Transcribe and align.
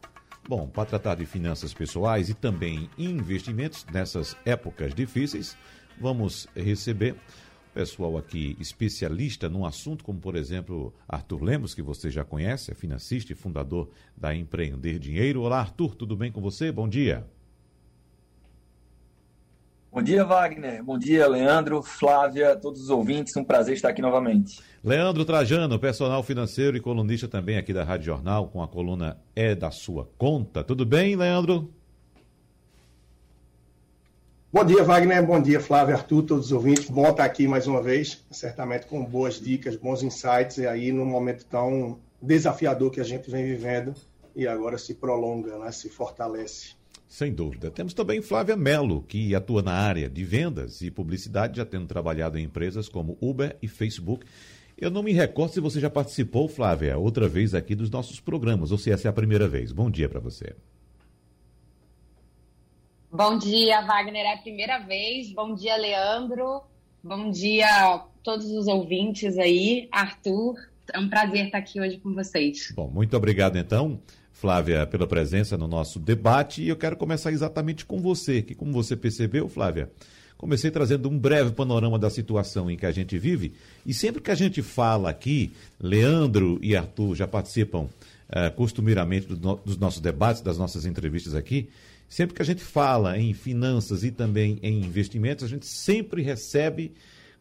Bom, 0.47 0.67
para 0.67 0.85
tratar 0.85 1.15
de 1.15 1.25
finanças 1.25 1.73
pessoais 1.73 2.29
e 2.29 2.33
também 2.33 2.89
investimentos 2.97 3.85
nessas 3.91 4.35
épocas 4.45 4.95
difíceis, 4.95 5.55
vamos 5.99 6.47
receber 6.55 7.15
pessoal 7.73 8.17
aqui 8.17 8.57
especialista 8.59 9.47
num 9.47 9.65
assunto, 9.65 10.03
como 10.03 10.19
por 10.19 10.35
exemplo 10.35 10.93
Arthur 11.07 11.43
Lemos, 11.43 11.73
que 11.73 11.81
você 11.81 12.09
já 12.09 12.25
conhece, 12.25 12.71
é 12.71 12.75
financista 12.75 13.31
e 13.31 13.35
fundador 13.35 13.89
da 14.17 14.35
Empreender 14.35 14.97
Dinheiro. 14.97 15.41
Olá, 15.41 15.59
Arthur, 15.59 15.95
tudo 15.95 16.15
bem 16.15 16.31
com 16.31 16.41
você? 16.41 16.71
Bom 16.71 16.89
dia. 16.89 17.25
Bom 19.91 20.03
dia, 20.03 20.23
Wagner. 20.23 20.83
Bom 20.83 20.99
dia, 20.99 21.27
Leandro, 21.27 21.81
Flávia, 21.81 22.55
todos 22.55 22.79
os 22.79 22.89
ouvintes. 22.91 23.35
Um 23.35 23.43
prazer 23.43 23.73
estar 23.73 23.89
aqui 23.89 24.03
novamente. 24.03 24.61
Leandro 24.83 25.25
Trajano, 25.25 25.79
personal 25.79 26.21
financeiro 26.21 26.77
e 26.77 26.79
colunista 26.79 27.27
também 27.27 27.57
aqui 27.57 27.73
da 27.73 27.83
Rádio 27.83 28.05
Jornal, 28.05 28.49
com 28.49 28.61
a 28.61 28.67
coluna 28.67 29.17
É 29.35 29.55
da 29.55 29.71
Sua 29.71 30.07
Conta. 30.15 30.63
Tudo 30.63 30.85
bem, 30.85 31.15
Leandro? 31.15 31.73
Bom 34.53 34.63
dia, 34.63 34.83
Wagner. 34.83 35.25
Bom 35.25 35.41
dia, 35.41 35.59
Flávia, 35.59 35.95
Arthur, 35.95 36.21
todos 36.21 36.45
os 36.45 36.51
ouvintes. 36.51 36.87
Bom 36.87 37.09
estar 37.09 37.25
aqui 37.25 37.47
mais 37.47 37.65
uma 37.65 37.81
vez, 37.81 38.23
certamente 38.29 38.85
com 38.85 39.03
boas 39.03 39.41
dicas, 39.41 39.75
bons 39.75 40.03
insights, 40.03 40.59
e 40.59 40.67
aí 40.67 40.91
num 40.91 41.05
momento 41.05 41.45
tão 41.45 41.99
desafiador 42.21 42.91
que 42.91 43.01
a 43.01 43.03
gente 43.03 43.29
vem 43.29 43.43
vivendo 43.43 43.95
e 44.35 44.47
agora 44.47 44.77
se 44.77 44.93
prolonga, 44.93 45.57
né, 45.57 45.71
se 45.71 45.89
fortalece. 45.89 46.78
Sem 47.09 47.33
dúvida. 47.33 47.71
Temos 47.71 47.95
também 47.95 48.21
Flávia 48.21 48.55
Mello, 48.55 49.01
que 49.01 49.33
atua 49.33 49.63
na 49.63 49.73
área 49.73 50.07
de 50.07 50.23
vendas 50.23 50.79
e 50.83 50.91
publicidade, 50.91 51.57
já 51.57 51.65
tendo 51.65 51.87
trabalhado 51.87 52.37
em 52.37 52.43
empresas 52.43 52.87
como 52.87 53.17
Uber 53.19 53.57
e 53.63 53.67
Facebook. 53.67 54.27
Eu 54.77 54.91
não 54.91 55.01
me 55.01 55.11
recordo 55.11 55.51
se 55.51 55.59
você 55.59 55.79
já 55.79 55.89
participou, 55.89 56.47
Flávia, 56.47 56.99
outra 56.99 57.27
vez 57.27 57.55
aqui 57.55 57.73
dos 57.73 57.89
nossos 57.89 58.19
programas, 58.19 58.71
ou 58.71 58.77
se 58.77 58.91
essa 58.91 59.07
é 59.07 59.09
a 59.09 59.13
primeira 59.13 59.47
vez. 59.47 59.71
Bom 59.71 59.89
dia 59.89 60.07
para 60.07 60.19
você. 60.19 60.55
Bom 63.11 63.39
dia, 63.39 63.81
Wagner. 63.81 64.23
É 64.27 64.33
a 64.35 64.37
primeira 64.37 64.77
vez. 64.77 65.33
Bom 65.33 65.55
dia, 65.55 65.75
Leandro. 65.77 66.61
Bom 67.03 67.31
dia 67.31 67.65
a 67.65 68.05
todos 68.21 68.45
os 68.51 68.67
ouvintes 68.67 69.35
aí. 69.39 69.89
Arthur, 69.91 70.55
é 70.93 70.99
um 70.99 71.09
prazer 71.09 71.47
estar 71.47 71.57
aqui 71.57 71.81
hoje 71.81 71.97
com 71.97 72.13
vocês. 72.13 72.71
Bom, 72.75 72.87
muito 72.87 73.17
obrigado 73.17 73.57
então. 73.57 73.99
Flávia, 74.39 74.87
pela 74.87 75.05
presença 75.05 75.57
no 75.57 75.67
nosso 75.67 75.99
debate. 75.99 76.63
E 76.63 76.69
eu 76.69 76.77
quero 76.77 76.95
começar 76.95 77.31
exatamente 77.31 77.85
com 77.85 77.99
você, 77.99 78.41
que, 78.41 78.55
como 78.55 78.71
você 78.71 78.95
percebeu, 78.95 79.49
Flávia, 79.49 79.89
comecei 80.37 80.71
trazendo 80.71 81.09
um 81.09 81.19
breve 81.19 81.51
panorama 81.51 81.99
da 81.99 82.09
situação 82.09 82.71
em 82.71 82.77
que 82.77 82.85
a 82.85 82.91
gente 82.91 83.17
vive. 83.17 83.51
E 83.85 83.93
sempre 83.93 84.21
que 84.21 84.31
a 84.31 84.35
gente 84.35 84.61
fala 84.61 85.09
aqui, 85.09 85.51
Leandro 85.77 86.57
e 86.61 86.73
Arthur 86.73 87.15
já 87.15 87.27
participam 87.27 87.81
uh, 87.81 88.55
costumeiramente 88.55 89.27
do 89.27 89.35
no, 89.35 89.57
dos 89.57 89.77
nossos 89.77 89.99
debates, 89.99 90.41
das 90.41 90.57
nossas 90.57 90.85
entrevistas 90.85 91.35
aqui. 91.35 91.67
Sempre 92.07 92.35
que 92.35 92.41
a 92.41 92.45
gente 92.45 92.63
fala 92.63 93.19
em 93.19 93.33
finanças 93.33 94.05
e 94.05 94.09
também 94.09 94.57
em 94.63 94.81
investimentos, 94.85 95.43
a 95.43 95.49
gente 95.49 95.65
sempre 95.65 96.21
recebe 96.21 96.93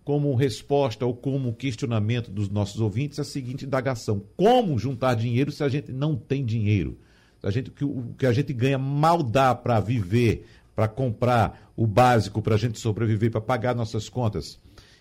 como 0.08 0.34
resposta 0.34 1.04
ou 1.04 1.14
como 1.14 1.52
questionamento 1.52 2.30
dos 2.30 2.48
nossos 2.48 2.80
ouvintes 2.80 3.18
a 3.18 3.24
seguinte 3.24 3.66
indagação: 3.66 4.24
como 4.38 4.78
juntar 4.78 5.12
dinheiro 5.12 5.52
se 5.52 5.62
a 5.62 5.68
gente 5.68 5.92
não 5.92 6.16
tem 6.16 6.46
dinheiro? 6.46 6.98
A 7.42 7.50
gente, 7.50 7.70
o 7.84 8.14
que 8.16 8.24
a 8.24 8.32
gente 8.32 8.54
ganha 8.54 8.78
mal 8.78 9.22
dá 9.22 9.54
para 9.54 9.78
viver, 9.80 10.46
para 10.74 10.88
comprar 10.88 11.70
o 11.76 11.86
básico, 11.86 12.40
para 12.40 12.54
a 12.54 12.58
gente 12.58 12.80
sobreviver, 12.80 13.30
para 13.30 13.42
pagar 13.42 13.74
nossas 13.74 14.08
contas. 14.08 14.58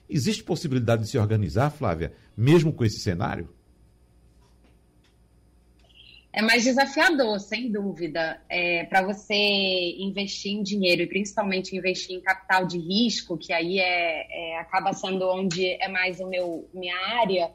Existe 0.10 0.44
possibilidade 0.44 1.04
de 1.04 1.10
se 1.10 1.18
organizar, 1.18 1.70
Flávia, 1.70 2.12
mesmo 2.36 2.74
com 2.74 2.84
esse 2.84 3.00
cenário? 3.00 3.48
É 6.34 6.42
mais 6.42 6.64
desafiador, 6.64 7.40
sem 7.40 7.72
dúvida, 7.72 8.40
é, 8.50 8.84
para 8.86 9.02
você 9.02 9.34
investir 9.34 10.52
em 10.52 10.62
dinheiro 10.62 11.02
e 11.02 11.08
principalmente 11.08 11.76
investir 11.76 12.16
em 12.16 12.22
capital 12.22 12.66
de 12.66 12.78
risco, 12.78 13.38
que 13.38 13.52
aí 13.52 13.80
é, 13.80 14.28
é, 14.30 14.60
acaba 14.60 14.94
sendo 14.94 15.28
onde 15.30 15.66
é 15.66 15.88
mais 15.88 16.20
o 16.20 16.28
meu 16.28 16.70
minha 16.74 16.96
área. 17.20 17.52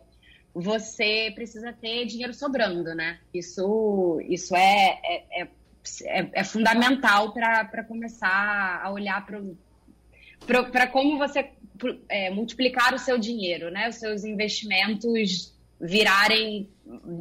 Você 0.54 1.30
precisa 1.34 1.72
ter 1.72 2.06
dinheiro 2.06 2.34
sobrando, 2.34 2.94
né? 2.94 3.20
Isso, 3.32 4.20
isso 4.28 4.54
é, 4.56 5.00
é, 5.04 5.42
é, 5.42 6.30
é 6.32 6.44
fundamental 6.44 7.32
para 7.32 7.84
começar 7.84 8.80
a 8.82 8.90
olhar 8.90 9.24
para 10.44 10.86
como 10.88 11.18
você 11.18 11.50
é, 12.08 12.30
multiplicar 12.30 12.94
o 12.94 12.98
seu 12.98 13.18
dinheiro, 13.18 13.70
né? 13.70 13.88
Os 13.88 13.96
seus 13.96 14.24
investimentos 14.24 15.52
virarem 15.82 16.70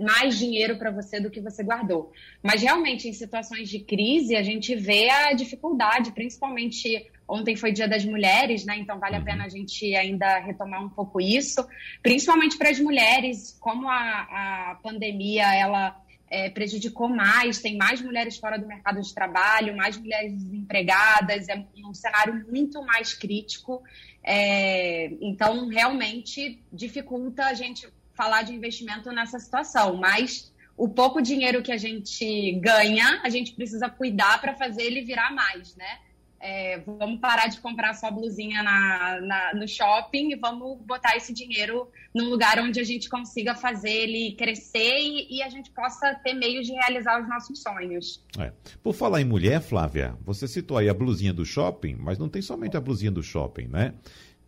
mais 0.05 0.37
dinheiro 0.37 0.77
para 0.77 0.91
você 0.91 1.19
do 1.19 1.31
que 1.31 1.41
você 1.41 1.63
guardou. 1.63 2.11
Mas 2.43 2.61
realmente, 2.61 3.07
em 3.07 3.13
situações 3.13 3.67
de 3.67 3.79
crise, 3.79 4.35
a 4.35 4.43
gente 4.43 4.75
vê 4.75 5.09
a 5.09 5.33
dificuldade, 5.33 6.11
principalmente 6.11 7.09
ontem 7.27 7.55
foi 7.55 7.71
Dia 7.71 7.87
das 7.87 8.05
Mulheres, 8.05 8.63
né? 8.63 8.77
Então 8.77 8.99
vale 8.99 9.15
a 9.15 9.21
pena 9.21 9.45
a 9.45 9.49
gente 9.49 9.95
ainda 9.95 10.37
retomar 10.37 10.83
um 10.83 10.89
pouco 10.89 11.19
isso, 11.19 11.65
principalmente 12.03 12.57
para 12.57 12.69
as 12.69 12.79
mulheres, 12.79 13.57
como 13.59 13.89
a, 13.89 14.71
a 14.71 14.79
pandemia 14.83 15.55
ela 15.55 15.99
é, 16.29 16.49
prejudicou 16.49 17.09
mais, 17.09 17.59
tem 17.59 17.77
mais 17.77 17.99
mulheres 18.01 18.37
fora 18.37 18.59
do 18.59 18.67
mercado 18.67 19.01
de 19.01 19.13
trabalho, 19.13 19.75
mais 19.75 19.97
mulheres 19.97 20.33
desempregadas, 20.33 21.49
é 21.49 21.65
um 21.83 21.93
cenário 21.93 22.45
muito 22.47 22.83
mais 22.85 23.13
crítico. 23.13 23.81
É, 24.23 25.11
então, 25.19 25.67
realmente 25.67 26.61
dificulta 26.71 27.45
a 27.45 27.53
gente 27.53 27.87
falar 28.21 28.43
de 28.43 28.53
investimento 28.53 29.11
nessa 29.11 29.39
situação, 29.39 29.95
mas 29.95 30.53
o 30.77 30.87
pouco 30.87 31.23
dinheiro 31.23 31.63
que 31.63 31.71
a 31.71 31.77
gente 31.77 32.51
ganha, 32.61 33.19
a 33.23 33.29
gente 33.29 33.51
precisa 33.53 33.89
cuidar 33.89 34.39
para 34.39 34.53
fazer 34.53 34.83
ele 34.83 35.01
virar 35.01 35.33
mais, 35.33 35.75
né? 35.75 35.97
É, 36.39 36.79
vamos 36.85 37.19
parar 37.19 37.47
de 37.47 37.59
comprar 37.59 37.95
só 37.95 38.11
blusinha 38.11 38.61
na, 38.61 39.21
na, 39.21 39.53
no 39.55 39.67
shopping 39.67 40.31
e 40.31 40.35
vamos 40.35 40.79
botar 40.85 41.15
esse 41.15 41.33
dinheiro 41.33 41.87
num 42.13 42.29
lugar 42.29 42.59
onde 42.59 42.79
a 42.79 42.83
gente 42.83 43.09
consiga 43.09 43.55
fazer 43.55 43.91
ele 43.91 44.33
crescer 44.33 44.99
e, 44.99 45.37
e 45.37 45.41
a 45.41 45.49
gente 45.49 45.71
possa 45.71 46.13
ter 46.23 46.33
meios 46.33 46.67
de 46.67 46.73
realizar 46.73 47.19
os 47.19 47.27
nossos 47.27 47.59
sonhos. 47.59 48.23
É. 48.37 48.51
Por 48.83 48.93
falar 48.93 49.19
em 49.21 49.25
mulher, 49.25 49.61
Flávia, 49.61 50.15
você 50.23 50.47
citou 50.47 50.77
aí 50.77 50.87
a 50.89 50.93
blusinha 50.93 51.33
do 51.33 51.45
shopping, 51.45 51.95
mas 51.95 52.19
não 52.19 52.29
tem 52.29 52.41
somente 52.41 52.77
a 52.77 52.81
blusinha 52.81 53.11
do 53.11 53.23
shopping, 53.23 53.67
né? 53.67 53.95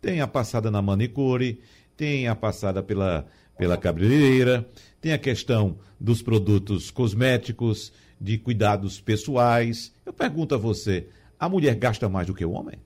Tem 0.00 0.20
a 0.20 0.28
passada 0.28 0.70
na 0.70 0.82
manicure, 0.82 1.60
tem 1.96 2.26
a 2.28 2.34
passada 2.34 2.82
pela 2.82 3.26
pela 3.56 3.76
cabeleireira, 3.76 4.68
tem 5.00 5.12
a 5.12 5.18
questão 5.18 5.78
dos 6.00 6.22
produtos 6.22 6.90
cosméticos, 6.90 7.92
de 8.20 8.38
cuidados 8.38 9.00
pessoais. 9.00 9.92
Eu 10.04 10.12
pergunto 10.12 10.54
a 10.54 10.58
você, 10.58 11.06
a 11.38 11.48
mulher 11.48 11.74
gasta 11.74 12.08
mais 12.08 12.26
do 12.26 12.34
que 12.34 12.44
o 12.44 12.52
homem? 12.52 12.78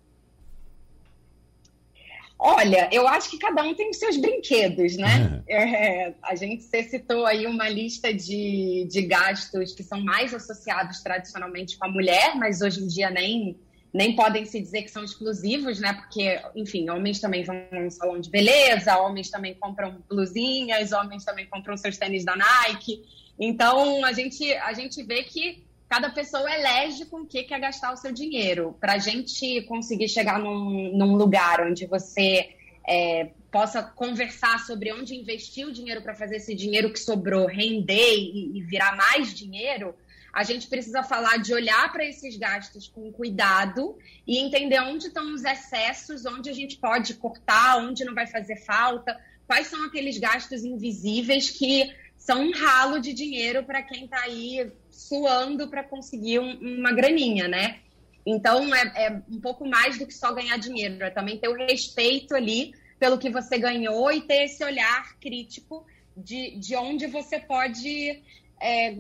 Olha, 2.41 2.89
eu 2.93 3.07
acho 3.09 3.31
que 3.31 3.39
cada 3.39 3.65
um 3.65 3.75
tem 3.75 3.91
os 3.91 3.99
seus 3.99 4.17
brinquedos, 4.17 4.97
né? 4.97 5.43
É, 5.49 6.15
a 6.23 6.35
gente 6.35 6.63
citou 6.63 7.27
aí 7.27 7.47
uma 7.47 7.69
lista 7.69 8.15
de, 8.15 8.87
de 8.89 9.03
gastos 9.03 9.73
que 9.73 9.83
são 9.83 10.01
mais 10.01 10.33
associados 10.33 11.01
tradicionalmente 11.01 11.77
com 11.77 11.87
a 11.87 11.91
mulher, 11.91 12.37
mas 12.37 12.61
hoje 12.61 12.83
em 12.83 12.87
dia 12.87 13.11
nem 13.11 13.57
nem 13.93 14.15
podem 14.15 14.45
se 14.45 14.61
dizer 14.61 14.83
que 14.83 14.91
são 14.91 15.03
exclusivos, 15.03 15.81
né? 15.81 15.93
Porque, 15.95 16.41
enfim, 16.55 16.89
homens 16.91 17.21
também 17.21 17.45
vão 17.45 17.57
um 17.73 17.91
salão 17.91 18.21
de 18.21 18.31
beleza, 18.31 18.99
homens 18.99 19.31
também 19.31 19.55
compram 19.55 20.03
blusinhas, 20.09 20.93
homens 20.93 21.25
também 21.25 21.47
compram 21.47 21.77
seus 21.77 21.97
tênis 21.97 22.25
da 22.25 22.37
Nike. 22.37 23.03
Então, 23.39 24.05
a 24.05 24.13
gente, 24.13 24.53
a 24.55 24.73
gente 24.73 25.03
vê 25.03 25.23
que 25.23 25.65
cada 25.89 26.11
pessoa 26.11 26.53
elege 26.53 27.07
com 27.07 27.23
o 27.23 27.27
que 27.27 27.45
quer 27.45 27.61
gastar 27.61 27.93
o 27.93 27.97
seu 27.97 28.13
dinheiro. 28.13 28.77
Para 28.79 28.95
a 28.95 28.99
gente 28.99 29.63
conseguir 29.63 30.09
chegar 30.09 30.39
num, 30.39 30.97
num 30.97 31.17
lugar 31.17 31.63
onde 31.63 31.87
você 31.87 32.51
é, 32.87 33.31
possa 33.51 33.83
conversar 33.83 34.59
sobre 34.61 34.93
onde 34.93 35.15
investir 35.15 35.67
o 35.67 35.73
dinheiro 35.73 36.03
para 36.03 36.15
fazer 36.15 36.37
esse 36.37 36.55
dinheiro 36.55 36.93
que 36.93 37.01
sobrou 37.01 37.47
render 37.47 38.17
e, 38.17 38.59
e 38.59 38.63
virar 38.63 38.97
mais 38.97 39.33
dinheiro, 39.33 39.95
a 40.33 40.43
gente 40.43 40.67
precisa 40.67 41.03
falar 41.03 41.39
de 41.39 41.53
olhar 41.53 41.91
para 41.91 42.05
esses 42.05 42.37
gastos 42.37 42.89
com 42.89 43.11
cuidado 43.13 43.99
e 44.27 44.39
entender 44.39 44.81
onde 44.81 45.09
estão 45.09 45.35
os 45.35 45.45
excessos, 45.45 46.27
onde 46.27 46.51
a 46.51 46.53
gente 46.53 46.77
pode 46.77 47.15
cortar, 47.15 47.79
onde 47.79 48.05
não 48.05 48.15
vai 48.15 48.27
fazer 48.27 48.57
falta, 48.57 49.19
quais 49.47 49.67
são 49.67 49.85
aqueles 49.85 50.19
gastos 50.19 50.65
invisíveis 50.65 51.51
que 51.51 51.91
são 52.17 52.43
um 52.43 52.53
ralo 52.53 53.01
de 53.01 53.13
dinheiro 53.13 53.65
para 53.65 53.83
quem 53.83 54.05
está 54.05 54.21
aí 54.21 54.71
suando 54.91 55.69
para 55.69 55.83
conseguir 55.83 56.41
um, 56.41 56.79
uma 56.79 56.93
graninha, 56.93 57.49
né? 57.49 57.81
Então 58.27 58.75
é, 58.75 59.07
é, 59.07 59.23
um 59.31 59.41
pouco 59.41 59.67
mais 59.67 59.99
do 59.99 60.07
que 60.07 60.13
só 60.13 60.33
ganhar 60.35 60.59
dinheiro, 60.59 61.03
é 61.03 61.11
também 61.11 61.39
ter 61.39 61.49
o 61.49 61.55
respeito 61.55 62.35
ali 62.35 62.75
pelo 62.99 63.17
que 63.17 63.31
você 63.31 63.57
ganhou 63.57 64.13
e 64.13 64.21
ter 64.21 64.45
esse 64.45 64.63
olhar 64.63 65.19
crítico 65.19 65.87
de, 66.15 66.57
de 66.59 66.77
onde 66.77 67.07
você 67.07 67.39
pode 67.39 68.23
é, 68.61 68.97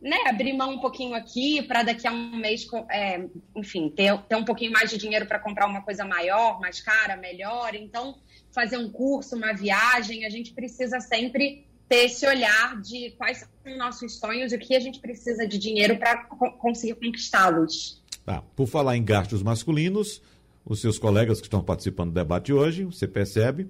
né, 0.00 0.16
abrir 0.26 0.52
mão 0.52 0.72
um 0.72 0.78
pouquinho 0.78 1.14
aqui 1.14 1.62
para 1.62 1.82
daqui 1.82 2.06
a 2.06 2.12
um 2.12 2.36
mês, 2.36 2.66
é, 2.90 3.24
enfim, 3.54 3.88
ter, 3.90 4.16
ter 4.22 4.36
um 4.36 4.44
pouquinho 4.44 4.72
mais 4.72 4.90
de 4.90 4.96
dinheiro 4.96 5.26
para 5.26 5.38
comprar 5.38 5.66
uma 5.66 5.82
coisa 5.82 6.04
maior, 6.04 6.60
mais 6.60 6.80
cara, 6.80 7.16
melhor. 7.16 7.74
Então, 7.74 8.16
fazer 8.52 8.78
um 8.78 8.90
curso, 8.90 9.36
uma 9.36 9.52
viagem, 9.52 10.24
a 10.24 10.30
gente 10.30 10.52
precisa 10.52 11.00
sempre 11.00 11.66
ter 11.88 12.04
esse 12.04 12.26
olhar 12.26 12.80
de 12.80 13.10
quais 13.18 13.38
são 13.38 13.48
os 13.66 13.76
nossos 13.76 14.18
sonhos 14.18 14.52
e 14.52 14.56
o 14.56 14.58
que 14.58 14.76
a 14.76 14.80
gente 14.80 15.00
precisa 15.00 15.46
de 15.46 15.58
dinheiro 15.58 15.98
para 15.98 16.24
conseguir 16.58 16.94
conquistá-los. 16.94 18.00
Tá. 18.24 18.42
Por 18.54 18.66
falar 18.66 18.96
em 18.96 19.04
gastos 19.04 19.42
masculinos, 19.42 20.22
os 20.64 20.80
seus 20.80 20.98
colegas 20.98 21.40
que 21.40 21.46
estão 21.46 21.62
participando 21.62 22.10
do 22.10 22.14
debate 22.14 22.52
hoje, 22.52 22.84
você 22.84 23.08
percebe, 23.08 23.68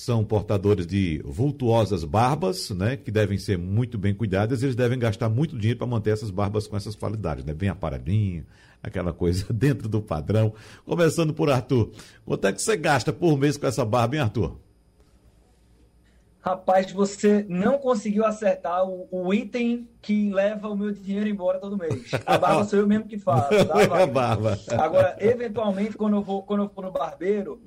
são 0.00 0.24
portadores 0.24 0.86
de 0.86 1.20
vultuosas 1.26 2.04
barbas, 2.04 2.70
né, 2.70 2.96
que 2.96 3.10
devem 3.10 3.36
ser 3.36 3.58
muito 3.58 3.98
bem 3.98 4.14
cuidadas, 4.14 4.62
eles 4.62 4.74
devem 4.74 4.98
gastar 4.98 5.28
muito 5.28 5.58
dinheiro 5.58 5.78
para 5.78 5.86
manter 5.86 6.08
essas 6.08 6.30
barbas 6.30 6.66
com 6.66 6.74
essas 6.74 6.96
qualidades, 6.96 7.44
né, 7.44 7.52
bem 7.52 7.68
aparadinho, 7.68 8.46
aquela 8.82 9.12
coisa 9.12 9.44
dentro 9.52 9.90
do 9.90 10.00
padrão. 10.00 10.54
Começando 10.86 11.34
por 11.34 11.50
Arthur, 11.50 11.90
quanto 12.24 12.46
é 12.46 12.52
que 12.54 12.62
você 12.62 12.78
gasta 12.78 13.12
por 13.12 13.36
mês 13.36 13.58
com 13.58 13.66
essa 13.66 13.84
barba, 13.84 14.16
hein, 14.16 14.22
Arthur? 14.22 14.56
Rapaz, 16.40 16.90
você 16.92 17.44
não 17.46 17.76
conseguiu 17.76 18.24
acertar 18.24 18.82
o, 18.88 19.06
o, 19.10 19.34
item 19.34 19.86
que 20.00 20.32
leva 20.32 20.68
o 20.68 20.74
meu 20.74 20.92
dinheiro 20.92 21.28
embora 21.28 21.58
todo 21.58 21.76
mês. 21.76 22.10
A 22.24 22.38
barba 22.38 22.64
sou 22.64 22.78
eu 22.78 22.86
mesmo 22.86 23.04
que 23.04 23.18
faço. 23.18 23.50
Tá, 23.68 24.02
a 24.02 24.06
barba. 24.06 24.58
Agora, 24.78 25.14
eventualmente, 25.20 25.94
quando 25.94 26.16
eu 26.16 26.22
vou, 26.22 26.42
quando 26.42 26.62
eu 26.62 26.70
for 26.70 26.84
no 26.84 26.90
barbeiro, 26.90 27.60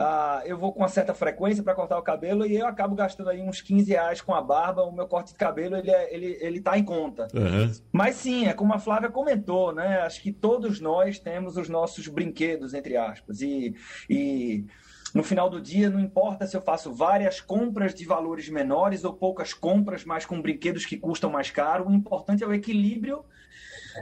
uh, 0.00 0.44
eu 0.44 0.56
vou 0.58 0.72
com 0.72 0.80
uma 0.80 0.88
certa 0.88 1.14
frequência 1.14 1.62
para 1.62 1.74
cortar 1.74 1.98
o 1.98 2.02
cabelo 2.02 2.46
e 2.46 2.56
eu 2.56 2.66
acabo 2.66 2.94
gastando 2.94 3.30
aí 3.30 3.40
uns 3.40 3.60
15 3.60 3.90
reais 3.90 4.20
com 4.20 4.34
a 4.34 4.40
barba. 4.40 4.82
O 4.82 4.92
meu 4.92 5.06
corte 5.06 5.32
de 5.32 5.38
cabelo, 5.38 5.76
ele, 5.76 5.90
é, 5.90 6.14
ele, 6.14 6.38
ele 6.40 6.60
tá 6.60 6.78
em 6.78 6.84
conta. 6.84 7.28
Uhum. 7.34 7.72
Mas 7.90 8.16
sim, 8.16 8.46
é 8.46 8.52
como 8.52 8.74
a 8.74 8.78
Flávia 8.78 9.10
comentou, 9.10 9.72
né? 9.72 10.00
Acho 10.00 10.20
que 10.22 10.32
todos 10.32 10.80
nós 10.80 11.18
temos 11.18 11.56
os 11.56 11.68
nossos 11.68 12.08
brinquedos, 12.08 12.74
entre 12.74 12.96
aspas. 12.96 13.40
E... 13.40 13.74
e 14.08 14.66
no 15.14 15.22
final 15.22 15.50
do 15.50 15.60
dia, 15.60 15.90
não 15.90 16.00
importa 16.00 16.46
se 16.46 16.56
eu 16.56 16.62
faço 16.62 16.90
várias 16.90 17.38
compras 17.38 17.94
de 17.94 18.02
valores 18.06 18.48
menores 18.48 19.04
ou 19.04 19.12
poucas 19.12 19.52
compras, 19.52 20.06
mas 20.06 20.24
com 20.24 20.40
brinquedos 20.40 20.86
que 20.86 20.96
custam 20.96 21.28
mais 21.28 21.50
caro, 21.50 21.86
o 21.86 21.92
importante 21.92 22.42
é 22.42 22.46
o 22.46 22.54
equilíbrio 22.54 23.22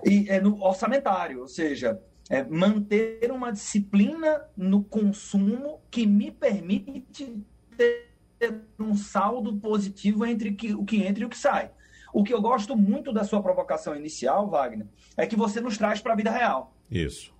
e, 0.05 0.29
é, 0.29 0.41
no 0.41 0.63
orçamentário, 0.63 1.41
ou 1.41 1.49
seja, 1.49 2.01
é 2.31 2.45
manter 2.45 3.31
uma 3.33 3.53
disciplina 3.53 4.49
no 4.57 4.85
consumo 4.85 5.81
que 5.91 6.07
me 6.07 6.31
permite 6.31 7.45
ter 7.77 8.09
um 8.79 8.95
saldo 8.97 9.57
positivo 9.57 10.25
entre 10.25 10.57
o 10.75 10.85
que 10.85 11.03
entra 11.05 11.25
e 11.25 11.27
o 11.27 11.29
que 11.29 11.37
sai. 11.37 11.73
O 12.13 12.23
que 12.23 12.33
eu 12.33 12.41
gosto 12.41 12.77
muito 12.77 13.13
da 13.13 13.25
sua 13.25 13.43
provocação 13.43 13.97
inicial, 13.97 14.49
Wagner, 14.49 14.87
é 15.17 15.27
que 15.27 15.35
você 15.35 15.61
nos 15.61 15.77
traz 15.77 16.01
para 16.01 16.13
a 16.13 16.17
vida 16.17 16.31
real. 16.31 16.75
Isso. 16.89 17.35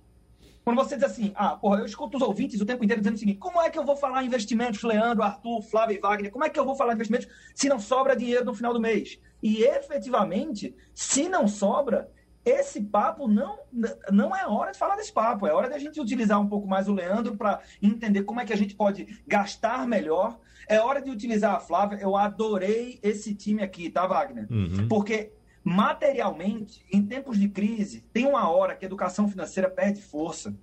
Quando 0.63 0.77
você 0.77 0.95
diz 0.95 1.05
assim, 1.05 1.31
ah, 1.35 1.55
porra, 1.55 1.79
eu 1.79 1.85
escuto 1.85 2.17
os 2.17 2.23
ouvintes 2.23 2.61
o 2.61 2.65
tempo 2.65 2.83
inteiro 2.83 3.01
dizendo 3.01 3.15
o 3.15 3.19
seguinte: 3.19 3.39
como 3.39 3.61
é 3.61 3.69
que 3.69 3.79
eu 3.79 3.85
vou 3.85 3.95
falar 3.95 4.23
investimentos, 4.23 4.83
Leandro, 4.83 5.23
Arthur, 5.23 5.61
Flávio 5.63 5.97
e 5.97 5.99
Wagner? 5.99 6.31
Como 6.31 6.43
é 6.43 6.49
que 6.49 6.59
eu 6.59 6.65
vou 6.65 6.75
falar 6.75 6.93
investimentos 6.93 7.27
se 7.55 7.67
não 7.67 7.79
sobra 7.79 8.15
dinheiro 8.15 8.45
no 8.45 8.53
final 8.53 8.73
do 8.73 8.79
mês? 8.79 9.19
E 9.41 9.63
efetivamente, 9.63 10.75
se 10.93 11.27
não 11.27 11.47
sobra, 11.47 12.11
esse 12.43 12.81
papo 12.81 13.27
não, 13.27 13.59
não 14.11 14.35
é 14.35 14.47
hora 14.47 14.71
de 14.71 14.77
falar 14.77 14.95
desse 14.95 15.13
papo, 15.13 15.45
é 15.45 15.53
hora 15.53 15.69
da 15.69 15.77
gente 15.77 15.99
utilizar 15.99 16.39
um 16.39 16.47
pouco 16.47 16.67
mais 16.67 16.87
o 16.87 16.93
Leandro 16.93 17.37
para 17.37 17.59
entender 17.81 18.23
como 18.23 18.39
é 18.39 18.45
que 18.45 18.53
a 18.53 18.57
gente 18.57 18.75
pode 18.75 19.21
gastar 19.27 19.87
melhor. 19.87 20.39
É 20.67 20.79
hora 20.79 21.01
de 21.01 21.09
utilizar 21.09 21.55
a 21.55 21.59
Flávia. 21.59 21.99
Eu 22.01 22.15
adorei 22.15 22.99
esse 23.03 23.35
time 23.35 23.61
aqui, 23.61 23.89
tá, 23.89 24.07
Wagner? 24.07 24.47
Uhum. 24.49 24.87
Porque 24.87 25.31
Materialmente, 25.63 26.83
em 26.91 27.05
tempos 27.05 27.37
de 27.37 27.47
crise, 27.47 28.03
tem 28.11 28.25
uma 28.25 28.49
hora 28.49 28.75
que 28.75 28.83
a 28.83 28.87
educação 28.87 29.27
financeira 29.29 29.69
perde 29.69 30.01
força. 30.01 30.55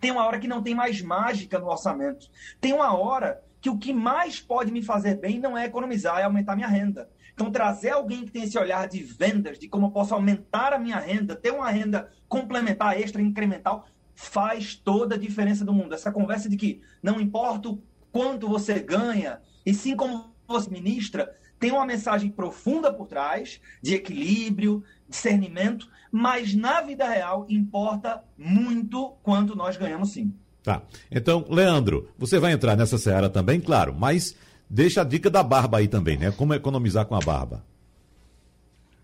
Tem 0.00 0.10
uma 0.10 0.24
hora 0.24 0.38
que 0.38 0.46
não 0.46 0.62
tem 0.62 0.74
mais 0.74 1.00
mágica 1.02 1.58
no 1.58 1.66
orçamento. 1.66 2.30
Tem 2.60 2.72
uma 2.72 2.96
hora 2.96 3.42
que 3.60 3.68
o 3.68 3.78
que 3.78 3.92
mais 3.92 4.40
pode 4.40 4.70
me 4.70 4.82
fazer 4.82 5.16
bem 5.16 5.40
não 5.40 5.58
é 5.58 5.64
economizar, 5.64 6.18
é 6.18 6.24
aumentar 6.24 6.54
minha 6.54 6.68
renda. 6.68 7.08
Então, 7.34 7.50
trazer 7.50 7.90
alguém 7.90 8.24
que 8.24 8.30
tem 8.30 8.44
esse 8.44 8.56
olhar 8.56 8.86
de 8.86 9.02
vendas, 9.02 9.58
de 9.58 9.68
como 9.68 9.86
eu 9.86 9.90
posso 9.90 10.14
aumentar 10.14 10.72
a 10.72 10.78
minha 10.78 10.98
renda, 10.98 11.34
ter 11.34 11.52
uma 11.52 11.68
renda 11.68 12.08
complementar, 12.28 12.98
extra, 12.98 13.20
incremental, 13.20 13.86
faz 14.14 14.76
toda 14.76 15.16
a 15.16 15.18
diferença 15.18 15.64
do 15.64 15.72
mundo. 15.72 15.94
Essa 15.94 16.12
conversa 16.12 16.48
de 16.48 16.56
que 16.56 16.80
não 17.02 17.20
importa 17.20 17.70
o 17.70 17.82
quanto 18.12 18.48
você 18.48 18.78
ganha, 18.78 19.40
e 19.66 19.74
sim 19.74 19.96
como 19.96 20.32
você 20.46 20.70
ministra, 20.70 21.34
tem 21.58 21.72
uma 21.72 21.86
mensagem 21.86 22.30
profunda 22.30 22.92
por 22.92 23.08
trás, 23.08 23.60
de 23.82 23.94
equilíbrio, 23.94 24.84
discernimento, 25.08 25.88
mas 26.12 26.54
na 26.54 26.80
vida 26.80 27.08
real 27.08 27.46
importa 27.48 28.22
muito 28.38 29.16
quanto 29.22 29.56
nós 29.56 29.76
ganhamos 29.76 30.10
sim. 30.10 30.32
Tá. 30.62 30.82
Então, 31.10 31.44
Leandro, 31.48 32.08
você 32.16 32.38
vai 32.38 32.52
entrar 32.52 32.76
nessa 32.76 32.96
seara 32.96 33.28
também, 33.28 33.60
claro, 33.60 33.94
mas 33.94 34.36
deixa 34.74 35.02
a 35.02 35.04
dica 35.04 35.30
da 35.30 35.42
barba 35.42 35.78
aí 35.78 35.86
também, 35.86 36.18
né? 36.18 36.32
Como 36.36 36.52
economizar 36.52 37.06
com 37.06 37.14
a 37.14 37.20
barba. 37.20 37.64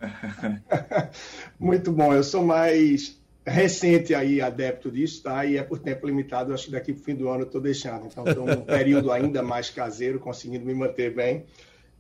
muito 1.59 1.93
bom. 1.93 2.13
Eu 2.13 2.25
sou 2.25 2.45
mais 2.45 3.21
recente 3.47 4.13
aí 4.13 4.41
adepto 4.41 4.91
disso, 4.91 5.23
tá? 5.23 5.45
E 5.47 5.57
é 5.57 5.63
por 5.63 5.79
tempo 5.79 6.09
limitado, 6.09 6.53
acho 6.53 6.67
que 6.67 6.73
daqui 6.73 6.93
para 6.93 7.01
o 7.01 7.05
fim 7.05 7.15
do 7.15 7.29
ano 7.29 7.43
eu 7.43 7.47
estou 7.47 7.61
deixando. 7.61 8.07
Então, 8.07 8.27
estou 8.27 8.45
num 8.45 8.63
período 8.67 9.13
ainda 9.13 9.45
mais 9.45 9.71
caseiro, 9.71 10.19
conseguindo 10.19 10.67
me 10.67 10.75
manter 10.75 11.15
bem. 11.15 11.45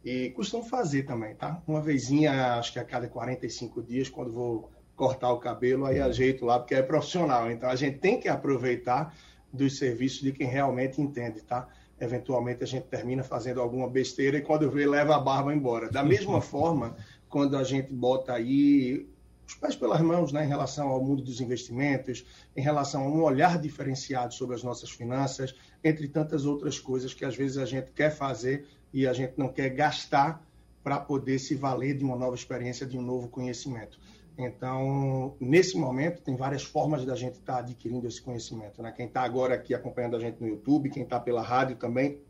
E 0.04 0.30
costumo 0.30 0.64
fazer 0.64 1.04
também, 1.04 1.36
tá? 1.36 1.62
Uma 1.64 1.80
vezinha, 1.80 2.54
acho 2.54 2.72
que 2.72 2.78
a 2.80 2.84
cada 2.84 3.06
45 3.06 3.82
dias, 3.82 4.08
quando 4.08 4.32
vou 4.32 4.68
cortar 4.96 5.30
o 5.32 5.38
cabelo, 5.38 5.86
aí 5.86 6.00
ajeito 6.00 6.44
lá, 6.44 6.58
porque 6.58 6.74
é 6.74 6.82
profissional. 6.82 7.48
Então 7.50 7.70
a 7.70 7.76
gente 7.76 7.98
tem 7.98 8.18
que 8.18 8.28
aproveitar 8.28 9.14
dos 9.52 9.78
serviços 9.78 10.22
de 10.22 10.32
quem 10.32 10.48
realmente 10.48 11.00
entende, 11.00 11.42
tá? 11.42 11.68
Eventualmente 12.00 12.64
a 12.64 12.66
gente 12.66 12.84
termina 12.84 13.22
fazendo 13.22 13.60
alguma 13.60 13.88
besteira 13.88 14.38
e 14.38 14.42
quando 14.42 14.70
vê, 14.70 14.86
leva 14.86 15.14
a 15.14 15.20
barba 15.20 15.54
embora. 15.54 15.90
Da 15.90 16.02
mesma 16.02 16.40
forma, 16.40 16.96
quando 17.28 17.56
a 17.56 17.62
gente 17.62 17.92
bota 17.92 18.32
aí 18.32 19.06
os 19.46 19.54
pés 19.54 19.74
pelas 19.74 20.00
mãos 20.00 20.32
né, 20.32 20.44
em 20.44 20.48
relação 20.48 20.88
ao 20.88 21.02
mundo 21.02 21.22
dos 21.22 21.40
investimentos, 21.40 22.24
em 22.56 22.62
relação 22.62 23.04
a 23.04 23.08
um 23.08 23.22
olhar 23.22 23.58
diferenciado 23.58 24.32
sobre 24.32 24.54
as 24.54 24.62
nossas 24.62 24.90
finanças, 24.90 25.54
entre 25.82 26.06
tantas 26.08 26.46
outras 26.46 26.78
coisas 26.78 27.12
que 27.12 27.24
às 27.24 27.36
vezes 27.36 27.58
a 27.58 27.66
gente 27.66 27.90
quer 27.90 28.10
fazer 28.10 28.66
e 28.92 29.06
a 29.06 29.12
gente 29.12 29.34
não 29.36 29.48
quer 29.48 29.70
gastar 29.70 30.44
para 30.82 30.98
poder 30.98 31.38
se 31.38 31.54
valer 31.54 31.96
de 31.96 32.04
uma 32.04 32.16
nova 32.16 32.34
experiência, 32.34 32.86
de 32.86 32.96
um 32.96 33.02
novo 33.02 33.28
conhecimento. 33.28 33.98
Então, 34.38 35.36
nesse 35.38 35.76
momento, 35.76 36.22
tem 36.22 36.36
várias 36.36 36.62
formas 36.62 37.04
da 37.04 37.14
gente 37.14 37.34
estar 37.34 37.54
tá 37.54 37.58
adquirindo 37.60 38.06
esse 38.06 38.22
conhecimento. 38.22 38.82
Né? 38.82 38.92
Quem 38.92 39.06
está 39.06 39.22
agora 39.22 39.54
aqui 39.54 39.74
acompanhando 39.74 40.16
a 40.16 40.20
gente 40.20 40.40
no 40.40 40.48
YouTube, 40.48 40.90
quem 40.90 41.02
está 41.02 41.20
pela 41.20 41.42
rádio 41.42 41.76
também, 41.76 42.20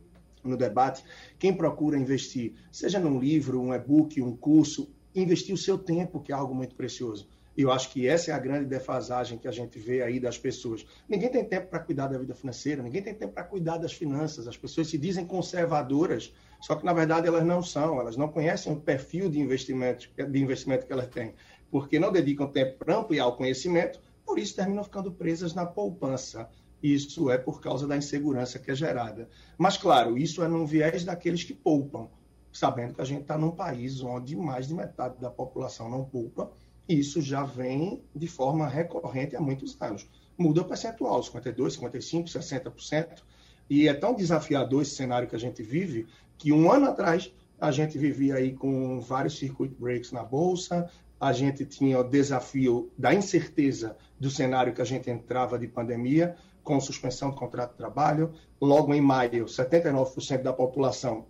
no 0.42 0.56
debate, 0.56 1.04
quem 1.38 1.52
procura 1.52 1.98
investir, 1.98 2.54
seja 2.72 2.98
num 2.98 3.18
livro, 3.18 3.60
um 3.60 3.74
e-book, 3.74 4.20
um 4.22 4.34
curso, 4.34 4.90
investir 5.14 5.54
o 5.54 5.58
seu 5.58 5.78
tempo, 5.78 6.20
que 6.20 6.32
é 6.32 6.34
algo 6.34 6.54
muito 6.54 6.74
precioso. 6.74 7.28
E 7.56 7.62
eu 7.62 7.70
acho 7.70 7.90
que 7.90 8.06
essa 8.06 8.30
é 8.30 8.34
a 8.34 8.38
grande 8.38 8.64
defasagem 8.64 9.36
que 9.36 9.48
a 9.48 9.50
gente 9.50 9.78
vê 9.78 10.02
aí 10.02 10.20
das 10.20 10.38
pessoas. 10.38 10.86
Ninguém 11.08 11.28
tem 11.28 11.44
tempo 11.44 11.68
para 11.68 11.80
cuidar 11.80 12.06
da 12.06 12.16
vida 12.16 12.34
financeira, 12.34 12.82
ninguém 12.82 13.02
tem 13.02 13.12
tempo 13.12 13.34
para 13.34 13.44
cuidar 13.44 13.76
das 13.76 13.92
finanças. 13.92 14.46
As 14.46 14.56
pessoas 14.56 14.88
se 14.88 14.96
dizem 14.96 15.26
conservadoras, 15.26 16.32
só 16.60 16.76
que 16.76 16.84
na 16.84 16.92
verdade 16.92 17.26
elas 17.26 17.44
não 17.44 17.62
são, 17.62 18.00
elas 18.00 18.16
não 18.16 18.28
conhecem 18.28 18.72
o 18.72 18.80
perfil 18.80 19.28
de 19.28 19.40
investimento, 19.40 20.08
de 20.16 20.40
investimento 20.40 20.86
que 20.86 20.92
elas 20.92 21.08
têm, 21.08 21.34
porque 21.70 21.98
não 21.98 22.12
dedicam 22.12 22.46
tempo 22.48 22.78
para 22.78 22.98
ampliar 22.98 23.26
o 23.26 23.36
conhecimento, 23.36 24.00
por 24.24 24.38
isso 24.38 24.56
terminam 24.56 24.84
ficando 24.84 25.12
presas 25.12 25.54
na 25.54 25.66
poupança. 25.66 26.48
Isso 26.82 27.30
é 27.30 27.36
por 27.36 27.60
causa 27.60 27.86
da 27.86 27.96
insegurança 27.96 28.58
que 28.58 28.70
é 28.70 28.74
gerada. 28.74 29.28
Mas, 29.58 29.76
claro, 29.76 30.16
isso 30.16 30.42
é 30.42 30.48
num 30.48 30.64
viés 30.66 31.04
daqueles 31.04 31.44
que 31.44 31.52
poupam, 31.52 32.08
sabendo 32.52 32.94
que 32.94 33.00
a 33.00 33.04
gente 33.04 33.22
está 33.22 33.36
num 33.36 33.50
país 33.50 34.02
onde 34.02 34.34
mais 34.36 34.66
de 34.66 34.74
metade 34.74 35.20
da 35.20 35.30
população 35.30 35.90
não 35.90 36.04
poupa 36.04 36.50
isso 36.90 37.22
já 37.22 37.44
vem 37.44 38.02
de 38.14 38.26
forma 38.26 38.66
recorrente 38.66 39.36
há 39.36 39.40
muitos 39.40 39.80
anos. 39.80 40.08
Muda 40.36 40.62
o 40.62 40.64
percentual, 40.64 41.20
52%, 41.20 41.54
55%, 41.78 42.24
60%. 42.24 43.22
E 43.68 43.86
é 43.86 43.94
tão 43.94 44.12
desafiador 44.12 44.82
esse 44.82 44.96
cenário 44.96 45.28
que 45.28 45.36
a 45.36 45.38
gente 45.38 45.62
vive, 45.62 46.08
que 46.36 46.52
um 46.52 46.70
ano 46.72 46.86
atrás 46.86 47.32
a 47.60 47.70
gente 47.70 47.96
vivia 47.96 48.34
aí 48.34 48.52
com 48.52 48.98
vários 49.00 49.38
circuit 49.38 49.72
breaks 49.78 50.10
na 50.10 50.24
Bolsa, 50.24 50.90
a 51.20 51.32
gente 51.32 51.66
tinha 51.66 51.98
o 52.00 52.04
desafio 52.04 52.90
da 52.96 53.12
incerteza 53.12 53.96
do 54.18 54.30
cenário 54.30 54.72
que 54.72 54.80
a 54.80 54.86
gente 54.86 55.10
entrava 55.10 55.58
de 55.58 55.68
pandemia, 55.68 56.34
com 56.64 56.80
suspensão 56.80 57.30
do 57.30 57.36
contrato 57.36 57.72
de 57.72 57.76
trabalho. 57.76 58.32
Logo 58.60 58.94
em 58.94 59.00
maio, 59.00 59.44
79% 59.44 60.42
da 60.42 60.52
população 60.52 61.26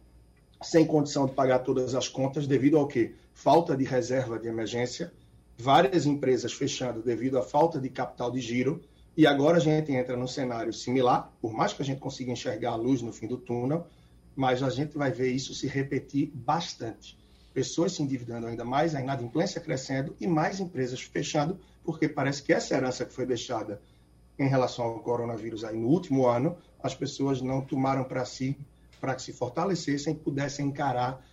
sem 0.62 0.85
condição 0.85 1.26
de 1.26 1.32
pagar 1.32 1.61
todas 1.61 1.94
as 1.94 2.06
contas 2.06 2.47
devido 2.47 2.76
ao 2.76 2.87
quê? 2.87 3.14
Falta 3.32 3.76
de 3.76 3.85
reserva 3.85 4.38
de 4.38 4.47
emergência, 4.47 5.12
várias 5.56 6.04
empresas 6.04 6.52
fechando 6.52 7.02
devido 7.02 7.38
à 7.38 7.42
falta 7.42 7.80
de 7.80 7.88
capital 7.88 8.30
de 8.30 8.40
giro, 8.40 8.80
e 9.16 9.26
agora 9.26 9.56
a 9.56 9.61
gente 9.61 9.90
entra 9.92 10.16
num 10.16 10.26
cenário 10.26 10.73
similar, 10.73 11.32
por 11.40 11.52
mais 11.52 11.73
que 11.73 11.82
a 11.82 11.85
gente 11.85 11.99
consiga 11.99 12.30
enxergar 12.30 12.73
a 12.73 12.76
luz 12.76 13.02
no 13.02 13.12
fim 13.12 13.26
do 13.26 13.38
túnel, 13.38 13.87
mas 14.37 14.62
a 14.62 14.70
gente 14.70 14.97
vai 14.97 15.11
ver 15.11 15.30
isso 15.30 15.54
se 15.54 15.66
repetir 15.66 16.30
bastante. 16.35 17.18
Pessoas 17.52 17.92
se 17.92 18.02
endividando 18.02 18.47
ainda 18.47 18.64
mais, 18.64 18.95
a 18.95 19.00
inadimplência 19.00 19.61
crescendo 19.61 20.14
e 20.21 20.26
mais 20.26 20.61
empresas 20.61 21.00
fechando, 21.02 21.59
porque 21.83 22.09
parece 22.09 22.42
que 22.42 22.52
essa 22.52 22.75
herança 22.75 23.04
que 23.04 23.12
foi 23.12 23.26
deixada 23.26 23.80
em 24.38 24.49
relação 24.49 24.85
ao 24.85 25.00
coronavírus 25.00 25.64
aí 25.64 25.76
no 25.76 25.88
último 25.88 26.26
ano, 26.26 26.57
as 26.83 26.95
pessoas 26.95 27.42
não 27.42 27.61
tomaram 27.61 28.04
para 28.04 28.25
si 28.25 28.57
para 29.00 29.14
que 29.14 29.23
se 29.23 29.33
fortalecessem 29.33 30.12
e 30.12 30.16
pudessem 30.16 30.66
encarar 30.66 31.25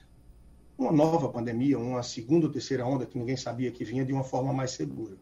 uma 0.78 0.92
nova 0.92 1.28
pandemia, 1.30 1.78
uma 1.78 2.02
segunda 2.02 2.46
ou 2.48 2.52
terceira 2.52 2.86
onda 2.86 3.06
que 3.06 3.18
ninguém 3.18 3.36
sabia 3.36 3.72
que 3.72 3.84
vinha 3.84 4.06
de 4.06 4.14
uma 4.14 4.24
forma 4.24 4.54
mais 4.54 4.72
segura. 4.72 5.18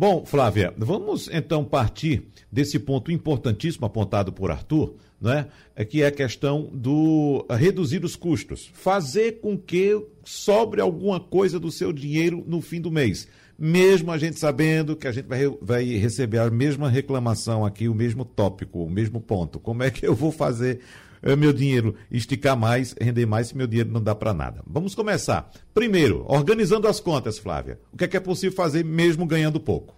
Bom, 0.00 0.24
Flávia, 0.24 0.72
vamos 0.78 1.28
então 1.32 1.64
partir 1.64 2.28
desse 2.52 2.78
ponto 2.78 3.10
importantíssimo 3.10 3.84
apontado 3.84 4.32
por 4.32 4.48
Arthur, 4.48 4.94
né? 5.20 5.48
Que 5.90 6.02
é 6.02 6.06
a 6.06 6.12
questão 6.12 6.70
do 6.72 7.44
reduzir 7.50 8.04
os 8.04 8.14
custos, 8.14 8.70
fazer 8.72 9.40
com 9.40 9.58
que 9.58 10.00
sobre 10.22 10.80
alguma 10.80 11.18
coisa 11.18 11.58
do 11.58 11.72
seu 11.72 11.92
dinheiro 11.92 12.44
no 12.46 12.60
fim 12.60 12.80
do 12.80 12.92
mês, 12.92 13.26
mesmo 13.58 14.12
a 14.12 14.18
gente 14.18 14.38
sabendo 14.38 14.94
que 14.94 15.08
a 15.08 15.10
gente 15.10 15.26
vai, 15.26 15.48
vai 15.60 15.84
receber 15.96 16.38
a 16.38 16.48
mesma 16.48 16.88
reclamação 16.88 17.66
aqui, 17.66 17.88
o 17.88 17.94
mesmo 17.94 18.24
tópico, 18.24 18.84
o 18.84 18.88
mesmo 18.88 19.20
ponto. 19.20 19.58
Como 19.58 19.82
é 19.82 19.90
que 19.90 20.06
eu 20.06 20.14
vou 20.14 20.30
fazer 20.30 20.78
eh, 20.78 20.78
meu 21.22 21.52
dinheiro 21.52 21.94
esticar 22.10 22.56
mais, 22.56 22.94
render 23.00 23.26
mais, 23.26 23.48
se 23.48 23.56
meu 23.56 23.66
dinheiro 23.66 23.90
não 23.90 24.02
dá 24.02 24.14
para 24.14 24.32
nada. 24.32 24.62
Vamos 24.66 24.94
começar. 24.94 25.50
Primeiro, 25.74 26.24
organizando 26.28 26.86
as 26.88 27.00
contas, 27.00 27.38
Flávia. 27.38 27.80
O 27.92 27.96
que 27.96 28.04
é, 28.04 28.08
que 28.08 28.16
é 28.16 28.20
possível 28.20 28.56
fazer 28.56 28.84
mesmo 28.84 29.26
ganhando 29.26 29.60
pouco? 29.60 29.94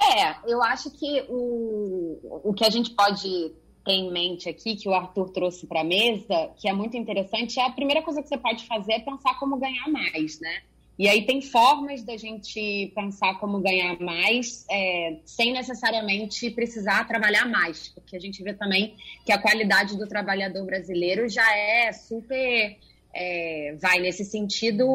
É, 0.00 0.34
eu 0.50 0.62
acho 0.62 0.90
que 0.90 1.24
o, 1.28 2.40
o 2.44 2.54
que 2.54 2.64
a 2.64 2.70
gente 2.70 2.90
pode 2.90 3.52
ter 3.84 3.92
em 3.92 4.10
mente 4.10 4.48
aqui, 4.48 4.76
que 4.76 4.88
o 4.88 4.94
Arthur 4.94 5.30
trouxe 5.30 5.66
para 5.66 5.82
a 5.82 5.84
mesa, 5.84 6.50
que 6.56 6.68
é 6.68 6.72
muito 6.72 6.96
interessante, 6.96 7.58
é 7.58 7.66
a 7.66 7.70
primeira 7.70 8.02
coisa 8.02 8.22
que 8.22 8.28
você 8.28 8.38
pode 8.38 8.66
fazer 8.66 8.94
é 8.94 9.00
pensar 9.00 9.38
como 9.38 9.58
ganhar 9.58 9.88
mais, 9.88 10.40
né? 10.40 10.62
E 11.00 11.08
aí 11.08 11.24
tem 11.24 11.40
formas 11.40 12.02
da 12.02 12.14
gente 12.14 12.92
pensar 12.94 13.40
como 13.40 13.58
ganhar 13.58 13.98
mais, 13.98 14.66
é, 14.70 15.16
sem 15.24 15.50
necessariamente 15.50 16.50
precisar 16.50 17.08
trabalhar 17.08 17.48
mais, 17.48 17.88
porque 17.88 18.14
a 18.14 18.20
gente 18.20 18.42
vê 18.42 18.52
também 18.52 18.94
que 19.24 19.32
a 19.32 19.40
qualidade 19.40 19.96
do 19.96 20.06
trabalhador 20.06 20.62
brasileiro 20.66 21.26
já 21.26 21.56
é 21.56 21.90
super. 21.90 22.76
É, 23.14 23.76
vai 23.80 23.98
nesse 23.98 24.26
sentido, 24.26 24.86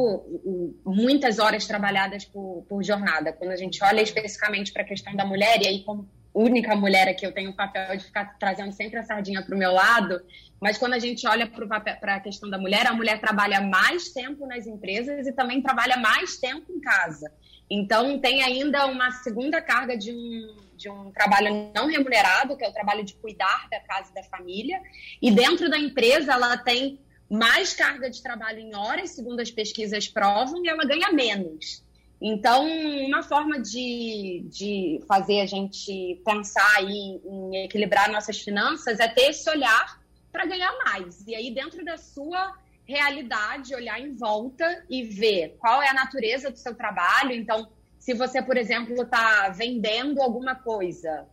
muitas 0.85 1.39
horas 1.39 1.65
trabalhadas 1.65 2.23
por, 2.23 2.63
por 2.69 2.83
jornada. 2.83 3.33
Quando 3.33 3.51
a 3.51 3.57
gente 3.57 3.83
olha 3.83 4.01
especificamente 4.01 4.71
para 4.71 4.83
a 4.83 4.85
questão 4.85 5.15
da 5.15 5.25
mulher, 5.25 5.59
e 5.63 5.67
aí, 5.67 5.83
como 5.83 6.07
única 6.35 6.75
mulher 6.75 7.07
aqui, 7.07 7.25
eu 7.25 7.31
tenho 7.31 7.51
o 7.51 7.55
papel 7.55 7.95
de 7.95 8.03
ficar 8.03 8.37
trazendo 8.37 8.73
sempre 8.73 8.99
a 8.99 9.03
sardinha 9.03 9.41
para 9.41 9.55
o 9.55 9.57
meu 9.57 9.71
lado, 9.71 10.21
mas 10.59 10.77
quando 10.77 10.93
a 10.93 10.99
gente 10.99 11.25
olha 11.27 11.47
para 11.47 12.15
a 12.15 12.19
questão 12.19 12.49
da 12.49 12.57
mulher, 12.57 12.85
a 12.87 12.93
mulher 12.93 13.19
trabalha 13.21 13.61
mais 13.61 14.09
tempo 14.09 14.45
nas 14.45 14.67
empresas 14.67 15.25
e 15.25 15.31
também 15.31 15.61
trabalha 15.61 15.97
mais 15.97 16.37
tempo 16.37 16.71
em 16.71 16.81
casa. 16.81 17.31
Então, 17.69 18.19
tem 18.19 18.43
ainda 18.43 18.85
uma 18.85 19.11
segunda 19.11 19.61
carga 19.61 19.97
de 19.97 20.11
um, 20.11 20.55
de 20.75 20.89
um 20.89 21.11
trabalho 21.11 21.71
não 21.73 21.87
remunerado, 21.87 22.55
que 22.57 22.63
é 22.63 22.69
o 22.69 22.73
trabalho 22.73 23.03
de 23.03 23.15
cuidar 23.15 23.67
da 23.71 23.79
casa 23.79 24.11
e 24.11 24.13
da 24.13 24.23
família. 24.23 24.79
E 25.21 25.31
dentro 25.31 25.69
da 25.69 25.77
empresa, 25.77 26.33
ela 26.33 26.57
tem 26.57 26.99
mais 27.29 27.73
carga 27.73 28.09
de 28.09 28.21
trabalho 28.21 28.59
em 28.59 28.75
horas, 28.75 29.11
segundo 29.11 29.39
as 29.39 29.49
pesquisas 29.49 30.07
provam, 30.07 30.63
e 30.63 30.69
ela 30.69 30.85
ganha 30.85 31.11
menos. 31.11 31.84
Então, 32.21 32.65
uma 33.07 33.21
forma 33.21 33.59
de, 33.59 34.45
de 34.49 35.01
fazer 35.07 35.41
a 35.41 35.45
gente 35.45 36.21
pensar 36.25 36.83
em, 36.83 37.21
em 37.25 37.65
equilibrar 37.65 38.11
nossas 38.11 38.39
finanças 38.39 38.99
é 38.99 39.07
ter 39.07 39.29
esse 39.29 39.49
olhar 39.49 40.01
para 40.31 40.45
ganhar 40.45 40.73
mais. 40.85 41.25
E 41.27 41.35
aí, 41.35 41.51
dentro 41.53 41.83
da 41.83 41.97
sua 41.97 42.53
realidade, 42.85 43.75
olhar 43.75 43.99
em 43.99 44.15
volta 44.15 44.85
e 44.89 45.03
ver 45.03 45.55
qual 45.59 45.81
é 45.81 45.89
a 45.89 45.93
natureza 45.93 46.49
do 46.49 46.57
seu 46.57 46.75
trabalho. 46.75 47.33
Então, 47.33 47.67
se 47.97 48.13
você, 48.13 48.41
por 48.41 48.55
exemplo, 48.55 49.01
está 49.01 49.49
vendendo 49.49 50.21
alguma 50.21 50.55
coisa, 50.55 51.27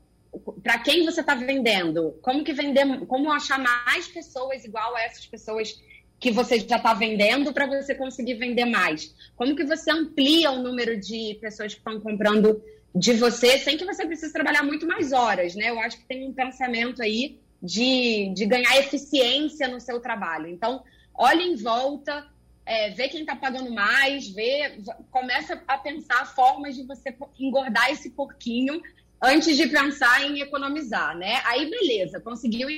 para 0.62 0.78
quem 0.78 1.04
você 1.04 1.20
está 1.20 1.34
vendendo? 1.34 2.18
Como 2.22 2.42
que 2.42 2.52
vender? 2.52 3.04
Como 3.06 3.30
achar 3.30 3.58
mais 3.58 4.08
pessoas 4.08 4.64
igual 4.64 4.96
a 4.96 5.02
essas 5.02 5.26
pessoas 5.26 5.78
que 6.22 6.30
você 6.30 6.60
já 6.60 6.76
está 6.76 6.94
vendendo 6.94 7.52
para 7.52 7.66
você 7.66 7.96
conseguir 7.96 8.34
vender 8.34 8.64
mais? 8.64 9.12
Como 9.34 9.56
que 9.56 9.64
você 9.64 9.90
amplia 9.90 10.52
o 10.52 10.62
número 10.62 10.96
de 10.98 11.36
pessoas 11.40 11.74
que 11.74 11.80
estão 11.80 12.00
comprando 12.00 12.62
de 12.94 13.14
você 13.14 13.58
sem 13.58 13.76
que 13.76 13.84
você 13.84 14.06
precise 14.06 14.32
trabalhar 14.32 14.62
muito 14.62 14.86
mais 14.86 15.12
horas, 15.12 15.56
né? 15.56 15.70
Eu 15.70 15.80
acho 15.80 15.98
que 15.98 16.04
tem 16.04 16.24
um 16.28 16.32
pensamento 16.32 17.02
aí 17.02 17.40
de, 17.60 18.32
de 18.36 18.46
ganhar 18.46 18.78
eficiência 18.78 19.66
no 19.66 19.80
seu 19.80 19.98
trabalho. 19.98 20.46
Então, 20.46 20.84
olhe 21.12 21.42
em 21.42 21.56
volta, 21.56 22.24
é, 22.64 22.90
vê 22.90 23.08
quem 23.08 23.22
está 23.22 23.34
pagando 23.34 23.72
mais, 23.72 24.28
vê, 24.28 24.78
começa 25.10 25.60
a 25.66 25.76
pensar 25.76 26.24
formas 26.36 26.76
de 26.76 26.84
você 26.84 27.12
engordar 27.40 27.90
esse 27.90 28.10
porquinho 28.10 28.80
antes 29.20 29.56
de 29.56 29.66
pensar 29.66 30.22
em 30.22 30.40
economizar, 30.40 31.18
né? 31.18 31.42
Aí, 31.46 31.68
beleza, 31.68 32.20
conseguiu 32.20 32.68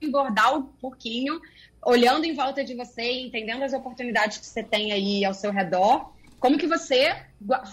engordar 0.00 0.56
o 0.56 0.64
porquinho, 0.80 1.40
olhando 1.84 2.24
em 2.24 2.34
volta 2.34 2.64
de 2.64 2.74
você, 2.74 3.20
entendendo 3.20 3.62
as 3.62 3.72
oportunidades 3.72 4.38
que 4.38 4.46
você 4.46 4.62
tem 4.62 4.92
aí 4.92 5.24
ao 5.24 5.34
seu 5.34 5.50
redor, 5.50 6.12
como 6.38 6.58
que 6.58 6.66
você 6.66 7.14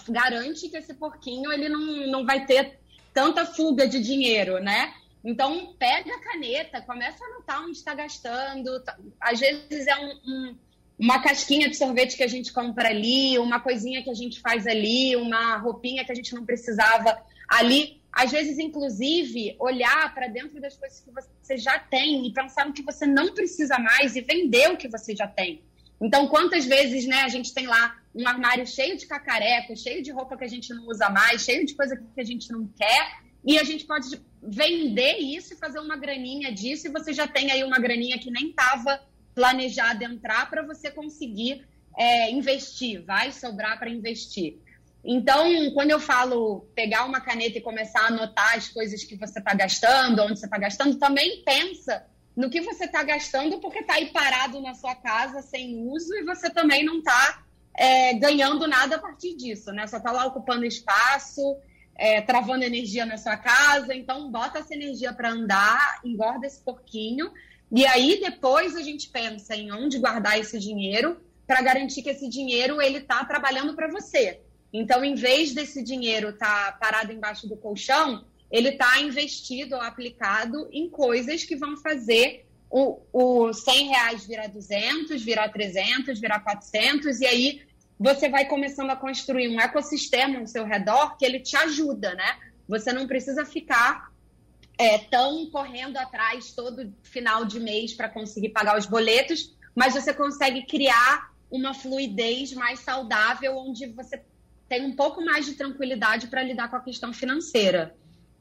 garante 0.08 0.68
que 0.68 0.76
esse 0.76 0.94
porquinho 0.94 1.52
ele 1.52 1.68
não, 1.68 2.06
não 2.06 2.26
vai 2.26 2.46
ter 2.46 2.78
tanta 3.12 3.44
fuga 3.44 3.86
de 3.86 4.00
dinheiro, 4.00 4.60
né? 4.60 4.94
Então, 5.24 5.74
pega 5.78 6.14
a 6.14 6.20
caneta, 6.20 6.80
começa 6.80 7.22
a 7.22 7.28
anotar 7.28 7.62
onde 7.62 7.72
está 7.72 7.94
gastando. 7.94 8.80
Tá, 8.80 8.96
às 9.20 9.38
vezes 9.38 9.86
é 9.86 9.96
um, 9.96 10.20
um, 10.24 10.56
uma 11.00 11.22
casquinha 11.22 11.70
de 11.70 11.76
sorvete 11.76 12.16
que 12.16 12.22
a 12.22 12.28
gente 12.28 12.52
compra 12.52 12.90
ali, 12.90 13.38
uma 13.38 13.58
coisinha 13.58 14.04
que 14.04 14.10
a 14.10 14.14
gente 14.14 14.38
faz 14.40 14.66
ali, 14.66 15.16
uma 15.16 15.56
roupinha 15.56 16.04
que 16.04 16.12
a 16.12 16.14
gente 16.14 16.34
não 16.34 16.44
precisava 16.44 17.16
ali 17.48 18.00
às 18.12 18.30
vezes, 18.30 18.58
inclusive, 18.58 19.54
olhar 19.58 20.12
para 20.12 20.26
dentro 20.26 20.60
das 20.60 20.76
coisas 20.76 21.00
que 21.00 21.10
você 21.12 21.56
já 21.56 21.78
tem 21.78 22.26
e 22.26 22.32
pensar 22.32 22.66
no 22.66 22.72
que 22.72 22.82
você 22.82 23.06
não 23.06 23.32
precisa 23.32 23.78
mais 23.78 24.16
e 24.16 24.20
vender 24.20 24.68
o 24.70 24.76
que 24.76 24.88
você 24.88 25.14
já 25.14 25.28
tem. 25.28 25.62
Então, 26.02 26.26
quantas 26.26 26.64
vezes 26.64 27.06
né, 27.06 27.22
a 27.22 27.28
gente 27.28 27.54
tem 27.54 27.66
lá 27.66 27.96
um 28.14 28.26
armário 28.26 28.66
cheio 28.66 28.96
de 28.96 29.06
cacareco, 29.06 29.76
cheio 29.76 30.02
de 30.02 30.10
roupa 30.10 30.36
que 30.36 30.44
a 30.44 30.48
gente 30.48 30.74
não 30.74 30.88
usa 30.88 31.08
mais, 31.08 31.42
cheio 31.42 31.64
de 31.64 31.74
coisa 31.74 31.96
que 31.96 32.20
a 32.20 32.24
gente 32.24 32.50
não 32.50 32.66
quer, 32.76 33.20
e 33.44 33.58
a 33.58 33.64
gente 33.64 33.84
pode 33.84 34.20
vender 34.42 35.18
isso 35.18 35.54
e 35.54 35.56
fazer 35.56 35.78
uma 35.78 35.96
graninha 35.96 36.52
disso, 36.52 36.88
e 36.88 36.90
você 36.90 37.12
já 37.12 37.28
tem 37.28 37.52
aí 37.52 37.62
uma 37.62 37.78
graninha 37.78 38.18
que 38.18 38.30
nem 38.30 38.50
estava 38.50 39.00
planejada 39.34 40.04
entrar 40.04 40.48
para 40.48 40.62
você 40.62 40.90
conseguir 40.90 41.66
é, 41.96 42.30
investir, 42.30 43.02
vai 43.04 43.32
sobrar 43.32 43.78
para 43.78 43.90
investir. 43.90 44.58
Então, 45.04 45.46
quando 45.72 45.90
eu 45.90 45.98
falo 45.98 46.66
pegar 46.74 47.04
uma 47.04 47.20
caneta 47.20 47.58
e 47.58 47.62
começar 47.62 48.00
a 48.00 48.06
anotar 48.08 48.54
as 48.54 48.68
coisas 48.68 49.02
que 49.02 49.16
você 49.16 49.38
está 49.38 49.54
gastando, 49.54 50.22
onde 50.22 50.38
você 50.38 50.44
está 50.44 50.58
gastando, 50.58 50.98
também 50.98 51.42
pensa 51.42 52.04
no 52.36 52.50
que 52.50 52.60
você 52.60 52.84
está 52.84 53.02
gastando, 53.02 53.58
porque 53.60 53.80
está 53.80 53.94
aí 53.94 54.06
parado 54.06 54.60
na 54.60 54.74
sua 54.74 54.94
casa 54.94 55.42
sem 55.42 55.88
uso 55.88 56.14
e 56.14 56.24
você 56.24 56.50
também 56.50 56.84
não 56.84 56.98
está 56.98 57.42
é, 57.74 58.14
ganhando 58.14 58.66
nada 58.66 58.96
a 58.96 58.98
partir 58.98 59.34
disso, 59.34 59.72
né? 59.72 59.86
Só 59.86 59.96
está 59.96 60.12
lá 60.12 60.26
ocupando 60.26 60.64
espaço, 60.64 61.56
é, 61.96 62.20
travando 62.20 62.64
energia 62.64 63.06
na 63.06 63.16
sua 63.16 63.36
casa. 63.36 63.94
Então, 63.94 64.30
bota 64.30 64.58
essa 64.58 64.74
energia 64.74 65.12
para 65.12 65.30
andar, 65.30 66.00
engorda 66.04 66.46
esse 66.46 66.60
porquinho. 66.60 67.32
E 67.70 67.86
aí, 67.86 68.20
depois, 68.20 68.76
a 68.76 68.82
gente 68.82 69.08
pensa 69.08 69.54
em 69.54 69.72
onde 69.72 69.98
guardar 69.98 70.38
esse 70.38 70.58
dinheiro 70.58 71.20
para 71.46 71.62
garantir 71.62 72.02
que 72.02 72.10
esse 72.10 72.28
dinheiro 72.28 72.80
ele 72.80 72.98
está 72.98 73.24
trabalhando 73.24 73.74
para 73.74 73.88
você 73.88 74.40
então, 74.72 75.04
em 75.04 75.14
vez 75.14 75.52
desse 75.52 75.82
dinheiro 75.82 76.30
estar 76.30 76.72
tá 76.72 76.78
parado 76.78 77.12
embaixo 77.12 77.48
do 77.48 77.56
colchão, 77.56 78.24
ele 78.50 78.70
está 78.70 79.00
investido 79.00 79.76
ou 79.76 79.82
aplicado 79.82 80.68
em 80.72 80.88
coisas 80.88 81.44
que 81.44 81.56
vão 81.56 81.76
fazer 81.76 82.46
o, 82.70 83.00
o 83.12 83.52
100 83.52 83.88
reais 83.88 84.26
virar 84.26 84.46
200, 84.46 85.22
virar 85.22 85.48
300, 85.48 86.20
virar 86.20 86.40
400, 86.40 87.20
e 87.20 87.26
aí 87.26 87.62
você 87.98 88.28
vai 88.28 88.46
começando 88.46 88.90
a 88.90 88.96
construir 88.96 89.48
um 89.48 89.60
ecossistema 89.60 90.38
ao 90.38 90.46
seu 90.46 90.64
redor 90.64 91.16
que 91.16 91.24
ele 91.24 91.40
te 91.40 91.56
ajuda, 91.56 92.14
né? 92.14 92.38
Você 92.68 92.92
não 92.92 93.06
precisa 93.06 93.44
ficar 93.44 94.09
é, 94.80 94.96
tão 94.96 95.44
correndo 95.50 95.98
atrás 95.98 96.52
todo 96.52 96.90
final 97.02 97.44
de 97.44 97.60
mês 97.60 97.92
para 97.92 98.08
conseguir 98.08 98.48
pagar 98.48 98.78
os 98.78 98.86
boletos, 98.86 99.54
mas 99.74 99.92
você 99.92 100.14
consegue 100.14 100.62
criar 100.64 101.34
uma 101.50 101.74
fluidez 101.74 102.54
mais 102.54 102.80
saudável 102.80 103.58
onde 103.58 103.86
você 103.88 104.22
tem 104.66 104.86
um 104.86 104.96
pouco 104.96 105.22
mais 105.22 105.44
de 105.44 105.52
tranquilidade 105.52 106.28
para 106.28 106.42
lidar 106.42 106.70
com 106.70 106.76
a 106.76 106.80
questão 106.80 107.12
financeira. 107.12 107.94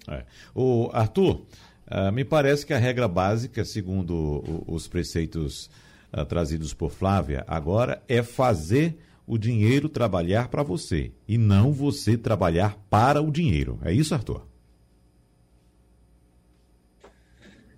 É. 0.08 0.24
O 0.56 0.90
Arthur, 0.94 1.46
Uh, 1.90 2.12
me 2.12 2.24
parece 2.24 2.68
que 2.68 2.72
a 2.72 2.78
regra 2.78 3.08
básica, 3.08 3.66
segundo 3.66 4.64
os 4.68 4.88
preceitos 4.88 5.72
uh, 6.14 6.24
trazidos 6.24 6.72
por 6.72 6.92
Flávia, 6.92 7.44
agora 7.48 8.00
é 8.08 8.22
fazer 8.22 8.96
o 9.26 9.40
dinheiro 9.40 9.90
trabalhar 9.90 10.50
para 10.50 10.62
você 10.62 11.12
e 11.28 11.36
não 11.36 11.74
você 11.74 12.16
trabalhar 12.16 12.78
para 12.92 13.24
o 13.24 13.32
dinheiro. 13.32 13.80
É 13.84 13.92
isso, 13.92 14.14
Arthur? 14.14 14.49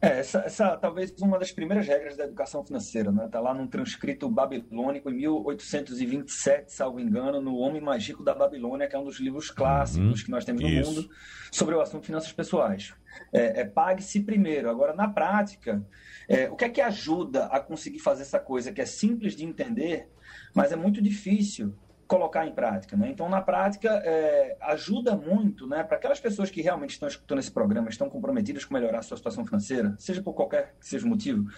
É, 0.02 0.20
essa, 0.20 0.40
essa 0.40 0.76
talvez 0.78 1.14
uma 1.22 1.38
das 1.38 1.52
primeiras 1.52 1.88
regras 1.88 2.18
da 2.18 2.24
educação 2.24 2.66
financeira, 2.66 3.12
né? 3.12 3.26
Está 3.26 3.40
lá 3.40 3.54
num 3.54 3.68
transcrito 3.68 4.28
babilônico 4.28 5.12
em 5.12 5.14
1827, 5.14 6.74
salvo 6.74 7.00
engano, 7.00 7.40
no 7.40 7.56
Homem 7.58 7.80
Mais 7.80 8.08
Rico 8.08 8.24
da 8.24 8.34
Babilônia, 8.34 8.88
que 8.88 8.96
é 8.96 9.00
um 9.00 9.04
dos 9.04 9.20
livros 9.20 9.52
clássicos 9.52 10.20
uhum, 10.20 10.26
que 10.26 10.32
nós 10.32 10.44
temos 10.44 10.64
no 10.64 10.70
isso. 10.70 10.92
mundo 10.92 11.10
sobre 11.52 11.76
o 11.76 11.82
assunto 11.82 12.08
finanças 12.08 12.32
pessoais. 12.32 12.96
É, 13.32 13.62
é 13.62 13.66
pague-se 13.66 14.22
primeiro. 14.22 14.72
Agora, 14.72 14.94
na 14.96 15.08
prática, 15.08 15.86
é, 16.28 16.50
o 16.50 16.56
que 16.56 16.66
é 16.66 16.70
que 16.70 16.82
ajuda 16.82 17.46
a 17.46 17.60
conseguir 17.60 18.00
fazer 18.00 18.24
essa 18.24 18.40
coisa 18.40 18.72
que 18.72 18.82
é 18.82 18.86
simples 18.86 19.36
de 19.36 19.46
entender, 19.46 20.10
mas 20.56 20.72
é 20.72 20.76
muito 20.76 21.00
difícil 21.00 21.76
colocar 22.12 22.46
em 22.46 22.52
prática. 22.52 22.98
Né? 22.98 23.10
Então, 23.10 23.30
na 23.30 23.42
prática, 23.42 23.90
é, 24.04 24.58
ajuda 24.60 25.16
muito 25.16 25.66
né, 25.66 25.82
para 25.82 25.96
aquelas 25.96 26.20
pessoas 26.20 26.52
que 26.52 26.62
realmente 26.62 26.90
estão 26.90 27.08
escutando 27.08 27.40
esse 27.40 27.50
programa, 27.50 27.88
estão 27.88 28.10
comprometidas 28.10 28.66
com 28.66 28.74
melhorar 28.74 29.00
a 29.00 29.02
sua 29.02 29.16
situação 29.16 29.46
financeira, 29.46 29.96
seja 29.98 30.22
por 30.22 30.34
qualquer 30.34 30.76
que 30.78 30.86
seja 30.86 31.06
o 31.06 31.10
motivo. 31.10 31.50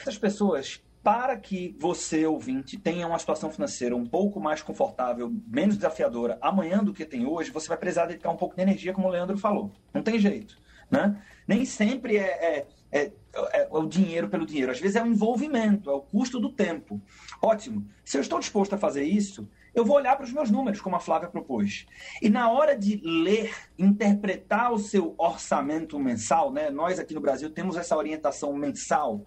Essas 0.00 0.18
pessoas, 0.18 0.82
para 1.00 1.36
que 1.36 1.76
você, 1.78 2.26
ouvinte, 2.26 2.76
tenha 2.76 3.06
uma 3.06 3.18
situação 3.20 3.52
financeira 3.52 3.94
um 3.94 4.04
pouco 4.04 4.40
mais 4.40 4.62
confortável, 4.62 5.32
menos 5.46 5.76
desafiadora 5.76 6.36
amanhã 6.40 6.82
do 6.82 6.92
que 6.92 7.04
tem 7.04 7.24
hoje, 7.24 7.52
você 7.52 7.68
vai 7.68 7.76
precisar 7.78 8.06
dedicar 8.06 8.30
um 8.30 8.36
pouco 8.36 8.56
de 8.56 8.62
energia, 8.62 8.92
como 8.92 9.06
o 9.06 9.10
Leandro 9.12 9.38
falou. 9.38 9.70
Não 9.92 10.02
tem 10.02 10.18
jeito. 10.18 10.58
Né? 10.90 11.22
Nem 11.46 11.64
sempre 11.64 12.16
é, 12.16 12.58
é 12.58 12.66
é, 12.94 13.10
é, 13.34 13.62
é, 13.62 13.68
o 13.70 13.86
dinheiro 13.86 14.28
pelo 14.28 14.46
dinheiro. 14.46 14.70
Às 14.70 14.78
vezes 14.78 14.94
é 14.94 15.02
o 15.02 15.06
envolvimento, 15.06 15.90
é 15.90 15.92
o 15.92 16.00
custo 16.00 16.38
do 16.38 16.52
tempo. 16.52 17.02
Ótimo. 17.42 17.84
Se 18.04 18.16
eu 18.16 18.20
estou 18.20 18.38
disposto 18.38 18.74
a 18.74 18.78
fazer 18.78 19.02
isso, 19.02 19.48
eu 19.74 19.84
vou 19.84 19.96
olhar 19.96 20.14
para 20.14 20.24
os 20.24 20.32
meus 20.32 20.48
números, 20.48 20.80
como 20.80 20.94
a 20.94 21.00
Flávia 21.00 21.28
propôs. 21.28 21.86
E 22.22 22.30
na 22.30 22.48
hora 22.48 22.78
de 22.78 23.00
ler, 23.02 23.52
interpretar 23.76 24.72
o 24.72 24.78
seu 24.78 25.16
orçamento 25.18 25.98
mensal, 25.98 26.52
né? 26.52 26.70
nós 26.70 27.00
aqui 27.00 27.12
no 27.12 27.20
Brasil 27.20 27.50
temos 27.50 27.76
essa 27.76 27.96
orientação 27.96 28.52
mensal, 28.52 29.26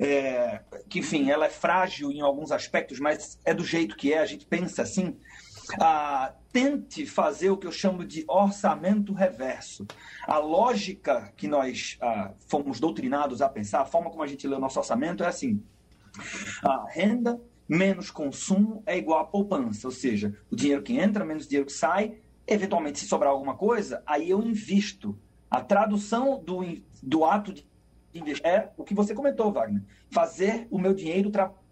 é, 0.00 0.60
que, 0.88 0.98
enfim, 0.98 1.30
ela 1.30 1.46
é 1.46 1.50
frágil 1.50 2.10
em 2.10 2.20
alguns 2.20 2.50
aspectos, 2.50 2.98
mas 2.98 3.38
é 3.44 3.54
do 3.54 3.64
jeito 3.64 3.96
que 3.96 4.12
é, 4.12 4.18
a 4.18 4.26
gente 4.26 4.44
pensa 4.44 4.82
assim. 4.82 5.16
Ah, 5.80 6.32
tente 6.52 7.04
fazer 7.06 7.50
o 7.50 7.56
que 7.56 7.66
eu 7.66 7.72
chamo 7.72 8.04
de 8.04 8.24
orçamento 8.28 9.12
reverso. 9.12 9.86
A 10.26 10.38
lógica 10.38 11.32
que 11.36 11.48
nós 11.48 11.98
ah, 12.00 12.32
fomos 12.46 12.80
doutrinados 12.80 13.42
a 13.42 13.48
pensar, 13.48 13.80
a 13.80 13.86
forma 13.86 14.10
como 14.10 14.22
a 14.22 14.26
gente 14.26 14.46
lê 14.46 14.54
o 14.54 14.60
nosso 14.60 14.78
orçamento 14.78 15.24
é 15.24 15.26
assim: 15.26 15.62
a 16.62 16.86
renda 16.88 17.40
menos 17.68 18.10
consumo 18.10 18.82
é 18.86 18.96
igual 18.96 19.20
a 19.20 19.24
poupança, 19.24 19.88
ou 19.88 19.92
seja, 19.92 20.36
o 20.50 20.56
dinheiro 20.56 20.82
que 20.82 20.96
entra 20.98 21.24
menos 21.24 21.46
o 21.46 21.48
dinheiro 21.48 21.66
que 21.66 21.72
sai. 21.72 22.18
Eventualmente, 22.46 23.00
se 23.00 23.08
sobrar 23.08 23.32
alguma 23.32 23.56
coisa, 23.56 24.02
aí 24.06 24.30
eu 24.30 24.40
invisto. 24.40 25.18
A 25.50 25.60
tradução 25.60 26.42
do, 26.42 26.60
do 27.02 27.24
ato 27.24 27.52
de 27.52 27.66
investir 28.14 28.46
é 28.46 28.70
o 28.76 28.84
que 28.84 28.94
você 28.94 29.14
comentou, 29.14 29.52
Wagner: 29.52 29.82
fazer 30.10 30.66
o 30.70 30.78
meu 30.78 30.94
dinheiro 30.94 31.30
trabalhar 31.30 31.65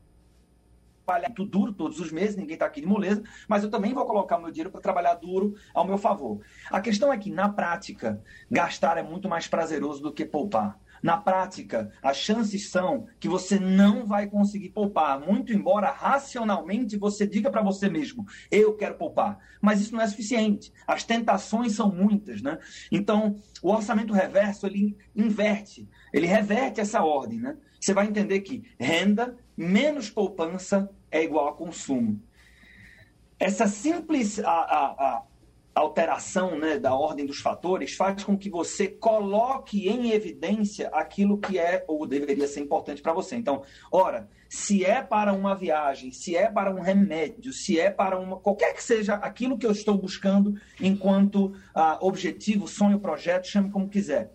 trabalhar 1.05 1.29
muito 1.29 1.45
duro 1.45 1.73
todos 1.73 2.01
os 2.01 2.11
meses, 2.11 2.37
ninguém 2.37 2.55
está 2.55 2.67
aqui 2.67 2.81
de 2.81 2.87
moleza, 2.87 3.23
mas 3.47 3.63
eu 3.63 3.71
também 3.71 3.93
vou 3.93 4.05
colocar 4.07 4.39
meu 4.39 4.51
dinheiro 4.51 4.71
para 4.71 4.81
trabalhar 4.81 5.15
duro 5.15 5.55
ao 5.75 5.85
meu 5.85 5.99
favor. 5.99 6.41
A 6.71 6.81
questão 6.81 7.13
é 7.13 7.19
que, 7.19 7.31
na 7.31 7.49
prática, 7.49 8.23
gastar 8.51 8.97
é 8.97 9.03
muito 9.03 9.29
mais 9.29 9.47
prazeroso 9.47 10.03
do 10.03 10.13
que 10.13 10.25
poupar. 10.25 10.79
Na 11.03 11.19
prática, 11.19 11.93
as 12.03 12.17
chances 12.17 12.71
são 12.71 13.07
que 13.21 13.29
você 13.29 13.59
não 13.59 14.07
vai 14.07 14.27
conseguir 14.27 14.71
poupar, 14.71 15.21
muito 15.21 15.53
embora 15.53 15.91
racionalmente 15.91 16.97
você 16.97 17.27
diga 17.27 17.51
para 17.51 17.61
você 17.61 17.91
mesmo, 17.91 18.25
eu 18.51 18.75
quero 18.75 18.95
poupar. 18.95 19.39
Mas 19.61 19.83
isso 19.83 19.95
não 19.95 20.01
é 20.01 20.07
suficiente. 20.07 20.73
As 20.87 21.05
tentações 21.05 21.73
são 21.75 21.93
muitas, 21.93 22.41
né? 22.41 22.59
Então, 22.91 23.37
o 23.63 23.71
orçamento 23.71 24.15
reverso, 24.15 24.67
ele 24.67 24.97
inverte, 25.15 25.87
ele 26.11 26.27
reverte 26.27 26.81
essa 26.81 27.05
ordem, 27.05 27.39
né? 27.39 27.55
Você 27.85 27.93
vai 27.93 28.07
entender 28.07 28.41
que 28.41 28.65
renda 28.81 29.37
menos 29.55 30.09
poupança 30.09 30.91
é 31.11 31.23
igual 31.23 31.49
a 31.49 31.53
consumo. 31.53 32.19
Essa 33.39 33.67
simples 33.69 34.39
a, 34.39 34.51
a, 34.51 34.87
a 35.19 35.23
alteração 35.75 36.59
né, 36.59 36.79
da 36.79 36.95
ordem 36.95 37.27
dos 37.27 37.41
fatores 37.41 37.95
faz 37.95 38.25
com 38.25 38.39
que 38.39 38.49
você 38.49 38.89
coloque 38.89 39.87
em 39.87 40.13
evidência 40.13 40.89
aquilo 40.95 41.37
que 41.37 41.59
é 41.59 41.85
ou 41.87 42.07
deveria 42.07 42.49
ser 42.49 42.61
importante 42.61 43.03
para 43.03 43.13
você. 43.13 43.37
Então, 43.37 43.63
ora, 43.93 44.31
se 44.49 44.83
é 44.83 45.03
para 45.03 45.35
uma 45.35 45.55
viagem, 45.55 46.11
se 46.11 46.35
é 46.35 46.51
para 46.51 46.75
um 46.75 46.81
remédio, 46.81 47.53
se 47.53 47.79
é 47.79 47.91
para 47.91 48.19
uma 48.19 48.39
qualquer 48.39 48.73
que 48.73 48.83
seja 48.83 49.17
aquilo 49.17 49.59
que 49.59 49.67
eu 49.67 49.73
estou 49.73 49.99
buscando 49.99 50.59
enquanto 50.81 51.49
uh, 51.49 51.99
objetivo, 52.01 52.67
sonho, 52.67 52.99
projeto, 52.99 53.47
chame 53.47 53.71
como 53.71 53.91
quiser. 53.91 54.33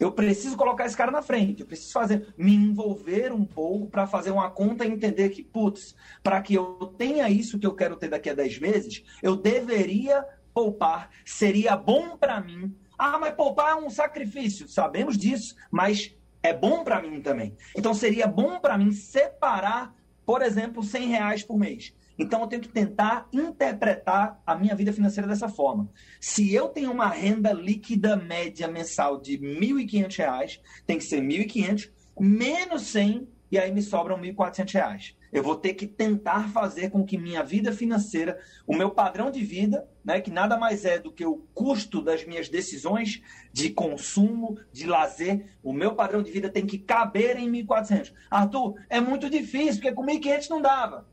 Eu 0.00 0.10
preciso 0.10 0.56
colocar 0.56 0.86
esse 0.86 0.96
cara 0.96 1.10
na 1.10 1.20
frente, 1.20 1.60
eu 1.60 1.66
preciso 1.66 1.92
fazer, 1.92 2.32
me 2.38 2.54
envolver 2.54 3.30
um 3.32 3.44
pouco 3.44 3.86
para 3.86 4.06
fazer 4.06 4.30
uma 4.30 4.50
conta 4.50 4.86
e 4.86 4.90
entender 4.90 5.28
que, 5.28 5.42
putz, 5.42 5.94
para 6.22 6.40
que 6.40 6.54
eu 6.54 6.94
tenha 6.96 7.28
isso 7.28 7.58
que 7.58 7.66
eu 7.66 7.74
quero 7.74 7.96
ter 7.96 8.08
daqui 8.08 8.30
a 8.30 8.34
10 8.34 8.60
meses, 8.60 9.04
eu 9.22 9.36
deveria 9.36 10.24
poupar, 10.54 11.10
seria 11.22 11.76
bom 11.76 12.16
para 12.16 12.40
mim. 12.40 12.74
Ah, 12.98 13.18
mas 13.18 13.34
poupar 13.34 13.72
é 13.72 13.74
um 13.74 13.90
sacrifício, 13.90 14.66
sabemos 14.66 15.18
disso, 15.18 15.54
mas 15.70 16.16
é 16.42 16.54
bom 16.54 16.82
para 16.82 17.02
mim 17.02 17.20
também. 17.20 17.54
Então 17.76 17.92
seria 17.92 18.26
bom 18.26 18.58
para 18.58 18.78
mim 18.78 18.92
separar, 18.92 19.94
por 20.24 20.40
exemplo, 20.40 20.82
100 20.82 21.08
reais 21.08 21.42
por 21.42 21.58
mês. 21.58 21.94
Então 22.20 22.42
eu 22.42 22.46
tenho 22.46 22.60
que 22.60 22.68
tentar 22.68 23.26
interpretar 23.32 24.42
a 24.46 24.54
minha 24.54 24.74
vida 24.74 24.92
financeira 24.92 25.26
dessa 25.26 25.48
forma. 25.48 25.90
Se 26.20 26.52
eu 26.52 26.68
tenho 26.68 26.92
uma 26.92 27.08
renda 27.08 27.50
líquida 27.50 28.14
média 28.14 28.68
mensal 28.68 29.18
de 29.18 29.36
R$ 29.36 29.58
1.500, 29.58 30.60
tem 30.86 30.98
que 30.98 31.04
ser 31.04 31.22
R$ 31.22 31.46
1.500 31.46 31.90
menos 32.20 32.82
100 32.82 33.26
e 33.50 33.58
aí 33.58 33.72
me 33.72 33.80
sobram 33.80 34.16
R$ 34.16 34.34
1.400. 34.34 35.14
Eu 35.32 35.42
vou 35.42 35.56
ter 35.56 35.72
que 35.72 35.86
tentar 35.86 36.50
fazer 36.50 36.90
com 36.90 37.06
que 37.06 37.16
minha 37.16 37.42
vida 37.42 37.72
financeira, 37.72 38.38
o 38.66 38.76
meu 38.76 38.90
padrão 38.90 39.30
de 39.30 39.42
vida, 39.42 39.88
né, 40.04 40.20
que 40.20 40.30
nada 40.30 40.58
mais 40.58 40.84
é 40.84 40.98
do 40.98 41.10
que 41.10 41.24
o 41.24 41.38
custo 41.54 42.02
das 42.02 42.26
minhas 42.26 42.50
decisões 42.50 43.22
de 43.50 43.70
consumo, 43.70 44.58
de 44.70 44.86
lazer, 44.86 45.56
o 45.62 45.72
meu 45.72 45.94
padrão 45.94 46.22
de 46.22 46.30
vida 46.30 46.50
tem 46.50 46.66
que 46.66 46.76
caber 46.76 47.38
em 47.38 47.50
1.400. 47.50 48.12
Arthur, 48.30 48.74
é 48.90 49.00
muito 49.00 49.30
difícil, 49.30 49.76
porque 49.76 49.92
com 49.92 50.04
1.500 50.04 50.50
não 50.50 50.60
dava. 50.60 51.08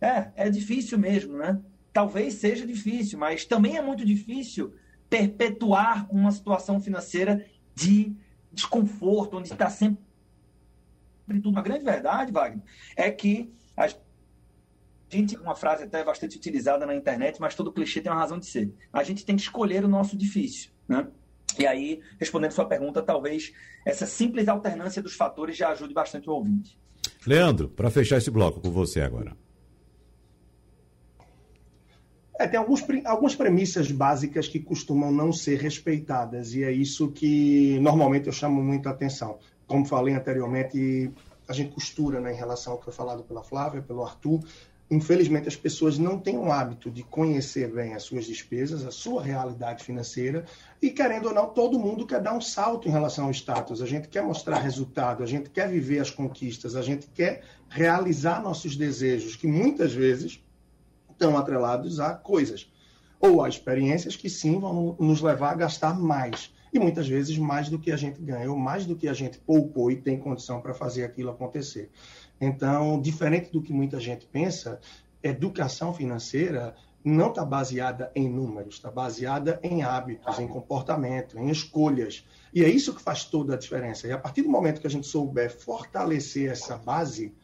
É, 0.00 0.30
é 0.36 0.50
difícil 0.50 0.98
mesmo, 0.98 1.36
né? 1.36 1.60
Talvez 1.92 2.34
seja 2.34 2.66
difícil, 2.66 3.18
mas 3.18 3.44
também 3.44 3.76
é 3.76 3.82
muito 3.82 4.04
difícil 4.04 4.74
perpetuar 5.08 6.06
uma 6.10 6.30
situação 6.30 6.80
financeira 6.80 7.44
de 7.74 8.14
desconforto, 8.52 9.36
onde 9.36 9.52
está 9.52 9.68
sempre 9.68 10.00
tudo. 11.28 11.50
Uma 11.50 11.62
grande 11.62 11.84
verdade, 11.84 12.32
Wagner, 12.32 12.62
é 12.96 13.10
que 13.10 13.52
a 13.76 13.88
gente, 15.08 15.36
uma 15.36 15.54
frase 15.54 15.84
até 15.84 16.04
bastante 16.04 16.36
utilizada 16.36 16.86
na 16.86 16.94
internet, 16.94 17.40
mas 17.40 17.54
todo 17.54 17.72
clichê 17.72 18.00
tem 18.00 18.10
uma 18.10 18.20
razão 18.20 18.38
de 18.38 18.46
ser. 18.46 18.72
A 18.92 19.02
gente 19.02 19.24
tem 19.24 19.36
que 19.36 19.42
escolher 19.42 19.84
o 19.84 19.88
nosso 19.88 20.16
difícil, 20.16 20.70
né? 20.88 21.08
E 21.58 21.66
aí, 21.66 22.00
respondendo 22.18 22.52
sua 22.52 22.64
pergunta, 22.64 23.02
talvez 23.02 23.52
essa 23.84 24.06
simples 24.06 24.46
alternância 24.46 25.02
dos 25.02 25.14
fatores 25.14 25.56
já 25.56 25.70
ajude 25.70 25.92
bastante 25.92 26.30
o 26.30 26.32
ouvinte. 26.32 26.78
Leandro, 27.26 27.68
para 27.68 27.90
fechar 27.90 28.18
esse 28.18 28.30
bloco 28.30 28.60
com 28.60 28.70
você 28.70 29.00
agora. 29.00 29.36
É, 32.40 32.48
tem 32.48 32.58
alguns, 32.58 32.82
algumas 33.04 33.34
premissas 33.34 33.92
básicas 33.92 34.48
que 34.48 34.58
costumam 34.58 35.12
não 35.12 35.30
ser 35.30 35.60
respeitadas, 35.60 36.54
e 36.54 36.64
é 36.64 36.72
isso 36.72 37.10
que 37.10 37.78
normalmente 37.80 38.28
eu 38.28 38.32
chamo 38.32 38.62
muito 38.62 38.88
a 38.88 38.92
atenção. 38.92 39.38
Como 39.66 39.84
falei 39.84 40.14
anteriormente, 40.14 41.12
a 41.46 41.52
gente 41.52 41.72
costura 41.72 42.18
né, 42.18 42.32
em 42.32 42.36
relação 42.36 42.72
ao 42.72 42.78
que 42.78 42.86
foi 42.86 42.94
falado 42.94 43.22
pela 43.24 43.42
Flávia, 43.42 43.82
pelo 43.82 44.02
Arthur. 44.02 44.40
Infelizmente, 44.90 45.48
as 45.48 45.54
pessoas 45.54 45.98
não 45.98 46.18
têm 46.18 46.38
o 46.38 46.50
hábito 46.50 46.90
de 46.90 47.02
conhecer 47.02 47.70
bem 47.70 47.92
as 47.92 48.04
suas 48.04 48.24
despesas, 48.24 48.86
a 48.86 48.90
sua 48.90 49.22
realidade 49.22 49.84
financeira, 49.84 50.46
e 50.80 50.88
querendo 50.88 51.26
ou 51.26 51.34
não, 51.34 51.46
todo 51.50 51.78
mundo 51.78 52.06
quer 52.06 52.22
dar 52.22 52.32
um 52.32 52.40
salto 52.40 52.88
em 52.88 52.90
relação 52.90 53.26
ao 53.26 53.32
status. 53.32 53.82
A 53.82 53.86
gente 53.86 54.08
quer 54.08 54.22
mostrar 54.22 54.60
resultado, 54.60 55.22
a 55.22 55.26
gente 55.26 55.50
quer 55.50 55.68
viver 55.68 55.98
as 55.98 56.10
conquistas, 56.10 56.74
a 56.74 56.80
gente 56.80 57.06
quer 57.08 57.42
realizar 57.68 58.42
nossos 58.42 58.76
desejos, 58.76 59.36
que 59.36 59.46
muitas 59.46 59.92
vezes 59.92 60.40
estão 61.20 61.36
atrelados 61.36 62.00
a 62.00 62.14
coisas 62.14 62.72
ou 63.20 63.44
a 63.44 63.48
experiências 63.48 64.16
que 64.16 64.30
sim 64.30 64.58
vão 64.58 64.96
nos 64.98 65.20
levar 65.20 65.50
a 65.50 65.54
gastar 65.54 65.98
mais. 66.00 66.50
E 66.72 66.78
muitas 66.78 67.06
vezes 67.06 67.36
mais 67.36 67.68
do 67.68 67.78
que 67.78 67.92
a 67.92 67.96
gente 67.96 68.22
ganhou, 68.22 68.56
mais 68.56 68.86
do 68.86 68.96
que 68.96 69.06
a 69.06 69.12
gente 69.12 69.38
poupou 69.38 69.90
e 69.90 69.96
tem 69.96 70.18
condição 70.18 70.62
para 70.62 70.72
fazer 70.72 71.04
aquilo 71.04 71.30
acontecer. 71.30 71.90
Então, 72.40 72.98
diferente 72.98 73.52
do 73.52 73.60
que 73.60 73.72
muita 73.72 74.00
gente 74.00 74.24
pensa, 74.24 74.80
educação 75.22 75.92
financeira 75.92 76.74
não 77.04 77.28
está 77.28 77.44
baseada 77.44 78.10
em 78.14 78.28
números, 78.28 78.76
está 78.76 78.90
baseada 78.90 79.60
em 79.62 79.82
hábitos, 79.82 80.38
em 80.38 80.48
comportamento, 80.48 81.38
em 81.38 81.50
escolhas. 81.50 82.26
E 82.54 82.64
é 82.64 82.68
isso 82.68 82.94
que 82.94 83.02
faz 83.02 83.24
toda 83.24 83.54
a 83.54 83.58
diferença. 83.58 84.06
E 84.06 84.12
a 84.12 84.18
partir 84.18 84.42
do 84.42 84.48
momento 84.48 84.80
que 84.80 84.86
a 84.86 84.90
gente 84.90 85.06
souber 85.06 85.54
fortalecer 85.54 86.50
essa 86.50 86.78
base, 86.78 87.34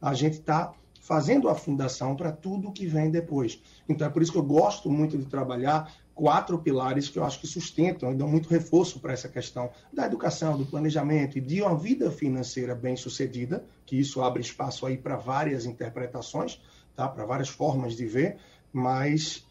a 0.00 0.14
gente 0.14 0.34
está 0.34 0.72
fazendo 1.04 1.50
a 1.50 1.54
fundação 1.54 2.16
para 2.16 2.32
tudo 2.32 2.72
que 2.72 2.86
vem 2.86 3.10
depois. 3.10 3.62
Então 3.86 4.06
é 4.06 4.10
por 4.10 4.22
isso 4.22 4.32
que 4.32 4.38
eu 4.38 4.42
gosto 4.42 4.90
muito 4.90 5.18
de 5.18 5.26
trabalhar 5.26 5.92
quatro 6.14 6.58
pilares 6.58 7.10
que 7.10 7.18
eu 7.18 7.24
acho 7.24 7.38
que 7.40 7.46
sustentam 7.46 8.10
e 8.10 8.14
dão 8.14 8.26
muito 8.26 8.48
reforço 8.48 8.98
para 9.00 9.12
essa 9.12 9.28
questão 9.28 9.70
da 9.92 10.06
educação, 10.06 10.56
do 10.56 10.64
planejamento 10.64 11.36
e 11.36 11.42
de 11.42 11.60
uma 11.60 11.76
vida 11.76 12.10
financeira 12.10 12.74
bem 12.74 12.96
sucedida, 12.96 13.66
que 13.84 13.96
isso 13.96 14.22
abre 14.22 14.40
espaço 14.40 14.86
aí 14.86 14.96
para 14.96 15.14
várias 15.14 15.66
interpretações, 15.66 16.58
tá? 16.96 17.06
para 17.06 17.26
várias 17.26 17.50
formas 17.50 17.94
de 17.94 18.06
ver, 18.06 18.38
mas 18.72 19.46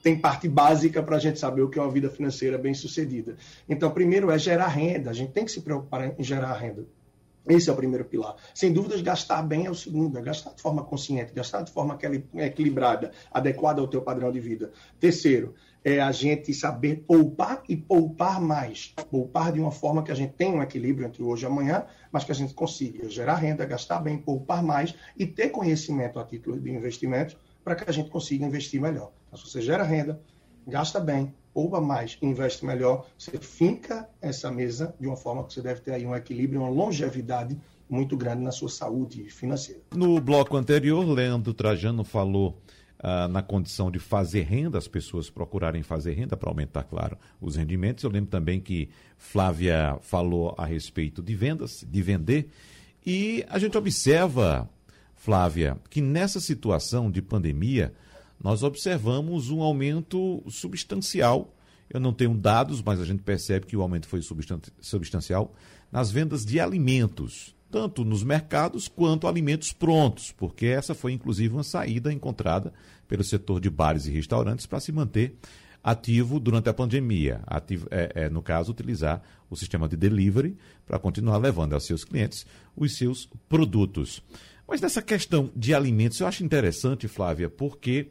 tem 0.00 0.16
parte 0.16 0.48
básica 0.48 1.02
para 1.02 1.16
a 1.16 1.18
gente 1.18 1.40
saber 1.40 1.62
o 1.62 1.68
que 1.68 1.76
é 1.76 1.82
uma 1.82 1.90
vida 1.90 2.08
financeira 2.08 2.56
bem 2.56 2.72
sucedida. 2.72 3.36
Então, 3.68 3.90
primeiro 3.90 4.30
é 4.30 4.38
gerar 4.38 4.68
renda, 4.68 5.10
a 5.10 5.14
gente 5.14 5.32
tem 5.32 5.44
que 5.44 5.50
se 5.50 5.60
preocupar 5.60 6.14
em 6.16 6.22
gerar 6.22 6.52
renda. 6.54 6.86
Esse 7.46 7.68
é 7.68 7.72
o 7.72 7.76
primeiro 7.76 8.04
pilar. 8.04 8.36
Sem 8.54 8.72
dúvidas, 8.72 9.02
gastar 9.02 9.42
bem 9.42 9.66
é 9.66 9.70
o 9.70 9.74
segundo, 9.74 10.18
é 10.18 10.22
gastar 10.22 10.54
de 10.54 10.62
forma 10.62 10.82
consciente, 10.82 11.32
gastar 11.32 11.62
de 11.62 11.70
forma 11.70 11.98
equilibrada, 12.36 13.12
adequada 13.30 13.80
ao 13.80 13.88
teu 13.88 14.00
padrão 14.00 14.32
de 14.32 14.40
vida. 14.40 14.72
Terceiro, 14.98 15.54
é 15.84 16.00
a 16.00 16.10
gente 16.10 16.54
saber 16.54 17.04
poupar 17.06 17.62
e 17.68 17.76
poupar 17.76 18.40
mais. 18.40 18.94
Poupar 19.10 19.52
de 19.52 19.60
uma 19.60 19.70
forma 19.70 20.02
que 20.02 20.10
a 20.10 20.14
gente 20.14 20.32
tenha 20.32 20.56
um 20.56 20.62
equilíbrio 20.62 21.06
entre 21.06 21.22
hoje 21.22 21.44
e 21.44 21.46
amanhã, 21.46 21.84
mas 22.10 22.24
que 22.24 22.32
a 22.32 22.34
gente 22.34 22.54
consiga 22.54 23.08
gerar 23.10 23.34
renda, 23.34 23.66
gastar 23.66 24.00
bem, 24.00 24.16
poupar 24.16 24.62
mais 24.62 24.94
e 25.14 25.26
ter 25.26 25.50
conhecimento 25.50 26.18
a 26.18 26.24
título 26.24 26.58
de 26.58 26.70
investimento 26.70 27.36
para 27.62 27.74
que 27.74 27.88
a 27.88 27.92
gente 27.92 28.08
consiga 28.08 28.46
investir 28.46 28.80
melhor. 28.80 29.12
Então, 29.26 29.38
se 29.38 29.50
você 29.50 29.60
gera 29.60 29.82
renda, 29.82 30.20
gasta 30.66 31.00
bem, 31.00 31.32
poupa 31.52 31.80
mais 31.80 32.18
investe 32.20 32.64
melhor, 32.64 33.06
você 33.18 33.38
finca 33.38 34.08
essa 34.20 34.50
mesa 34.50 34.94
de 34.98 35.06
uma 35.06 35.16
forma 35.16 35.44
que 35.44 35.54
você 35.54 35.62
deve 35.62 35.80
ter 35.80 35.92
aí 35.92 36.04
um 36.06 36.14
equilíbrio, 36.14 36.60
uma 36.60 36.70
longevidade 36.70 37.56
muito 37.88 38.16
grande 38.16 38.42
na 38.42 38.50
sua 38.50 38.68
saúde 38.68 39.24
financeira. 39.30 39.80
No 39.94 40.20
bloco 40.20 40.56
anterior, 40.56 41.04
Leandro 41.06 41.54
Trajano 41.54 42.02
falou 42.02 42.58
ah, 43.06 43.28
na 43.28 43.42
condição 43.42 43.90
de 43.90 43.98
fazer 43.98 44.44
renda, 44.44 44.78
as 44.78 44.88
pessoas 44.88 45.28
procurarem 45.28 45.82
fazer 45.82 46.14
renda 46.14 46.38
para 46.38 46.48
aumentar, 46.48 46.84
claro, 46.84 47.18
os 47.38 47.54
rendimentos. 47.54 48.02
Eu 48.02 48.08
lembro 48.08 48.30
também 48.30 48.58
que 48.58 48.88
Flávia 49.18 49.98
falou 50.00 50.54
a 50.56 50.64
respeito 50.64 51.22
de 51.22 51.34
vendas, 51.34 51.84
de 51.86 52.02
vender, 52.02 52.48
e 53.04 53.44
a 53.50 53.58
gente 53.58 53.76
observa, 53.76 54.66
Flávia, 55.14 55.76
que 55.90 56.00
nessa 56.00 56.40
situação 56.40 57.10
de 57.10 57.20
pandemia, 57.20 57.92
nós 58.42 58.62
observamos 58.62 59.50
um 59.50 59.62
aumento 59.62 60.42
substancial. 60.48 61.54
Eu 61.88 62.00
não 62.00 62.12
tenho 62.12 62.34
dados, 62.34 62.82
mas 62.82 63.00
a 63.00 63.04
gente 63.04 63.22
percebe 63.22 63.66
que 63.66 63.76
o 63.76 63.82
aumento 63.82 64.08
foi 64.08 64.20
substancial 64.80 65.54
nas 65.92 66.10
vendas 66.10 66.44
de 66.44 66.58
alimentos 66.58 67.54
tanto 67.74 68.04
nos 68.04 68.22
mercados 68.22 68.86
quanto 68.86 69.26
alimentos 69.26 69.72
prontos, 69.72 70.30
porque 70.30 70.66
essa 70.66 70.94
foi 70.94 71.10
inclusive 71.10 71.52
uma 71.52 71.64
saída 71.64 72.12
encontrada 72.12 72.72
pelo 73.08 73.24
setor 73.24 73.60
de 73.60 73.68
bares 73.68 74.06
e 74.06 74.12
restaurantes 74.12 74.64
para 74.64 74.78
se 74.78 74.92
manter 74.92 75.36
ativo 75.82 76.38
durante 76.38 76.68
a 76.68 76.72
pandemia. 76.72 77.40
Ativo, 77.44 77.88
é, 77.90 78.12
é, 78.14 78.28
no 78.30 78.40
caso, 78.40 78.70
utilizar 78.70 79.20
o 79.50 79.56
sistema 79.56 79.88
de 79.88 79.96
delivery 79.96 80.56
para 80.86 81.00
continuar 81.00 81.36
levando 81.38 81.72
aos 81.72 81.84
seus 81.84 82.04
clientes 82.04 82.46
os 82.76 82.96
seus 82.96 83.28
produtos. 83.48 84.22
Mas 84.66 84.80
nessa 84.80 85.02
questão 85.02 85.50
de 85.54 85.74
alimentos, 85.74 86.20
eu 86.20 86.26
acho 86.26 86.44
interessante, 86.44 87.06
Flávia, 87.06 87.48
porque 87.48 88.08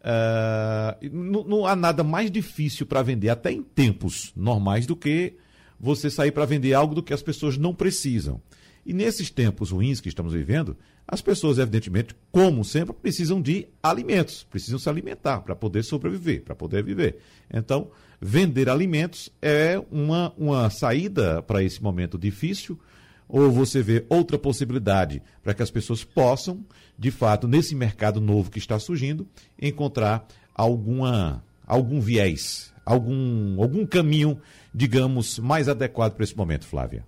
uh, 0.00 1.08
não, 1.10 1.44
não 1.44 1.66
há 1.66 1.76
nada 1.76 2.02
mais 2.02 2.30
difícil 2.30 2.86
para 2.86 3.02
vender, 3.02 3.28
até 3.28 3.52
em 3.52 3.62
tempos 3.62 4.32
normais, 4.34 4.86
do 4.86 4.96
que 4.96 5.34
você 5.78 6.10
sair 6.10 6.32
para 6.32 6.44
vender 6.44 6.74
algo 6.74 6.94
do 6.94 7.02
que 7.02 7.12
as 7.12 7.22
pessoas 7.22 7.56
não 7.56 7.74
precisam. 7.74 8.40
E 8.84 8.92
nesses 8.92 9.30
tempos 9.30 9.70
ruins 9.70 10.00
que 10.00 10.08
estamos 10.08 10.32
vivendo, 10.32 10.76
as 11.06 11.20
pessoas, 11.20 11.58
evidentemente, 11.58 12.16
como 12.32 12.64
sempre, 12.64 12.94
precisam 12.94 13.40
de 13.40 13.68
alimentos, 13.82 14.44
precisam 14.44 14.78
se 14.78 14.88
alimentar 14.88 15.40
para 15.40 15.54
poder 15.54 15.84
sobreviver, 15.84 16.42
para 16.42 16.54
poder 16.54 16.82
viver. 16.82 17.18
Então, 17.52 17.90
vender 18.20 18.68
alimentos 18.68 19.30
é 19.40 19.80
uma, 19.90 20.32
uma 20.36 20.68
saída 20.70 21.42
para 21.42 21.62
esse 21.62 21.82
momento 21.82 22.18
difícil, 22.18 22.78
ou 23.32 23.50
você 23.50 23.82
vê 23.82 24.04
outra 24.10 24.38
possibilidade 24.38 25.22
para 25.42 25.54
que 25.54 25.62
as 25.62 25.70
pessoas 25.70 26.04
possam, 26.04 26.62
de 26.98 27.10
fato, 27.10 27.48
nesse 27.48 27.74
mercado 27.74 28.20
novo 28.20 28.50
que 28.50 28.58
está 28.58 28.78
surgindo, 28.78 29.26
encontrar 29.60 30.28
alguma, 30.54 31.42
algum 31.66 31.98
viés, 31.98 32.74
algum, 32.84 33.60
algum 33.60 33.86
caminho, 33.86 34.38
digamos, 34.74 35.38
mais 35.38 35.66
adequado 35.66 36.12
para 36.12 36.24
esse 36.24 36.36
momento, 36.36 36.66
Flávia? 36.66 37.06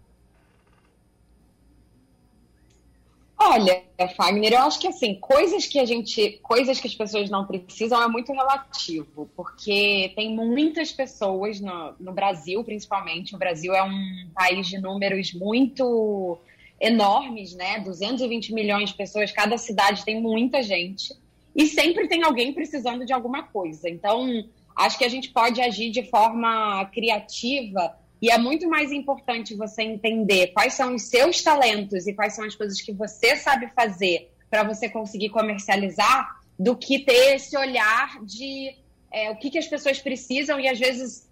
Olha, 3.47 3.83
Fagner, 4.17 4.55
eu 4.55 4.63
acho 4.63 4.81
que 4.81 4.89
assim, 4.89 5.17
coisas 5.17 5.67
que 5.67 5.79
a 5.79 5.85
gente, 5.85 6.41
coisas 6.43 6.81
que 6.81 6.87
as 6.87 6.95
pessoas 6.95 7.29
não 7.29 7.47
precisam 7.47 8.03
é 8.03 8.09
muito 8.09 8.33
relativo, 8.33 9.29
porque 9.37 10.13
tem 10.17 10.35
muitas 10.35 10.91
pessoas 10.91 11.61
no, 11.61 11.95
no 12.01 12.13
Brasil, 12.13 12.65
principalmente. 12.65 13.35
O 13.35 13.39
Brasil 13.39 13.75
é 13.75 13.83
um 13.83 14.31
país 14.35 14.67
de 14.67 14.79
números 14.79 15.35
muito 15.35 16.39
enormes, 16.81 17.55
né? 17.55 17.81
220 17.81 18.55
milhões 18.55 18.91
de 18.91 18.97
pessoas, 18.97 19.31
cada 19.31 19.59
cidade 19.59 20.07
tem 20.07 20.21
muita 20.21 20.63
gente. 20.63 21.15
E 21.55 21.67
sempre 21.67 22.09
tem 22.09 22.23
alguém 22.23 22.51
precisando 22.53 23.05
de 23.05 23.13
alguma 23.13 23.43
coisa. 23.43 23.91
Então, 23.91 24.43
acho 24.75 24.97
que 24.97 25.05
a 25.05 25.09
gente 25.09 25.29
pode 25.31 25.61
agir 25.61 25.91
de 25.91 26.03
forma 26.03 26.85
criativa 26.87 27.95
e 28.25 28.31
é 28.31 28.39
muito 28.39 28.67
mais 28.71 28.91
importante 28.91 29.55
você 29.55 29.83
entender 29.83 30.47
quais 30.55 30.73
são 30.73 30.95
os 30.95 31.03
seus 31.03 31.43
talentos 31.43 32.07
e 32.07 32.15
quais 32.15 32.35
são 32.35 32.47
as 32.47 32.55
coisas 32.55 32.81
que 32.81 32.91
você 32.91 33.37
sabe 33.37 33.69
fazer 33.77 34.31
para 34.49 34.63
você 34.63 34.89
conseguir 34.89 35.29
comercializar 35.29 36.41
do 36.59 36.75
que 36.75 37.01
ter 37.01 37.35
esse 37.35 37.55
olhar 37.55 38.25
de 38.25 38.75
é, 39.13 39.31
o 39.31 39.37
que, 39.37 39.51
que 39.51 39.59
as 39.59 39.67
pessoas 39.67 40.01
precisam 40.01 40.59
e 40.59 40.67
às 40.67 40.79
vezes 40.79 41.31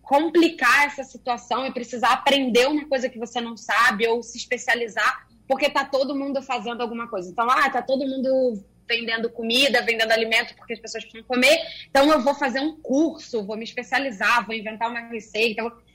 complicar 0.00 0.86
essa 0.86 1.04
situação 1.04 1.66
e 1.66 1.74
precisar 1.74 2.10
aprender 2.14 2.66
uma 2.68 2.88
coisa 2.88 3.10
que 3.10 3.18
você 3.18 3.38
não 3.38 3.54
sabe 3.54 4.08
ou 4.08 4.22
se 4.22 4.38
especializar 4.38 5.28
porque 5.46 5.68
tá 5.68 5.84
todo 5.84 6.16
mundo 6.16 6.40
fazendo 6.40 6.80
alguma 6.80 7.06
coisa. 7.06 7.30
Então, 7.30 7.50
ah, 7.50 7.68
tá 7.68 7.82
todo 7.82 8.06
mundo 8.06 8.64
vendendo 8.88 9.28
comida, 9.28 9.82
vendendo 9.82 10.12
alimento 10.12 10.54
porque 10.56 10.72
as 10.72 10.80
pessoas 10.80 11.04
precisam 11.04 11.28
comer, 11.28 11.60
então 11.90 12.10
eu 12.10 12.22
vou 12.22 12.34
fazer 12.34 12.60
um 12.60 12.80
curso, 12.80 13.44
vou 13.44 13.58
me 13.58 13.64
especializar, 13.64 14.46
vou 14.46 14.54
inventar 14.54 14.88
uma 14.88 15.00
receita. 15.00 15.62
Vou 15.62 15.89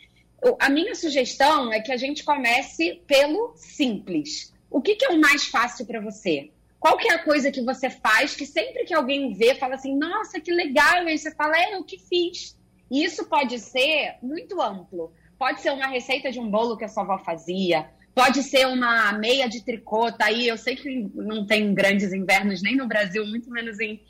a 0.59 0.69
minha 0.69 0.95
sugestão 0.95 1.71
é 1.71 1.79
que 1.79 1.91
a 1.91 1.97
gente 1.97 2.23
comece 2.23 3.01
pelo 3.07 3.53
simples. 3.55 4.53
O 4.69 4.81
que, 4.81 4.95
que 4.95 5.05
é 5.05 5.09
o 5.09 5.19
mais 5.19 5.45
fácil 5.47 5.85
para 5.85 6.01
você? 6.01 6.51
Qual 6.79 6.97
que 6.97 7.07
é 7.07 7.13
a 7.13 7.23
coisa 7.23 7.51
que 7.51 7.61
você 7.61 7.89
faz 7.89 8.35
que 8.35 8.45
sempre 8.45 8.85
que 8.85 8.93
alguém 8.93 9.33
vê, 9.33 9.55
fala 9.55 9.75
assim, 9.75 9.97
nossa, 9.97 10.39
que 10.39 10.51
legal, 10.51 11.03
e 11.03 11.09
aí 11.09 11.17
você 11.17 11.33
fala, 11.33 11.57
é, 11.57 11.75
eu 11.75 11.83
que 11.83 11.97
fiz. 11.97 12.55
E 12.91 13.03
isso 13.03 13.25
pode 13.25 13.57
ser 13.59 14.17
muito 14.21 14.61
amplo. 14.61 15.11
Pode 15.37 15.61
ser 15.61 15.71
uma 15.71 15.87
receita 15.87 16.31
de 16.31 16.39
um 16.39 16.49
bolo 16.49 16.77
que 16.77 16.85
a 16.85 16.87
sua 16.87 17.03
avó 17.03 17.17
fazia, 17.17 17.89
pode 18.13 18.41
ser 18.43 18.65
uma 18.67 19.11
meia 19.13 19.49
de 19.49 19.63
tricô, 19.63 20.11
tá 20.11 20.27
aí, 20.27 20.47
eu 20.47 20.57
sei 20.57 20.75
que 20.75 21.09
não 21.13 21.45
tem 21.45 21.73
grandes 21.73 22.13
invernos 22.13 22.61
nem 22.61 22.75
no 22.75 22.87
Brasil, 22.87 23.25
muito 23.27 23.49
menos 23.49 23.79
em, 23.79 24.01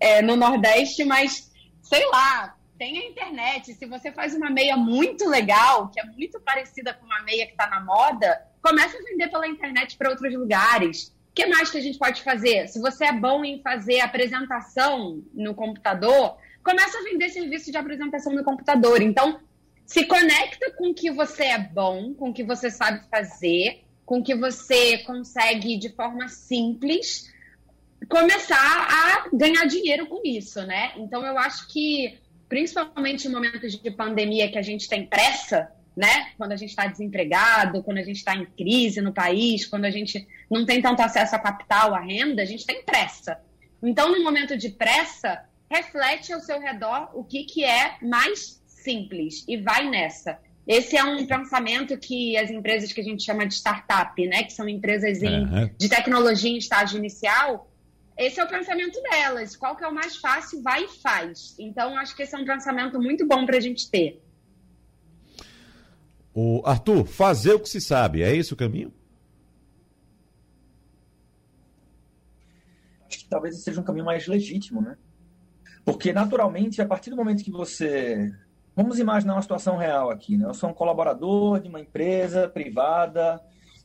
é, 0.00 0.22
no 0.22 0.36
Nordeste, 0.36 1.04
mas 1.04 1.50
sei 1.82 2.06
lá, 2.06 2.56
tem 2.78 2.98
a 2.98 3.04
internet. 3.06 3.74
Se 3.74 3.86
você 3.86 4.10
faz 4.10 4.34
uma 4.34 4.50
meia 4.50 4.76
muito 4.76 5.28
legal, 5.28 5.88
que 5.88 6.00
é 6.00 6.04
muito 6.04 6.40
parecida 6.40 6.94
com 6.94 7.06
uma 7.06 7.22
meia 7.22 7.46
que 7.46 7.52
está 7.52 7.68
na 7.68 7.80
moda, 7.80 8.40
começa 8.62 8.96
a 8.96 9.02
vender 9.02 9.28
pela 9.28 9.46
internet 9.46 9.96
para 9.96 10.10
outros 10.10 10.32
lugares. 10.34 11.14
O 11.30 11.34
que 11.34 11.46
mais 11.46 11.70
que 11.70 11.78
a 11.78 11.80
gente 11.80 11.98
pode 11.98 12.22
fazer? 12.22 12.68
Se 12.68 12.80
você 12.80 13.06
é 13.06 13.12
bom 13.12 13.44
em 13.44 13.62
fazer 13.62 14.00
apresentação 14.00 15.22
no 15.32 15.54
computador, 15.54 16.36
começa 16.62 16.98
a 16.98 17.02
vender 17.02 17.30
serviço 17.30 17.70
de 17.70 17.78
apresentação 17.78 18.32
no 18.34 18.44
computador. 18.44 19.00
Então, 19.00 19.40
se 19.86 20.04
conecta 20.04 20.70
com 20.72 20.90
o 20.90 20.94
que 20.94 21.10
você 21.10 21.44
é 21.44 21.58
bom, 21.58 22.14
com 22.14 22.30
o 22.30 22.34
que 22.34 22.44
você 22.44 22.70
sabe 22.70 23.06
fazer, 23.10 23.84
com 24.04 24.18
o 24.18 24.22
que 24.22 24.34
você 24.34 24.98
consegue 24.98 25.78
de 25.78 25.90
forma 25.90 26.28
simples 26.28 27.32
começar 28.08 28.56
a 28.56 29.28
ganhar 29.32 29.64
dinheiro 29.66 30.06
com 30.06 30.20
isso, 30.24 30.62
né? 30.62 30.92
Então 30.96 31.24
eu 31.24 31.38
acho 31.38 31.68
que 31.68 32.18
principalmente 32.52 33.26
em 33.26 33.30
momentos 33.30 33.80
de 33.80 33.90
pandemia 33.90 34.46
que 34.52 34.58
a 34.58 34.62
gente 34.62 34.86
tem 34.86 35.06
pressa, 35.06 35.70
né? 35.96 36.32
Quando 36.36 36.52
a 36.52 36.56
gente 36.56 36.68
está 36.68 36.86
desempregado, 36.86 37.82
quando 37.82 37.96
a 37.96 38.02
gente 38.02 38.18
está 38.18 38.36
em 38.36 38.44
crise 38.44 39.00
no 39.00 39.10
país, 39.10 39.64
quando 39.64 39.86
a 39.86 39.90
gente 39.90 40.28
não 40.50 40.66
tem 40.66 40.82
tanto 40.82 41.00
acesso 41.00 41.34
a 41.34 41.38
capital, 41.38 41.94
a 41.94 42.00
renda, 42.00 42.42
a 42.42 42.44
gente 42.44 42.66
tem 42.66 42.84
pressa. 42.84 43.40
Então, 43.82 44.12
no 44.12 44.22
momento 44.22 44.54
de 44.54 44.68
pressa, 44.68 45.42
reflete 45.70 46.30
ao 46.30 46.40
seu 46.40 46.60
redor 46.60 47.08
o 47.14 47.24
que, 47.24 47.44
que 47.44 47.64
é 47.64 47.96
mais 48.02 48.62
simples 48.66 49.46
e 49.48 49.56
vai 49.56 49.88
nessa. 49.88 50.38
Esse 50.66 50.94
é 50.94 51.02
um 51.02 51.26
pensamento 51.26 51.96
que 51.96 52.36
as 52.36 52.50
empresas 52.50 52.92
que 52.92 53.00
a 53.00 53.04
gente 53.04 53.24
chama 53.24 53.46
de 53.46 53.54
startup, 53.54 54.26
né, 54.26 54.42
que 54.42 54.52
são 54.52 54.68
empresas 54.68 55.22
em, 55.22 55.46
uhum. 55.46 55.70
de 55.78 55.88
tecnologia 55.88 56.50
em 56.50 56.58
estágio 56.58 56.98
inicial, 56.98 57.71
esse 58.16 58.40
é 58.40 58.44
o 58.44 58.48
pensamento 58.48 59.00
delas. 59.02 59.56
Qual 59.56 59.76
que 59.76 59.84
é 59.84 59.88
o 59.88 59.94
mais 59.94 60.16
fácil, 60.16 60.62
vai 60.62 60.84
e 60.84 60.88
faz. 60.88 61.54
Então, 61.58 61.96
acho 61.96 62.14
que 62.14 62.22
esse 62.22 62.34
é 62.34 62.38
um 62.38 62.44
pensamento 62.44 63.00
muito 63.00 63.26
bom 63.26 63.46
para 63.46 63.56
a 63.56 63.60
gente 63.60 63.90
ter. 63.90 64.22
O 66.34 66.62
Arthur, 66.64 67.04
fazer 67.04 67.54
o 67.54 67.60
que 67.60 67.68
se 67.68 67.80
sabe, 67.80 68.22
é 68.22 68.34
esse 68.34 68.52
o 68.52 68.56
caminho? 68.56 68.92
Acho 73.06 73.18
que 73.18 73.28
talvez 73.28 73.62
seja 73.62 73.80
um 73.80 73.84
caminho 73.84 74.06
mais 74.06 74.26
legítimo, 74.26 74.80
né? 74.80 74.96
Porque, 75.84 76.12
naturalmente, 76.12 76.80
a 76.80 76.86
partir 76.86 77.10
do 77.10 77.16
momento 77.16 77.44
que 77.44 77.50
você. 77.50 78.32
Vamos 78.74 78.98
imaginar 78.98 79.34
uma 79.34 79.42
situação 79.42 79.76
real 79.76 80.10
aqui, 80.10 80.38
né? 80.38 80.46
Eu 80.46 80.54
sou 80.54 80.70
um 80.70 80.74
colaborador 80.74 81.60
de 81.60 81.68
uma 81.68 81.80
empresa 81.80 82.48
privada 82.48 83.38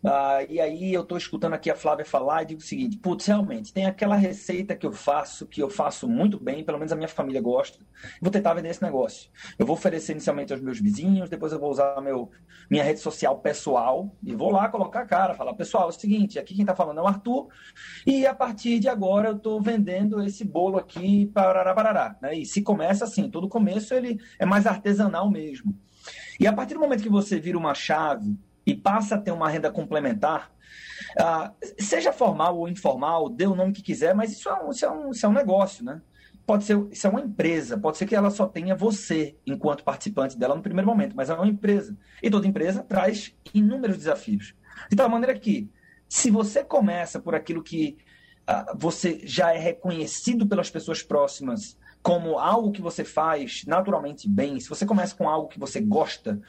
ah, 0.04 0.44
e 0.48 0.60
aí 0.60 0.94
eu 0.94 1.02
estou 1.02 1.18
escutando 1.18 1.54
aqui 1.54 1.70
a 1.70 1.76
Flávia 1.76 2.06
falar 2.06 2.44
e 2.44 2.48
digo 2.48 2.62
o 2.62 2.64
seguinte, 2.64 2.98
putz, 2.98 3.26
realmente, 3.26 3.74
tem 3.74 3.86
aquela 3.86 4.16
receita 4.16 4.76
que 4.76 4.86
eu 4.86 4.92
faço, 4.92 5.48
que 5.48 5.62
eu 5.62 5.70
faço 5.70 6.08
muito 6.08 6.40
bem, 6.40 6.64
pelo 6.64 6.78
menos 6.78 6.92
a 6.92 6.96
minha 6.96 7.08
família 7.08 7.42
gosta, 7.42 7.80
vou 8.22 8.32
tentar 8.32 8.54
vender 8.54 8.70
esse 8.70 8.82
negócio. 8.82 9.30
Eu 9.58 9.66
vou 9.66 9.76
oferecer 9.76 10.12
inicialmente 10.12 10.54
aos 10.54 10.62
meus 10.62 10.80
vizinhos, 10.80 11.30
depois 11.30 11.52
eu 11.52 11.60
vou 11.60 11.72
usar 11.72 12.00
meu, 12.02 12.30
minha 12.70 12.84
rede 12.84 13.00
social 13.00 13.40
pessoal 13.40 14.16
e 14.24 14.36
vou 14.36 14.52
lá 14.52 14.70
colocar 14.70 15.02
a 15.02 15.06
cara, 15.06 15.34
falar, 15.34 15.54
pessoal, 15.56 15.86
é 15.86 15.88
o 15.88 15.92
seguinte, 15.92 16.38
aqui 16.38 16.54
quem 16.54 16.64
está 16.64 16.76
falando 16.76 17.00
é 17.00 17.04
o 17.04 17.08
Arthur, 17.08 17.48
e 18.06 18.26
a 18.26 18.36
partir 18.36 18.80
de 18.80 18.88
agora 18.88 19.30
eu 19.30 19.36
estou 19.36 19.60
vendendo 19.62 20.22
esse 20.22 20.46
bolo 20.46 20.78
aqui, 20.78 21.26
parará, 21.34 21.74
parará. 21.74 22.16
Né? 22.22 22.36
E 22.36 22.46
se 22.46 22.62
começa 22.62 23.06
assim, 23.06 23.30
todo 23.30 23.50
começo 23.50 23.94
ele 23.94 24.20
é 24.38 24.46
mais 24.46 24.68
artesanal 24.68 25.30
mesmo. 25.30 25.76
E 26.40 26.46
a 26.46 26.54
partir 26.54 26.76
do 26.76 26.80
momento 26.80 27.04
que 27.04 27.10
você 27.10 27.40
vira 27.40 27.58
uma 27.58 27.74
chave 27.74 28.38
e 28.68 28.76
passa 28.76 29.16
a 29.16 29.18
ter 29.18 29.32
uma 29.32 29.50
renda 29.50 29.72
complementar, 29.72 30.52
uh, 31.18 31.56
seja 31.80 32.12
formal 32.12 32.58
ou 32.58 32.68
informal, 32.68 33.30
dê 33.30 33.48
o 33.48 33.56
nome 33.56 33.72
que 33.72 33.82
quiser, 33.82 34.14
mas 34.14 34.34
isso 34.34 34.50
é 34.50 34.62
um, 34.62 34.70
isso 34.70 34.86
é 34.86 34.92
um, 34.92 35.12
isso 35.12 35.26
é 35.26 35.30
um 35.30 35.34
negócio, 35.34 35.86
né? 35.86 36.02
Pode 36.46 36.66
ser, 36.66 36.78
isso 36.92 37.08
é 37.08 37.10
uma 37.10 37.22
empresa, 37.22 37.78
pode 37.78 37.98
ser 37.98 38.06
que 38.06 38.16
ela 38.16 38.30
só 38.30 38.46
tenha 38.46 38.76
você 38.76 39.38
enquanto 39.46 39.86
participante 39.86 40.38
dela 40.38 40.54
no 40.54 40.62
primeiro 40.62 40.88
momento, 40.88 41.16
mas 41.16 41.30
é 41.30 41.34
uma 41.34 41.48
empresa. 41.48 41.98
E 42.22 42.30
toda 42.30 42.46
empresa 42.46 42.84
traz 42.84 43.34
inúmeros 43.54 43.98
desafios. 43.98 44.54
De 44.90 44.98
tal 44.98 45.10
maneira 45.10 45.38
que, 45.40 45.70
se 46.10 46.30
você 46.30 46.62
começa 46.62 47.22
por 47.22 47.36
aquilo 47.36 47.64
que 47.64 47.98
uh, 48.50 48.78
você 48.78 49.22
já 49.24 49.54
é 49.54 49.58
reconhecido 49.58 50.46
pelas 50.46 50.70
pessoas 50.70 51.02
próximas 51.02 51.78
como 52.02 52.38
algo 52.38 52.72
que 52.72 52.82
você 52.82 53.04
faz 53.04 53.64
naturalmente 53.66 54.30
bem, 54.30 54.60
se 54.60 54.70
você 54.70 54.86
começa 54.86 55.16
com 55.16 55.28
algo 55.28 55.50
que 55.50 55.60
você 55.60 55.82
gosta, 55.82 56.42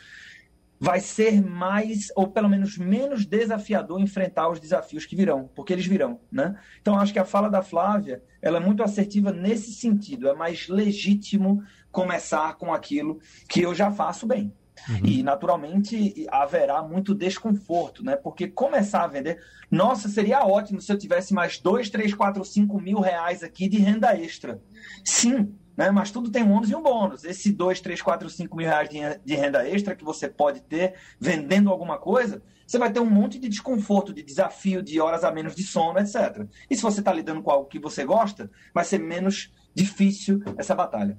vai 0.81 1.01
ser 1.01 1.43
mais, 1.43 2.13
ou 2.15 2.29
pelo 2.29 2.49
menos 2.49 2.79
menos 2.79 3.27
desafiador 3.27 4.01
enfrentar 4.01 4.49
os 4.49 4.61
desafios 4.61 5.05
que 5.05 5.17
virão, 5.17 5.51
porque 5.55 5.73
eles 5.73 5.87
virão, 5.87 6.21
né? 6.31 6.57
Então, 6.81 6.99
acho 6.99 7.13
que 7.13 7.19
a 7.19 7.25
fala 7.25 7.51
da 7.51 7.63
Flávia, 7.63 8.23
ela 8.41 8.59
é 8.59 8.61
muito 8.61 8.83
assertiva 8.83 9.33
nesse 9.33 9.73
sentido, 9.73 10.29
é 10.29 10.35
mais 10.35 10.69
legítimo 10.69 11.63
começar 11.91 12.57
com 12.57 12.73
aquilo 12.73 13.19
que 13.49 13.61
eu 13.61 13.75
já 13.75 13.91
faço 13.91 14.27
bem. 14.27 14.53
Uhum. 14.89 15.01
E, 15.05 15.23
naturalmente, 15.25 16.27
haverá 16.31 16.83
muito 16.83 17.13
desconforto, 17.15 18.05
né? 18.05 18.15
Porque 18.15 18.47
começar 18.47 19.03
a 19.03 19.09
vender... 19.09 19.43
Nossa, 19.69 20.09
seria 20.09 20.47
ótimo 20.47 20.81
se 20.81 20.93
eu 20.93 20.97
tivesse 20.97 21.35
mais 21.35 21.59
2, 21.59 21.91
3, 21.91 22.15
4, 22.15 22.45
5 22.45 22.81
mil 22.81 23.01
reais 23.01 23.43
aqui 23.43 23.69
de 23.69 23.79
renda 23.79 24.17
extra. 24.17 24.63
Sim, 25.05 25.53
né? 25.79 25.93
Mas 25.93 26.11
tudo 26.11 26.29
tem 26.29 26.43
um 26.43 26.51
ônus 26.51 26.69
e 26.69 26.75
um 26.75 26.83
bônus. 26.83 27.23
Esse 27.23 27.53
2, 27.53 27.81
3, 27.81 28.03
4, 28.03 28.29
5 28.29 28.57
mil 28.57 28.67
reais 28.67 28.89
de 29.25 29.35
renda 29.37 29.67
extra 29.67 29.95
que 29.95 30.05
você 30.05 30.27
pode 30.27 30.61
ter 30.63 30.95
vendendo 31.21 31.71
alguma 31.71 31.97
coisa, 31.97 32.43
você 32.67 32.79
vai 32.79 32.93
ter 32.93 32.99
um 32.99 33.09
monte 33.09 33.39
de 33.39 33.49
desconforto, 33.49 34.13
de 34.13 34.25
desafio, 34.25 34.83
de 34.83 35.01
horas 35.01 35.23
a 35.23 35.31
menos 35.31 35.55
de 35.55 35.63
sono, 35.63 36.01
etc. 36.01 36.45
E 36.69 36.75
se 36.75 36.83
você 36.83 36.99
está 36.99 37.13
lidando 37.13 37.41
com 37.41 37.51
algo 37.53 37.69
que 37.69 37.79
você 37.79 38.05
gosta, 38.05 38.51
vai 38.75 38.85
ser 38.85 38.99
menos 38.99 39.53
difícil 39.73 40.43
essa 40.57 40.75
batalha. 40.75 41.17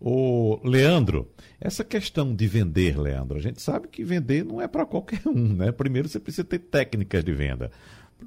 O 0.00 0.60
Leandro, 0.62 1.28
essa 1.60 1.82
questão 1.82 2.32
de 2.32 2.46
vender, 2.46 2.96
Leandro, 2.96 3.36
a 3.36 3.42
gente 3.42 3.60
sabe 3.60 3.88
que 3.88 4.04
vender 4.04 4.44
não 4.44 4.62
é 4.62 4.68
para 4.68 4.86
qualquer 4.86 5.20
um, 5.26 5.54
né? 5.54 5.72
Primeiro 5.72 6.08
você 6.08 6.20
precisa 6.20 6.44
ter 6.44 6.60
técnicas 6.60 7.24
de 7.24 7.32
venda. 7.32 7.72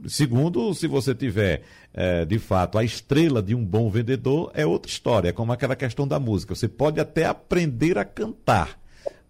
Segundo, 0.08 0.74
se 0.74 0.88
você 0.88 1.14
tiver, 1.14 1.64
é, 1.94 2.26
de 2.26 2.40
fato, 2.40 2.78
a 2.78 2.84
estrela 2.84 3.42
de 3.42 3.54
um 3.54 3.64
bom 3.64 3.90
vendedor, 3.90 4.52
é 4.54 4.66
outra 4.66 4.92
história, 4.92 5.30
é 5.30 5.32
como 5.34 5.52
aquela 5.52 5.76
questão 5.76 6.08
da 6.08 6.20
música. 6.20 6.56
Você 6.56 6.68
pode 6.68 7.00
até 7.00 7.26
aprender 7.26 7.98
a 7.98 8.06
cantar, 8.06 8.80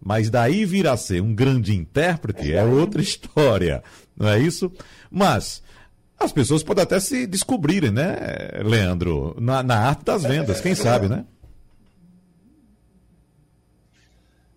mas 0.00 0.30
daí 0.30 0.64
vir 0.64 0.86
a 0.86 0.96
ser 0.96 1.20
um 1.20 1.34
grande 1.34 1.74
intérprete 1.74 2.52
é 2.52 2.64
outra 2.64 3.02
história, 3.02 3.82
não 4.16 4.28
é 4.28 4.38
isso? 4.38 4.72
Mas 5.10 5.62
as 6.18 6.32
pessoas 6.32 6.62
podem 6.62 6.84
até 6.84 7.00
se 7.00 7.26
descobrirem, 7.26 7.90
né, 7.90 8.16
Leandro, 8.64 9.36
na, 9.40 9.62
na 9.62 9.76
arte 9.76 10.04
das 10.04 10.22
vendas, 10.22 10.60
quem 10.60 10.74
sabe, 10.74 11.08
né? 11.08 11.24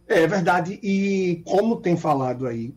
É 0.08 0.28
verdade, 0.28 0.80
e 0.84 1.42
como 1.44 1.78
tem 1.78 1.98
falado 1.98 2.46
aí, 2.46 2.74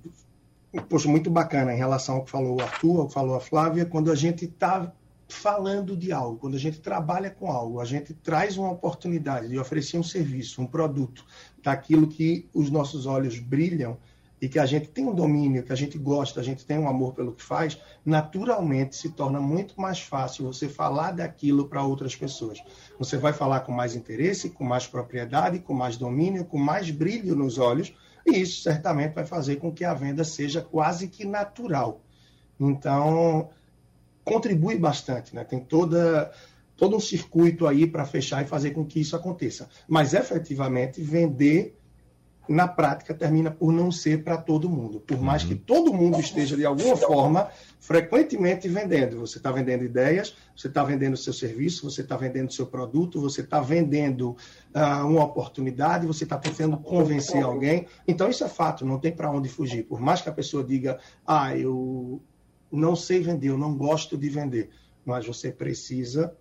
poxa, 0.89 1.09
muito 1.09 1.31
bacana 1.31 1.73
em 1.73 1.77
relação 1.77 2.17
ao 2.17 2.25
que 2.25 2.31
falou 2.31 2.59
o 2.59 2.63
Arthur, 2.63 3.01
ao 3.01 3.07
que 3.09 3.15
falou 3.15 3.37
a 3.37 3.41
Flávia, 3.41 3.87
quando 3.87 4.11
a 4.11 4.15
gente 4.15 4.45
está 4.45 4.93
falando 5.29 5.97
de 5.97 6.11
algo, 6.11 6.39
quando 6.39 6.57
a 6.57 6.59
gente 6.59 6.81
trabalha 6.81 7.31
com 7.31 7.51
algo, 7.51 7.81
a 7.81 7.85
gente 7.85 8.15
traz 8.15 8.57
uma 8.57 8.71
oportunidade 8.71 9.49
de 9.49 9.59
oferecer 9.59 9.99
um 9.99 10.03
serviço, 10.03 10.63
um 10.63 10.67
produto, 10.67 11.25
daquilo 11.63 12.09
que 12.09 12.49
os 12.55 12.71
nossos 12.71 13.05
olhos 13.05 13.39
brilham 13.39 13.99
e 14.41 14.49
que 14.49 14.59
a 14.59 14.65
gente 14.65 14.89
tem 14.89 15.05
um 15.05 15.15
domínio, 15.15 15.65
que 15.65 15.73
a 15.73 15.77
gente 15.77 15.99
gosta, 15.99 16.41
a 16.41 16.45
gente 16.45 16.65
tem 16.65 16.79
um 16.79 16.89
amor 16.89 17.13
pelo 17.13 17.33
que 17.33 17.43
faz, 17.43 17.79
naturalmente 18.05 18.97
se 18.97 19.11
torna 19.11 19.41
muito 19.41 19.79
mais 19.81 20.01
fácil 20.01 20.47
você 20.47 20.69
falar 20.69 21.13
daquilo 21.13 21.69
para 21.69 21.83
outras 21.83 22.15
pessoas. 22.15 22.59
Você 22.99 23.17
vai 23.17 23.33
falar 23.33 23.61
com 23.61 23.73
mais 23.73 23.97
interesse, 23.97 24.51
com 24.51 24.65
mais 24.65 24.87
propriedade, 24.87 25.59
com 25.59 25.75
mais 25.75 25.97
domínio, 25.97 26.45
com 26.45 26.59
mais 26.59 26.91
brilho 26.91 27.35
nos 27.35 27.59
olhos, 27.59 27.93
e 28.27 28.41
isso 28.41 28.63
certamente 28.63 29.15
vai 29.15 29.25
fazer 29.25 29.57
com 29.57 29.73
que 29.73 29.85
a 29.85 29.95
venda 29.95 30.25
seja 30.25 30.61
quase 30.61 31.09
que 31.09 31.25
natural. 31.25 32.03
Então, 32.59 33.51
contribui 34.25 34.77
bastante, 34.77 35.35
né? 35.35 35.45
Tem 35.45 35.61
toda 35.61 36.31
todo 36.77 36.97
um 36.97 37.01
circuito 37.01 37.67
aí 37.67 37.87
para 37.87 38.05
fechar 38.05 38.43
e 38.43 38.47
fazer 38.47 38.71
com 38.71 38.85
que 38.85 39.01
isso 39.01 39.17
aconteça. 39.17 39.69
Mas 39.87 40.15
efetivamente 40.15 41.01
vender 41.01 41.78
na 42.49 42.67
prática 42.67 43.13
termina 43.13 43.51
por 43.51 43.73
não 43.73 43.93
ser 43.93 44.25
para 44.25 44.39
todo 44.39 44.71
mundo. 44.71 45.01
Por 45.01 45.21
mais 45.21 45.45
que 45.45 45.53
uhum. 45.53 45.61
todo 45.67 45.93
mundo 45.93 46.19
esteja, 46.19 46.57
de 46.57 46.65
alguma 46.65 46.97
forma, 46.97 47.51
frequentemente 47.79 48.67
vendendo. 48.69 49.21
Você 49.21 49.39
está 49.39 49.53
vendendo 49.53 49.85
ideias, 49.85 50.35
você 50.57 50.69
está 50.69 50.83
vendendo 50.83 51.17
seu 51.17 51.33
serviço, 51.33 51.91
você 51.91 52.01
está 52.01 52.17
vendendo 52.17 52.53
seu 52.53 52.67
produto, 52.67 53.21
você 53.21 53.43
está 53.43 53.61
vendendo 53.61 54.31
uh, 54.75 55.07
uma 55.07 55.25
oportunidade, 55.25 56.07
você 56.07 56.25
está 56.25 56.39
tentando 56.39 56.79
convencer 56.79 57.43
alguém. 57.43 57.87
Então, 58.07 58.31
isso 58.31 58.43
é 58.43 58.49
fato, 58.49 58.87
não 58.87 58.99
tem 58.99 59.13
para 59.13 59.31
onde 59.31 59.49
fugir. 59.49 59.85
Por 59.85 60.01
mais 60.01 60.23
que 60.23 60.29
a 60.29 60.33
pessoa 60.33 60.65
diga, 60.65 60.99
ah, 61.27 61.55
eu 61.57 62.23
não 62.73 62.97
sei 62.97 63.21
vender, 63.21 63.51
eu 63.51 63.59
não 63.59 63.77
gosto 63.77 64.17
de 64.17 64.29
vender. 64.29 64.71
Mas 65.05 65.27
você 65.27 65.51
precisa 65.51 66.35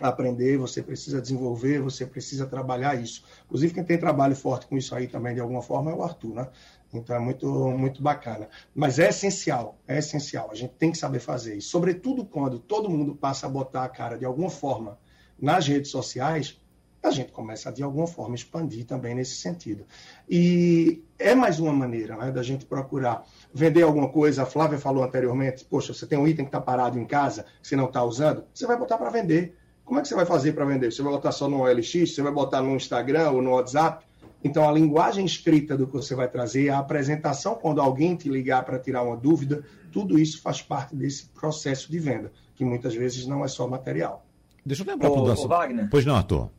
aprender, 0.00 0.56
você 0.56 0.82
precisa 0.82 1.20
desenvolver, 1.20 1.80
você 1.80 2.06
precisa 2.06 2.46
trabalhar 2.46 3.00
isso. 3.00 3.24
Inclusive, 3.46 3.74
quem 3.74 3.84
tem 3.84 3.98
trabalho 3.98 4.36
forte 4.36 4.66
com 4.66 4.76
isso 4.76 4.94
aí 4.94 5.08
também, 5.08 5.34
de 5.34 5.40
alguma 5.40 5.62
forma, 5.62 5.90
é 5.90 5.94
o 5.94 6.02
Arthur, 6.02 6.34
né? 6.34 6.48
Então, 6.92 7.14
é 7.14 7.18
muito, 7.18 7.46
muito 7.76 8.02
bacana. 8.02 8.48
Mas 8.74 8.98
é 8.98 9.08
essencial, 9.08 9.78
é 9.86 9.98
essencial. 9.98 10.50
A 10.50 10.54
gente 10.54 10.74
tem 10.74 10.90
que 10.90 10.98
saber 10.98 11.20
fazer. 11.20 11.56
E, 11.56 11.60
sobretudo, 11.60 12.24
quando 12.24 12.58
todo 12.58 12.88
mundo 12.88 13.14
passa 13.14 13.46
a 13.46 13.50
botar 13.50 13.84
a 13.84 13.88
cara, 13.88 14.16
de 14.16 14.24
alguma 14.24 14.48
forma, 14.48 14.98
nas 15.38 15.66
redes 15.66 15.90
sociais, 15.90 16.58
a 17.02 17.10
gente 17.10 17.30
começa 17.30 17.70
de 17.72 17.82
alguma 17.82 18.06
forma, 18.06 18.34
expandir 18.34 18.84
também 18.84 19.14
nesse 19.14 19.36
sentido. 19.36 19.86
E 20.28 21.04
é 21.18 21.34
mais 21.34 21.60
uma 21.60 21.72
maneira 21.72 22.16
né, 22.16 22.30
da 22.30 22.42
gente 22.42 22.66
procurar 22.66 23.24
vender 23.52 23.82
alguma 23.82 24.08
coisa. 24.08 24.42
A 24.42 24.46
Flávia 24.46 24.78
falou 24.78 25.04
anteriormente, 25.04 25.64
poxa, 25.64 25.94
você 25.94 26.06
tem 26.06 26.18
um 26.18 26.26
item 26.26 26.44
que 26.44 26.48
está 26.48 26.60
parado 26.60 26.98
em 26.98 27.06
casa, 27.06 27.44
que 27.62 27.68
você 27.68 27.76
não 27.76 27.86
está 27.86 28.02
usando, 28.02 28.44
você 28.52 28.66
vai 28.66 28.76
botar 28.76 28.98
para 28.98 29.10
vender 29.10 29.56
como 29.88 29.98
é 29.98 30.02
que 30.02 30.08
você 30.08 30.14
vai 30.14 30.26
fazer 30.26 30.52
para 30.52 30.66
vender? 30.66 30.92
Você 30.92 31.02
vai 31.02 31.10
botar 31.10 31.32
só 31.32 31.48
no 31.48 31.62
OLX? 31.62 32.14
Você 32.14 32.20
vai 32.20 32.30
botar 32.30 32.60
no 32.60 32.76
Instagram 32.76 33.30
ou 33.30 33.40
no 33.40 33.52
WhatsApp? 33.52 34.04
Então, 34.44 34.68
a 34.68 34.70
linguagem 34.70 35.24
escrita 35.24 35.78
do 35.78 35.86
que 35.86 35.94
você 35.94 36.14
vai 36.14 36.28
trazer, 36.28 36.68
a 36.68 36.78
apresentação, 36.78 37.54
quando 37.54 37.80
alguém 37.80 38.14
te 38.14 38.28
ligar 38.28 38.66
para 38.66 38.78
tirar 38.78 39.02
uma 39.02 39.16
dúvida, 39.16 39.64
tudo 39.90 40.18
isso 40.18 40.42
faz 40.42 40.60
parte 40.60 40.94
desse 40.94 41.30
processo 41.30 41.90
de 41.90 41.98
venda, 41.98 42.30
que 42.54 42.66
muitas 42.66 42.94
vezes 42.94 43.26
não 43.26 43.42
é 43.42 43.48
só 43.48 43.66
material. 43.66 44.26
Deixa 44.64 44.82
eu 44.82 44.86
lembrar 44.86 45.10
para 45.10 45.20
o. 45.20 45.48
Wagner. 45.48 45.88
Pois 45.90 46.04
não, 46.04 46.16
Arthur. 46.16 46.50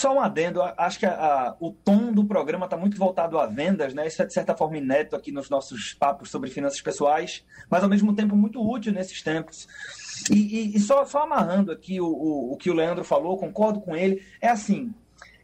Só 0.00 0.14
um 0.14 0.20
adendo, 0.20 0.62
acho 0.62 0.98
que 0.98 1.04
a, 1.04 1.12
a, 1.12 1.56
o 1.60 1.72
tom 1.72 2.10
do 2.10 2.24
programa 2.24 2.64
está 2.64 2.74
muito 2.74 2.96
voltado 2.96 3.38
a 3.38 3.44
vendas, 3.44 3.92
né? 3.92 4.06
Isso 4.06 4.22
é 4.22 4.24
de 4.24 4.32
certa 4.32 4.56
forma 4.56 4.78
inédito 4.78 5.14
aqui 5.14 5.30
nos 5.30 5.50
nossos 5.50 5.92
papos 5.92 6.30
sobre 6.30 6.48
finanças 6.48 6.80
pessoais, 6.80 7.44
mas 7.68 7.82
ao 7.82 7.88
mesmo 7.90 8.14
tempo 8.14 8.34
muito 8.34 8.66
útil 8.66 8.94
nesses 8.94 9.20
tempos. 9.20 9.68
E, 10.30 10.36
e, 10.36 10.76
e 10.76 10.80
só, 10.80 11.04
só, 11.04 11.24
amarrando 11.24 11.70
aqui 11.70 12.00
o, 12.00 12.06
o, 12.06 12.54
o, 12.54 12.56
que 12.56 12.70
o 12.70 12.72
Leandro 12.72 13.04
falou, 13.04 13.36
concordo 13.36 13.78
com 13.78 13.94
ele, 13.94 14.24
é 14.40 14.48
assim. 14.48 14.90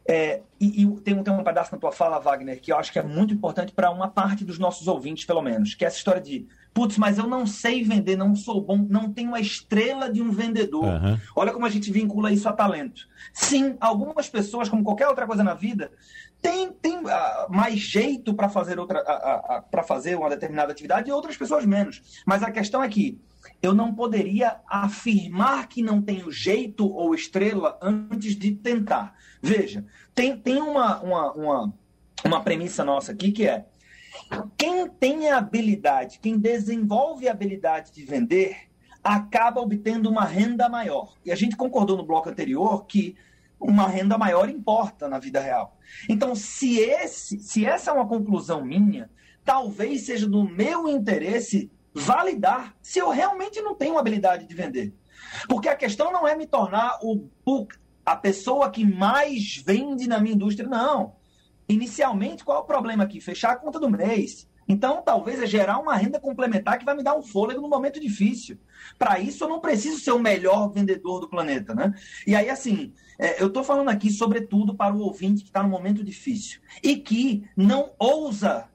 É, 0.09 0.41
e, 0.59 0.81
e 0.81 1.01
tem, 1.01 1.21
tem 1.21 1.33
um 1.35 1.43
pedaço 1.43 1.71
na 1.71 1.77
tua 1.77 1.91
fala, 1.91 2.17
Wagner, 2.17 2.59
que 2.59 2.71
eu 2.71 2.79
acho 2.79 2.91
que 2.91 2.97
é 2.97 3.03
muito 3.03 3.35
importante 3.35 3.71
para 3.71 3.91
uma 3.91 4.07
parte 4.07 4.43
dos 4.43 4.57
nossos 4.57 4.87
ouvintes, 4.87 5.23
pelo 5.23 5.43
menos, 5.43 5.75
que 5.75 5.85
é 5.85 5.87
essa 5.87 5.97
história 5.97 6.19
de 6.21 6.47
Putz, 6.77 6.95
mas 6.95 7.17
eu 7.17 7.25
não 7.25 7.47
sei 7.47 7.83
vender, 7.83 8.15
não 8.15 8.35
sou 8.35 8.61
bom, 8.61 8.85
não 8.87 9.11
tenho 9.11 9.33
a 9.33 9.41
estrela 9.41 10.13
de 10.13 10.21
um 10.21 10.29
vendedor. 10.29 10.83
Uhum. 10.83 11.17
Olha 11.35 11.51
como 11.51 11.65
a 11.65 11.71
gente 11.71 11.91
vincula 11.91 12.31
isso 12.31 12.47
a 12.47 12.53
talento. 12.53 13.07
Sim, 13.33 13.75
algumas 13.79 14.29
pessoas, 14.29 14.69
como 14.69 14.83
qualquer 14.83 15.07
outra 15.07 15.25
coisa 15.25 15.43
na 15.43 15.55
vida, 15.55 15.91
tem, 16.39 16.71
tem 16.71 16.99
uh, 16.99 17.49
mais 17.49 17.79
jeito 17.79 18.31
para 18.31 18.47
fazer 18.47 18.77
outra 18.77 18.99
uh, 18.99 19.57
uh, 19.57 19.63
para 19.71 19.81
fazer 19.81 20.15
uma 20.15 20.29
determinada 20.29 20.71
atividade 20.71 21.09
e 21.09 21.11
outras 21.11 21.35
pessoas 21.35 21.65
menos. 21.65 22.21
Mas 22.27 22.43
a 22.43 22.51
questão 22.51 22.83
é 22.83 22.87
que 22.87 23.19
eu 23.59 23.73
não 23.73 23.91
poderia 23.91 24.57
afirmar 24.69 25.67
que 25.67 25.81
não 25.81 25.99
tenho 25.99 26.31
jeito 26.31 26.87
ou 26.87 27.15
estrela 27.15 27.75
antes 27.81 28.35
de 28.35 28.51
tentar. 28.51 29.15
Veja, 29.41 29.83
tem, 30.13 30.37
tem 30.37 30.61
uma, 30.61 30.99
uma, 30.99 31.31
uma, 31.33 31.73
uma 32.23 32.43
premissa 32.43 32.85
nossa 32.85 33.13
aqui 33.13 33.31
que 33.31 33.47
é 33.47 33.65
quem 34.57 34.87
tem 34.87 35.29
a 35.29 35.37
habilidade, 35.37 36.19
quem 36.19 36.37
desenvolve 36.37 37.27
a 37.27 37.31
habilidade 37.31 37.91
de 37.91 38.03
vender, 38.03 38.67
acaba 39.03 39.61
obtendo 39.61 40.09
uma 40.09 40.25
renda 40.25 40.67
maior. 40.67 41.13
E 41.25 41.31
a 41.31 41.35
gente 41.35 41.55
concordou 41.55 41.95
no 41.95 42.05
bloco 42.05 42.29
anterior 42.29 42.85
que 42.85 43.15
uma 43.59 43.87
renda 43.87 44.17
maior 44.17 44.49
importa 44.49 45.07
na 45.07 45.17
vida 45.17 45.39
real. 45.39 45.77
Então, 46.07 46.35
se, 46.35 46.79
esse, 46.79 47.39
se 47.39 47.65
essa 47.65 47.91
é 47.91 47.93
uma 47.93 48.07
conclusão 48.07 48.63
minha, 48.63 49.09
talvez 49.43 50.01
seja 50.01 50.27
do 50.27 50.43
meu 50.43 50.87
interesse 50.87 51.71
validar 51.93 52.75
se 52.81 52.99
eu 52.99 53.09
realmente 53.09 53.61
não 53.61 53.73
tenho 53.73 53.97
habilidade 53.97 54.45
de 54.45 54.53
vender. 54.53 54.93
Porque 55.47 55.69
a 55.69 55.75
questão 55.75 56.11
não 56.11 56.27
é 56.27 56.35
me 56.35 56.45
tornar 56.45 56.99
o, 57.01 57.27
o, 57.45 57.67
a 58.05 58.15
pessoa 58.15 58.69
que 58.69 58.85
mais 58.85 59.57
vende 59.65 60.07
na 60.07 60.19
minha 60.19 60.35
indústria, 60.35 60.67
não. 60.67 61.15
Inicialmente, 61.67 62.43
qual 62.43 62.59
é 62.59 62.61
o 62.61 62.65
problema 62.65 63.03
aqui? 63.03 63.19
Fechar 63.19 63.51
a 63.51 63.55
conta 63.55 63.79
do 63.79 63.89
mês. 63.89 64.47
Então, 64.67 65.01
talvez 65.01 65.41
é 65.41 65.47
gerar 65.47 65.79
uma 65.79 65.95
renda 65.95 66.19
complementar 66.19 66.77
que 66.77 66.85
vai 66.85 66.95
me 66.95 67.03
dar 67.03 67.15
um 67.15 67.23
fôlego 67.23 67.61
no 67.61 67.69
momento 67.69 67.99
difícil. 67.99 68.57
Para 68.99 69.19
isso, 69.19 69.43
eu 69.43 69.49
não 69.49 69.61
preciso 69.61 69.99
ser 69.99 70.11
o 70.11 70.19
melhor 70.19 70.69
vendedor 70.69 71.21
do 71.21 71.29
planeta, 71.29 71.73
né? 71.73 71.93
E 72.25 72.35
aí, 72.35 72.49
assim, 72.49 72.93
é, 73.17 73.41
eu 73.41 73.47
estou 73.47 73.63
falando 73.63 73.89
aqui, 73.89 74.11
sobretudo, 74.11 74.75
para 74.75 74.93
o 74.93 74.99
ouvinte 74.99 75.43
que 75.43 75.49
está 75.49 75.63
no 75.63 75.69
momento 75.69 76.03
difícil 76.03 76.59
e 76.83 76.97
que 76.97 77.47
não 77.55 77.91
ousa 77.97 78.67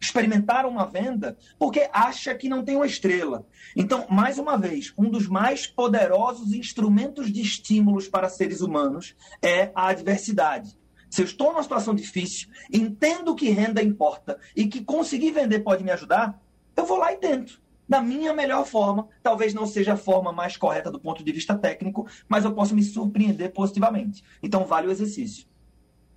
experimentar 0.00 0.66
uma 0.66 0.86
venda 0.86 1.36
porque 1.58 1.88
acha 1.92 2.34
que 2.34 2.48
não 2.48 2.64
tem 2.64 2.76
uma 2.76 2.86
estrela. 2.86 3.46
Então, 3.74 4.06
mais 4.08 4.38
uma 4.38 4.56
vez, 4.56 4.92
um 4.96 5.10
dos 5.10 5.26
mais 5.26 5.66
poderosos 5.66 6.52
instrumentos 6.52 7.32
de 7.32 7.40
estímulos 7.40 8.08
para 8.08 8.28
seres 8.28 8.60
humanos 8.60 9.14
é 9.42 9.70
a 9.74 9.88
adversidade. 9.88 10.76
Se 11.08 11.22
eu 11.22 11.26
estou 11.26 11.52
numa 11.52 11.62
situação 11.62 11.94
difícil, 11.94 12.48
entendo 12.72 13.34
que 13.34 13.50
renda 13.50 13.82
importa 13.82 14.38
e 14.54 14.66
que 14.66 14.84
conseguir 14.84 15.30
vender 15.30 15.60
pode 15.60 15.84
me 15.84 15.90
ajudar, 15.90 16.40
eu 16.76 16.84
vou 16.84 16.98
lá 16.98 17.12
e 17.12 17.16
tento. 17.16 17.60
Da 17.88 18.02
minha 18.02 18.34
melhor 18.34 18.66
forma, 18.66 19.08
talvez 19.22 19.54
não 19.54 19.66
seja 19.66 19.92
a 19.92 19.96
forma 19.96 20.32
mais 20.32 20.56
correta 20.56 20.90
do 20.90 20.98
ponto 20.98 21.22
de 21.22 21.32
vista 21.32 21.56
técnico, 21.56 22.06
mas 22.28 22.44
eu 22.44 22.52
posso 22.52 22.74
me 22.74 22.82
surpreender 22.82 23.52
positivamente. 23.52 24.24
Então, 24.42 24.64
vale 24.64 24.88
o 24.88 24.90
exercício. 24.90 25.46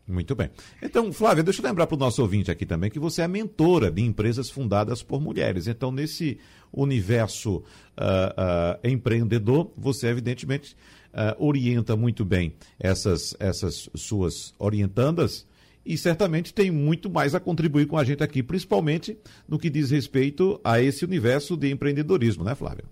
Muito 0.07 0.33
bem. 0.33 0.49
Então, 0.81 1.13
Flávia, 1.13 1.43
deixa 1.43 1.61
eu 1.61 1.65
lembrar 1.65 1.85
para 1.85 1.95
o 1.95 1.99
nosso 1.99 2.19
ouvinte 2.23 2.49
aqui 2.49 2.65
também 2.65 2.89
que 2.89 2.97
você 2.97 3.21
é 3.21 3.27
mentora 3.27 3.91
de 3.91 4.01
empresas 4.01 4.49
fundadas 4.49 5.03
por 5.03 5.21
mulheres. 5.21 5.67
Então, 5.67 5.91
nesse 5.91 6.39
universo 6.73 7.57
uh, 7.57 7.61
uh, 7.61 8.87
empreendedor, 8.87 9.71
você, 9.77 10.07
evidentemente, 10.07 10.75
uh, 11.13 11.43
orienta 11.43 11.95
muito 11.95 12.23
bem 12.23 12.53
essas, 12.79 13.35
essas 13.39 13.89
suas 13.95 14.53
orientandas 14.57 15.47
e 15.85 15.97
certamente 15.97 16.53
tem 16.53 16.69
muito 16.69 17.09
mais 17.09 17.33
a 17.33 17.39
contribuir 17.39 17.87
com 17.87 17.97
a 17.97 18.03
gente 18.03 18.23
aqui, 18.23 18.43
principalmente 18.43 19.17
no 19.47 19.57
que 19.57 19.69
diz 19.69 19.91
respeito 19.91 20.59
a 20.63 20.79
esse 20.81 21.03
universo 21.03 21.57
de 21.57 21.71
empreendedorismo, 21.71 22.43
né, 22.43 22.53
Flávia? 22.53 22.85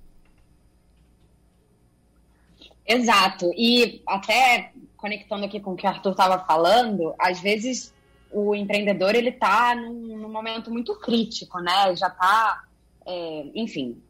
Exato. 2.88 3.52
E 3.56 4.02
até 4.08 4.72
conectando 4.96 5.46
aqui 5.46 5.60
com 5.60 5.74
o 5.74 5.76
que 5.76 5.86
o 5.86 5.90
Arthur 5.90 6.12
estava 6.12 6.40
falando, 6.46 7.14
às 7.20 7.40
vezes 7.40 7.94
o 8.32 8.56
empreendedor 8.56 9.14
ele 9.14 9.30
está 9.30 9.76
num, 9.76 10.18
num, 10.18 10.30
momento 10.30 10.72
muito 10.72 10.96
crítico, 10.96 11.60
né? 11.60 11.96
Já 11.96 12.08
está, 12.08 12.64
é, 13.06 13.46
enfim, 13.54 14.02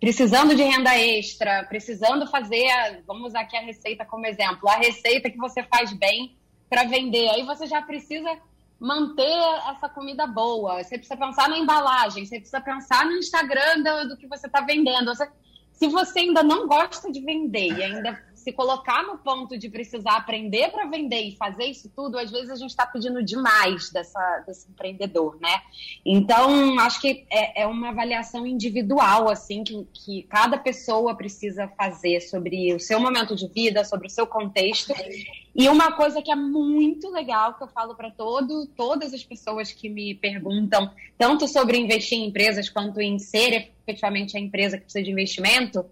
precisando 0.00 0.54
de 0.54 0.62
renda 0.62 0.96
extra, 0.98 1.64
precisando 1.64 2.26
fazer, 2.26 2.68
a, 2.70 2.98
vamos 3.06 3.28
usar 3.28 3.40
aqui 3.40 3.56
a 3.56 3.60
receita 3.60 4.04
como 4.04 4.26
exemplo, 4.26 4.68
a 4.68 4.76
receita 4.76 5.30
que 5.30 5.36
você 5.36 5.62
faz 5.64 5.92
bem 5.92 6.36
para 6.68 6.84
vender. 6.84 7.28
Aí 7.28 7.44
você 7.44 7.66
já 7.66 7.82
precisa 7.82 8.30
manter 8.78 9.36
essa 9.70 9.88
comida 9.88 10.26
boa. 10.26 10.82
Você 10.82 10.96
precisa 10.96 11.16
pensar 11.16 11.48
na 11.48 11.58
embalagem, 11.58 12.24
você 12.24 12.36
precisa 12.36 12.60
pensar 12.60 13.04
no 13.04 13.12
Instagram 13.12 13.82
do, 13.82 14.08
do 14.10 14.16
que 14.16 14.26
você 14.26 14.46
está 14.46 14.62
vendendo. 14.62 15.14
Você, 15.14 15.28
se 15.72 15.86
você 15.88 16.20
ainda 16.20 16.42
não 16.42 16.66
gosta 16.66 17.12
de 17.12 17.20
vender 17.20 17.72
e 17.72 17.82
ainda 17.82 18.22
se 18.40 18.52
colocar 18.52 19.02
no 19.02 19.18
ponto 19.18 19.58
de 19.58 19.68
precisar 19.68 20.16
aprender 20.16 20.70
para 20.70 20.86
vender 20.86 21.20
e 21.20 21.36
fazer 21.36 21.64
isso 21.64 21.90
tudo, 21.94 22.18
às 22.18 22.30
vezes 22.30 22.50
a 22.50 22.56
gente 22.56 22.70
está 22.70 22.86
pedindo 22.86 23.22
demais 23.22 23.90
dessa, 23.90 24.42
desse 24.46 24.68
empreendedor, 24.70 25.38
né? 25.40 25.60
Então, 26.04 26.78
acho 26.80 27.00
que 27.00 27.26
é, 27.30 27.62
é, 27.62 27.66
uma 27.66 27.90
avaliação 27.90 28.46
individual, 28.46 29.28
assim, 29.28 29.62
que, 29.62 29.86
que 29.92 30.22
cada 30.22 30.56
pessoa 30.56 31.14
precisa 31.14 31.68
fazer 31.68 32.20
sobre 32.22 32.74
o 32.74 32.80
seu 32.80 32.98
momento 32.98 33.36
de 33.36 33.46
vida, 33.46 33.84
sobre 33.84 34.06
o 34.06 34.10
seu 34.10 34.26
contexto. 34.26 34.94
E 35.54 35.68
uma 35.68 35.92
coisa 35.92 36.22
que 36.22 36.30
é 36.30 36.36
muito 36.36 37.10
legal, 37.10 37.54
que 37.54 37.62
eu 37.62 37.68
falo 37.68 37.94
para 37.94 38.10
todo, 38.10 38.66
todas 38.74 39.12
as 39.12 39.22
pessoas 39.22 39.70
que 39.70 39.90
me 39.90 40.14
perguntam, 40.14 40.90
tanto 41.18 41.46
sobre 41.46 41.76
investir 41.76 42.18
em 42.18 42.28
empresas 42.28 42.70
quanto 42.70 43.00
em 43.00 43.18
ser 43.18 43.70
efetivamente 43.86 44.36
a 44.36 44.40
empresa 44.40 44.78
que 44.78 44.84
precisa 44.84 45.04
de 45.04 45.10
investimento, 45.10 45.84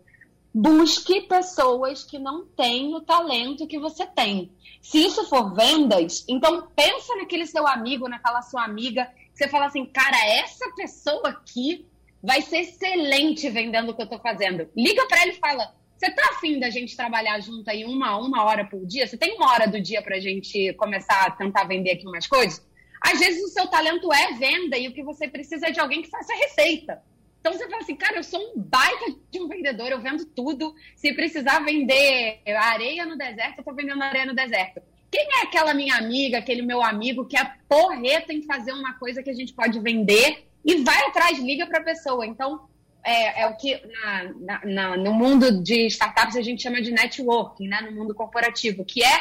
busque 0.61 1.21
pessoas 1.21 2.03
que 2.03 2.19
não 2.19 2.45
têm 2.45 2.93
o 2.93 3.01
talento 3.01 3.65
que 3.65 3.79
você 3.79 4.05
tem. 4.05 4.51
Se 4.83 4.99
isso 4.99 5.25
for 5.29 5.55
vendas, 5.55 6.25
então 6.29 6.67
pensa 6.75 7.15
naquele 7.15 7.47
seu 7.47 7.65
amigo, 7.65 8.09
naquela 8.09 8.43
sua 8.43 8.65
amiga, 8.65 9.09
você 9.33 9.47
fala 9.47 9.67
assim, 9.67 9.87
cara, 9.87 10.17
essa 10.27 10.69
pessoa 10.75 11.29
aqui 11.29 11.87
vai 12.21 12.43
ser 12.43 12.63
excelente 12.63 13.49
vendendo 13.49 13.91
o 13.91 13.95
que 13.95 14.03
eu 14.03 14.09
tô 14.09 14.19
fazendo. 14.19 14.69
Liga 14.77 15.07
para 15.07 15.23
ele 15.23 15.31
e 15.31 15.39
fala, 15.39 15.73
você 15.97 16.11
tá 16.11 16.29
afim 16.33 16.59
da 16.59 16.71
gente 16.71 16.97
trabalhar 16.97 17.39
junto 17.39 17.71
aí 17.71 17.85
uma, 17.85 18.17
uma 18.19 18.43
hora 18.43 18.65
por 18.65 18.85
dia? 18.85 19.07
Você 19.07 19.17
tem 19.17 19.37
uma 19.37 19.53
hora 19.53 19.69
do 19.69 19.81
dia 19.81 20.03
pra 20.03 20.19
gente 20.19 20.73
começar 20.73 21.25
a 21.25 21.31
tentar 21.31 21.69
vender 21.69 21.93
aqui 21.93 22.07
umas 22.07 22.27
coisas? 22.27 22.67
Às 23.01 23.21
vezes 23.21 23.45
o 23.45 23.49
seu 23.49 23.69
talento 23.69 24.13
é 24.13 24.33
venda 24.33 24.77
e 24.77 24.89
o 24.89 24.93
que 24.93 25.05
você 25.05 25.29
precisa 25.29 25.69
é 25.69 25.71
de 25.71 25.79
alguém 25.79 26.03
que 26.03 26.11
faça 26.11 26.35
receita. 26.35 27.01
Então 27.41 27.53
você 27.53 27.69
fala 27.69 27.83
assim, 27.83 27.97
cara, 27.97 28.17
eu 28.17 28.23
sou 28.23 28.41
um 28.41 28.61
baita 28.61 29.15
de 29.31 29.41
um 29.41 29.49
vendedor, 29.49 29.89
eu 29.91 30.01
vendo 30.01 30.25
tudo. 30.25 30.75
Se 30.97 31.13
precisar 31.15 31.61
vender 31.61 32.41
areia 32.47 33.07
no 33.07 33.17
deserto, 33.17 33.59
eu 33.59 33.65
tô 33.65 33.73
vendendo 33.73 34.03
areia 34.03 34.27
no 34.27 34.35
deserto. 34.35 34.83
Quem 35.11 35.27
é 35.39 35.43
aquela 35.43 35.73
minha 35.73 35.97
amiga, 35.97 36.39
aquele 36.39 36.63
meu 36.63 36.83
amigo 36.83 37.25
que 37.25 37.37
é 37.37 37.53
porreta 37.69 38.33
em 38.33 38.43
fazer 38.43 38.73
uma 38.73 38.95
coisa 38.99 39.23
que 39.23 39.31
a 39.31 39.35
gente 39.35 39.55
pode 39.55 39.81
vender 39.81 40.47
e 40.65 40.83
vai 40.83 41.01
atrás, 41.07 41.39
liga 41.39 41.67
para 41.67 41.79
a 41.79 41.85
pessoa. 41.85 42.27
Então, 42.27 42.69
é, 43.03 43.43
é, 43.43 43.47
o 43.47 43.57
que 43.57 43.81
na, 43.87 44.25
na, 44.39 44.65
na, 44.65 44.97
no 44.97 45.15
mundo 45.15 45.63
de 45.63 45.87
startups 45.87 46.37
a 46.37 46.43
gente 46.43 46.63
chama 46.63 46.83
de 46.83 46.91
networking, 46.91 47.69
né? 47.69 47.81
no 47.81 47.93
mundo 47.93 48.15
corporativo, 48.15 48.85
que 48.85 49.03
é 49.03 49.19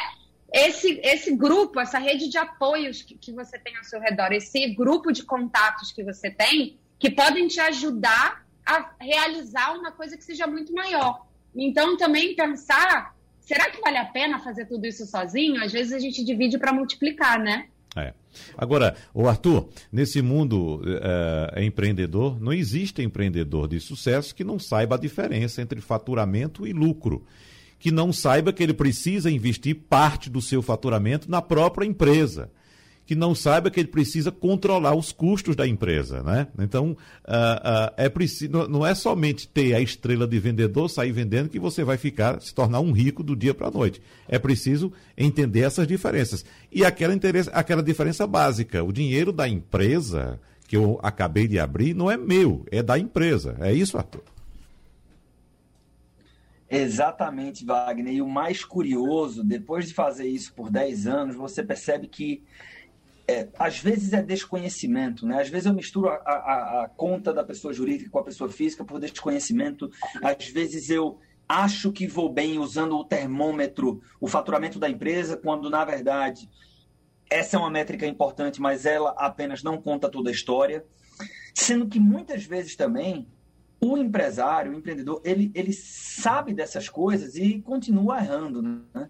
esse, 0.52 1.00
esse 1.02 1.34
grupo, 1.34 1.80
essa 1.80 1.98
rede 1.98 2.28
de 2.28 2.36
apoios 2.36 3.02
que, 3.02 3.16
que 3.16 3.32
você 3.32 3.58
tem 3.58 3.76
ao 3.76 3.84
seu 3.84 4.00
redor, 4.00 4.32
esse 4.32 4.74
grupo 4.74 5.12
de 5.12 5.22
contatos 5.22 5.92
que 5.92 6.02
você 6.02 6.30
tem, 6.30 6.78
que 6.98 7.10
podem 7.10 7.46
te 7.46 7.60
ajudar 7.60 8.44
a 8.66 8.90
realizar 9.00 9.72
uma 9.78 9.92
coisa 9.92 10.16
que 10.16 10.24
seja 10.24 10.46
muito 10.46 10.72
maior. 10.72 11.26
Então, 11.54 11.96
também 11.96 12.34
pensar, 12.34 13.14
será 13.40 13.70
que 13.70 13.80
vale 13.80 13.96
a 13.96 14.04
pena 14.04 14.38
fazer 14.40 14.66
tudo 14.66 14.86
isso 14.86 15.06
sozinho? 15.06 15.62
Às 15.62 15.72
vezes 15.72 15.92
a 15.92 15.98
gente 15.98 16.22
divide 16.24 16.58
para 16.58 16.72
multiplicar, 16.72 17.38
né? 17.38 17.68
É. 17.96 18.12
Agora, 18.56 18.94
o 19.14 19.26
Arthur, 19.26 19.68
nesse 19.90 20.20
mundo 20.20 20.82
é, 21.56 21.64
empreendedor, 21.64 22.40
não 22.40 22.52
existe 22.52 23.02
empreendedor 23.02 23.66
de 23.66 23.80
sucesso 23.80 24.34
que 24.34 24.44
não 24.44 24.58
saiba 24.58 24.96
a 24.96 24.98
diferença 24.98 25.62
entre 25.62 25.80
faturamento 25.80 26.66
e 26.66 26.72
lucro. 26.72 27.24
Que 27.78 27.90
não 27.90 28.12
saiba 28.12 28.52
que 28.52 28.62
ele 28.62 28.74
precisa 28.74 29.30
investir 29.30 29.74
parte 29.74 30.28
do 30.28 30.42
seu 30.42 30.60
faturamento 30.60 31.30
na 31.30 31.40
própria 31.40 31.86
empresa 31.86 32.50
que 33.08 33.14
não 33.14 33.34
saiba 33.34 33.70
que 33.70 33.80
ele 33.80 33.88
precisa 33.88 34.30
controlar 34.30 34.94
os 34.94 35.12
custos 35.12 35.56
da 35.56 35.66
empresa, 35.66 36.22
né? 36.22 36.46
Então, 36.58 36.90
uh, 36.90 36.92
uh, 36.92 37.94
é 37.96 38.06
preciso, 38.06 38.68
não 38.68 38.86
é 38.86 38.94
somente 38.94 39.48
ter 39.48 39.72
a 39.72 39.80
estrela 39.80 40.28
de 40.28 40.38
vendedor, 40.38 40.90
sair 40.90 41.10
vendendo, 41.10 41.48
que 41.48 41.58
você 41.58 41.82
vai 41.82 41.96
ficar, 41.96 42.38
se 42.42 42.54
tornar 42.54 42.80
um 42.80 42.92
rico 42.92 43.22
do 43.22 43.34
dia 43.34 43.54
para 43.54 43.68
a 43.68 43.70
noite. 43.70 44.02
É 44.28 44.38
preciso 44.38 44.92
entender 45.16 45.60
essas 45.60 45.86
diferenças. 45.86 46.44
E 46.70 46.84
aquela, 46.84 47.14
aquela 47.54 47.82
diferença 47.82 48.26
básica, 48.26 48.84
o 48.84 48.92
dinheiro 48.92 49.32
da 49.32 49.48
empresa 49.48 50.38
que 50.66 50.76
eu 50.76 51.00
acabei 51.02 51.48
de 51.48 51.58
abrir 51.58 51.94
não 51.94 52.10
é 52.10 52.16
meu, 52.18 52.66
é 52.70 52.82
da 52.82 52.98
empresa. 52.98 53.56
É 53.58 53.72
isso, 53.72 53.96
Arthur? 53.96 54.22
Exatamente, 56.68 57.64
Wagner. 57.64 58.12
E 58.12 58.20
o 58.20 58.28
mais 58.28 58.62
curioso, 58.62 59.42
depois 59.42 59.88
de 59.88 59.94
fazer 59.94 60.28
isso 60.28 60.52
por 60.52 60.70
10 60.70 61.06
anos, 61.06 61.36
você 61.36 61.62
percebe 61.62 62.06
que 62.06 62.42
é, 63.28 63.46
às 63.58 63.78
vezes 63.78 64.14
é 64.14 64.22
desconhecimento, 64.22 65.26
né? 65.26 65.42
Às 65.42 65.50
vezes 65.50 65.66
eu 65.66 65.74
misturo 65.74 66.08
a, 66.08 66.14
a, 66.14 66.84
a, 66.84 66.88
conta 66.88 67.32
da 67.32 67.44
pessoa 67.44 67.74
jurídica 67.74 68.10
com 68.10 68.18
a 68.18 68.24
pessoa 68.24 68.50
física 68.50 68.82
por 68.84 68.98
desconhecimento. 68.98 69.90
Às 70.22 70.48
vezes 70.48 70.88
eu 70.88 71.18
acho 71.46 71.92
que 71.92 72.06
vou 72.06 72.32
bem 72.32 72.58
usando 72.58 72.96
o 72.96 73.04
termômetro, 73.04 74.00
o 74.18 74.26
faturamento 74.26 74.78
da 74.78 74.88
empresa, 74.88 75.36
quando 75.36 75.68
na 75.68 75.84
verdade 75.84 76.48
essa 77.30 77.56
é 77.56 77.58
uma 77.58 77.70
métrica 77.70 78.06
importante, 78.06 78.62
mas 78.62 78.86
ela 78.86 79.14
apenas 79.18 79.62
não 79.62 79.80
conta 79.80 80.08
toda 80.08 80.30
a 80.30 80.32
história. 80.32 80.86
Sendo 81.54 81.86
que 81.86 82.00
muitas 82.00 82.44
vezes 82.44 82.76
também 82.76 83.28
o 83.80 83.96
empresário, 83.96 84.72
o 84.72 84.74
empreendedor, 84.74 85.20
ele, 85.24 85.52
ele 85.54 85.72
sabe 85.72 86.52
dessas 86.52 86.88
coisas 86.88 87.36
e 87.36 87.60
continua 87.60 88.18
errando. 88.18 88.60
Né? 88.62 89.08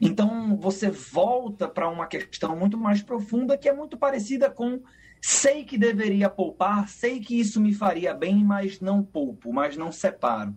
Então, 0.00 0.56
você 0.56 0.90
volta 0.90 1.68
para 1.68 1.88
uma 1.88 2.06
questão 2.06 2.56
muito 2.56 2.78
mais 2.78 3.02
profunda, 3.02 3.58
que 3.58 3.68
é 3.68 3.72
muito 3.72 3.96
parecida 3.96 4.50
com 4.50 4.80
sei 5.20 5.64
que 5.64 5.76
deveria 5.76 6.30
poupar, 6.30 6.88
sei 6.88 7.20
que 7.20 7.38
isso 7.38 7.60
me 7.60 7.74
faria 7.74 8.14
bem, 8.14 8.44
mas 8.44 8.80
não 8.80 9.02
poupo, 9.02 9.52
mas 9.52 9.76
não 9.76 9.90
separo. 9.90 10.54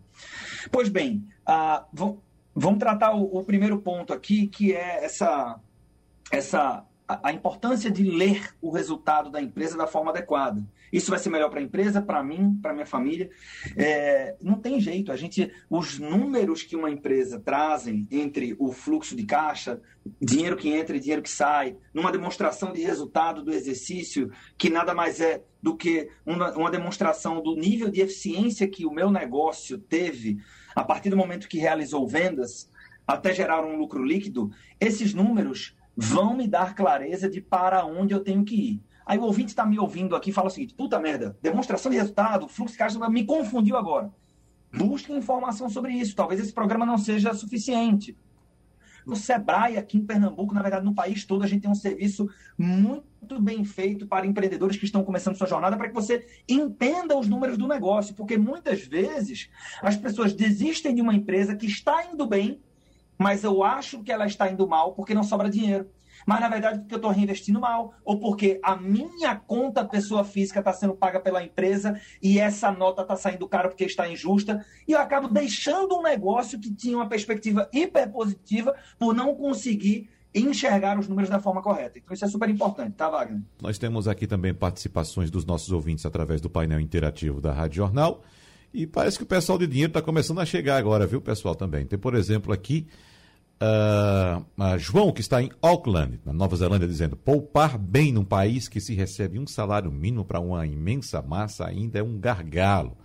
Pois 0.71 0.87
bem, 0.87 1.27
ah, 1.45 1.85
vamos 2.55 2.79
tratar 2.79 3.13
o, 3.15 3.37
o 3.37 3.43
primeiro 3.43 3.79
ponto 3.79 4.13
aqui, 4.13 4.47
que 4.47 4.73
é 4.73 5.03
essa, 5.03 5.59
essa 6.31 6.85
a, 7.07 7.31
importância 7.33 7.91
de 7.91 8.03
ler 8.03 8.55
o 8.61 8.71
resultado 8.71 9.29
da 9.29 9.41
empresa 9.41 9.77
da 9.77 9.87
forma 9.87 10.11
adequada. 10.11 10.63
Isso 10.91 11.09
vai 11.09 11.19
ser 11.19 11.29
melhor 11.29 11.49
para 11.49 11.59
a 11.59 11.63
empresa, 11.63 12.01
para 12.01 12.23
mim, 12.23 12.57
para 12.61 12.73
minha 12.73 12.85
família. 12.85 13.29
É, 13.77 14.35
não 14.41 14.55
tem 14.55 14.79
jeito. 14.79 15.11
A 15.11 15.15
gente, 15.15 15.51
os 15.69 15.97
números 15.97 16.63
que 16.63 16.75
uma 16.75 16.91
empresa 16.91 17.39
trazem 17.39 18.07
entre 18.11 18.55
o 18.59 18.71
fluxo 18.71 19.15
de 19.15 19.23
caixa, 19.23 19.81
dinheiro 20.21 20.57
que 20.57 20.69
entra 20.69 20.95
e 20.95 20.99
dinheiro 20.99 21.21
que 21.21 21.29
sai, 21.29 21.77
numa 21.93 22.11
demonstração 22.11 22.73
de 22.73 22.81
resultado 22.81 23.43
do 23.43 23.53
exercício, 23.53 24.31
que 24.57 24.69
nada 24.69 24.93
mais 24.93 25.21
é 25.21 25.43
do 25.61 25.75
que 25.77 26.09
uma, 26.25 26.51
uma 26.57 26.71
demonstração 26.71 27.41
do 27.41 27.55
nível 27.55 27.89
de 27.89 28.01
eficiência 28.01 28.67
que 28.67 28.85
o 28.85 28.91
meu 28.91 29.11
negócio 29.11 29.77
teve 29.77 30.39
a 30.75 30.83
partir 30.83 31.09
do 31.09 31.17
momento 31.17 31.47
que 31.47 31.59
realizou 31.59 32.07
vendas 32.07 32.69
até 33.05 33.33
gerar 33.33 33.63
um 33.63 33.77
lucro 33.77 34.03
líquido. 34.03 34.51
Esses 34.79 35.13
números 35.13 35.75
vão 35.95 36.35
me 36.35 36.47
dar 36.47 36.75
clareza 36.75 37.29
de 37.29 37.41
para 37.41 37.85
onde 37.85 38.13
eu 38.13 38.21
tenho 38.21 38.43
que 38.43 38.55
ir. 38.55 38.83
Aí 39.11 39.17
o 39.19 39.23
ouvinte 39.23 39.49
está 39.49 39.65
me 39.65 39.77
ouvindo 39.77 40.15
aqui 40.15 40.29
e 40.29 40.33
fala 40.33 40.47
o 40.47 40.49
seguinte: 40.49 40.73
puta 40.73 40.97
merda, 40.97 41.37
demonstração 41.41 41.91
de 41.91 41.97
resultado, 41.97 42.47
fluxo 42.47 42.71
de 42.71 42.77
caixa 42.77 43.09
me 43.09 43.25
confundiu 43.25 43.75
agora. 43.75 44.09
Busque 44.73 45.11
informação 45.11 45.69
sobre 45.69 45.91
isso. 45.91 46.15
Talvez 46.15 46.39
esse 46.39 46.53
programa 46.53 46.85
não 46.85 46.97
seja 46.97 47.33
suficiente. 47.33 48.17
No 49.05 49.17
Sebrae, 49.17 49.75
aqui 49.75 49.97
em 49.97 50.05
Pernambuco, 50.05 50.53
na 50.53 50.61
verdade, 50.61 50.85
no 50.85 50.95
país 50.95 51.25
todo, 51.25 51.43
a 51.43 51.47
gente 51.47 51.63
tem 51.63 51.69
um 51.69 51.75
serviço 51.75 52.29
muito 52.57 53.37
bem 53.41 53.65
feito 53.65 54.07
para 54.07 54.25
empreendedores 54.25 54.77
que 54.77 54.85
estão 54.85 55.03
começando 55.03 55.35
sua 55.35 55.47
jornada, 55.47 55.75
para 55.75 55.89
que 55.89 55.93
você 55.93 56.25
entenda 56.47 57.17
os 57.17 57.27
números 57.27 57.57
do 57.57 57.67
negócio. 57.67 58.15
Porque 58.15 58.37
muitas 58.37 58.79
vezes 58.87 59.49
as 59.81 59.97
pessoas 59.97 60.31
desistem 60.31 60.95
de 60.95 61.01
uma 61.01 61.13
empresa 61.13 61.53
que 61.53 61.65
está 61.65 62.05
indo 62.05 62.25
bem 62.25 62.61
mas 63.21 63.43
eu 63.43 63.61
acho 63.61 64.01
que 64.01 64.11
ela 64.11 64.25
está 64.25 64.49
indo 64.49 64.67
mal 64.67 64.95
porque 64.95 65.13
não 65.13 65.21
sobra 65.21 65.47
dinheiro. 65.47 65.87
Mas 66.25 66.39
na 66.39 66.49
verdade 66.49 66.79
porque 66.79 66.93
eu 66.93 66.97
estou 66.97 67.11
reinvestindo 67.11 67.59
mal, 67.59 67.93
ou 68.03 68.19
porque 68.19 68.59
a 68.63 68.75
minha 68.75 69.35
conta 69.35 69.85
pessoa 69.85 70.23
física 70.23 70.59
está 70.59 70.73
sendo 70.73 70.93
paga 70.93 71.19
pela 71.19 71.43
empresa 71.43 71.99
e 72.21 72.39
essa 72.39 72.71
nota 72.71 73.01
está 73.01 73.15
saindo 73.15 73.47
caro 73.47 73.69
porque 73.69 73.85
está 73.85 74.07
injusta, 74.09 74.65
e 74.87 74.91
eu 74.91 74.99
acabo 74.99 75.27
deixando 75.27 75.95
um 75.97 76.03
negócio 76.03 76.59
que 76.59 76.73
tinha 76.73 76.97
uma 76.97 77.07
perspectiva 77.07 77.69
hiper 77.73 78.09
positiva 78.11 78.75
por 78.97 79.13
não 79.13 79.35
conseguir 79.35 80.09
enxergar 80.33 80.97
os 80.97 81.07
números 81.07 81.29
da 81.29 81.39
forma 81.39 81.61
correta. 81.61 81.99
Então 81.99 82.13
isso 82.13 82.23
é 82.23 82.27
super 82.27 82.49
importante, 82.49 82.93
tá, 82.93 83.09
Wagner? 83.09 83.41
Nós 83.61 83.77
temos 83.77 84.07
aqui 84.07 84.25
também 84.25 84.53
participações 84.53 85.29
dos 85.29 85.45
nossos 85.45 85.71
ouvintes 85.71 86.05
através 86.05 86.39
do 86.39 86.49
painel 86.49 86.79
interativo 86.79 87.41
da 87.41 87.51
Rádio 87.51 87.77
Jornal. 87.77 88.23
E 88.73 88.87
parece 88.87 89.17
que 89.17 89.23
o 89.23 89.27
pessoal 89.27 89.57
de 89.57 89.67
dinheiro 89.67 89.89
está 89.89 90.01
começando 90.01 90.39
a 90.39 90.45
chegar 90.45 90.77
agora, 90.77 91.05
viu, 91.05 91.19
pessoal, 91.19 91.53
também. 91.53 91.85
Tem, 91.85 91.99
por 91.99 92.15
exemplo, 92.15 92.53
aqui 92.53 92.87
Uh, 93.61 94.79
João, 94.79 95.11
que 95.11 95.21
está 95.21 95.39
em 95.39 95.51
Auckland, 95.61 96.19
na 96.25 96.33
Nova 96.33 96.55
Zelândia, 96.55 96.87
dizendo: 96.87 97.15
poupar 97.15 97.77
bem 97.77 98.11
num 98.11 98.25
país 98.25 98.67
que 98.67 98.81
se 98.81 98.95
recebe 98.95 99.37
um 99.37 99.45
salário 99.45 99.91
mínimo 99.91 100.25
para 100.25 100.39
uma 100.39 100.65
imensa 100.65 101.21
massa 101.21 101.67
ainda 101.67 101.99
é 101.99 102.03
um 102.03 102.19
gargalo. 102.19 102.97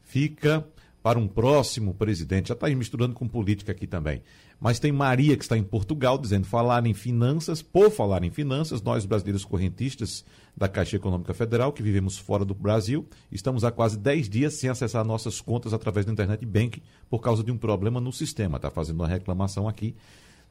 Fica 0.00 0.66
para 1.02 1.18
um 1.18 1.28
próximo 1.28 1.92
presidente. 1.92 2.48
Já 2.48 2.54
está 2.54 2.68
misturando 2.68 3.12
com 3.12 3.28
política 3.28 3.72
aqui 3.72 3.86
também. 3.86 4.22
Mas 4.62 4.78
tem 4.78 4.92
Maria, 4.92 5.36
que 5.36 5.42
está 5.42 5.58
em 5.58 5.62
Portugal, 5.64 6.16
dizendo: 6.16 6.46
falar 6.46 6.86
em 6.86 6.94
finanças, 6.94 7.60
por 7.60 7.90
falar 7.90 8.22
em 8.22 8.30
finanças, 8.30 8.80
nós 8.80 9.04
brasileiros 9.04 9.44
correntistas 9.44 10.24
da 10.56 10.68
Caixa 10.68 10.94
Econômica 10.94 11.34
Federal, 11.34 11.72
que 11.72 11.82
vivemos 11.82 12.16
fora 12.16 12.44
do 12.44 12.54
Brasil, 12.54 13.04
estamos 13.32 13.64
há 13.64 13.72
quase 13.72 13.98
10 13.98 14.28
dias 14.28 14.54
sem 14.54 14.70
acessar 14.70 15.04
nossas 15.04 15.40
contas 15.40 15.72
através 15.72 16.06
do 16.06 16.12
Internet 16.12 16.46
Bank 16.46 16.80
por 17.10 17.18
causa 17.18 17.42
de 17.42 17.50
um 17.50 17.58
problema 17.58 18.00
no 18.00 18.12
sistema. 18.12 18.54
Está 18.54 18.70
fazendo 18.70 19.00
uma 19.00 19.08
reclamação 19.08 19.66
aqui 19.66 19.96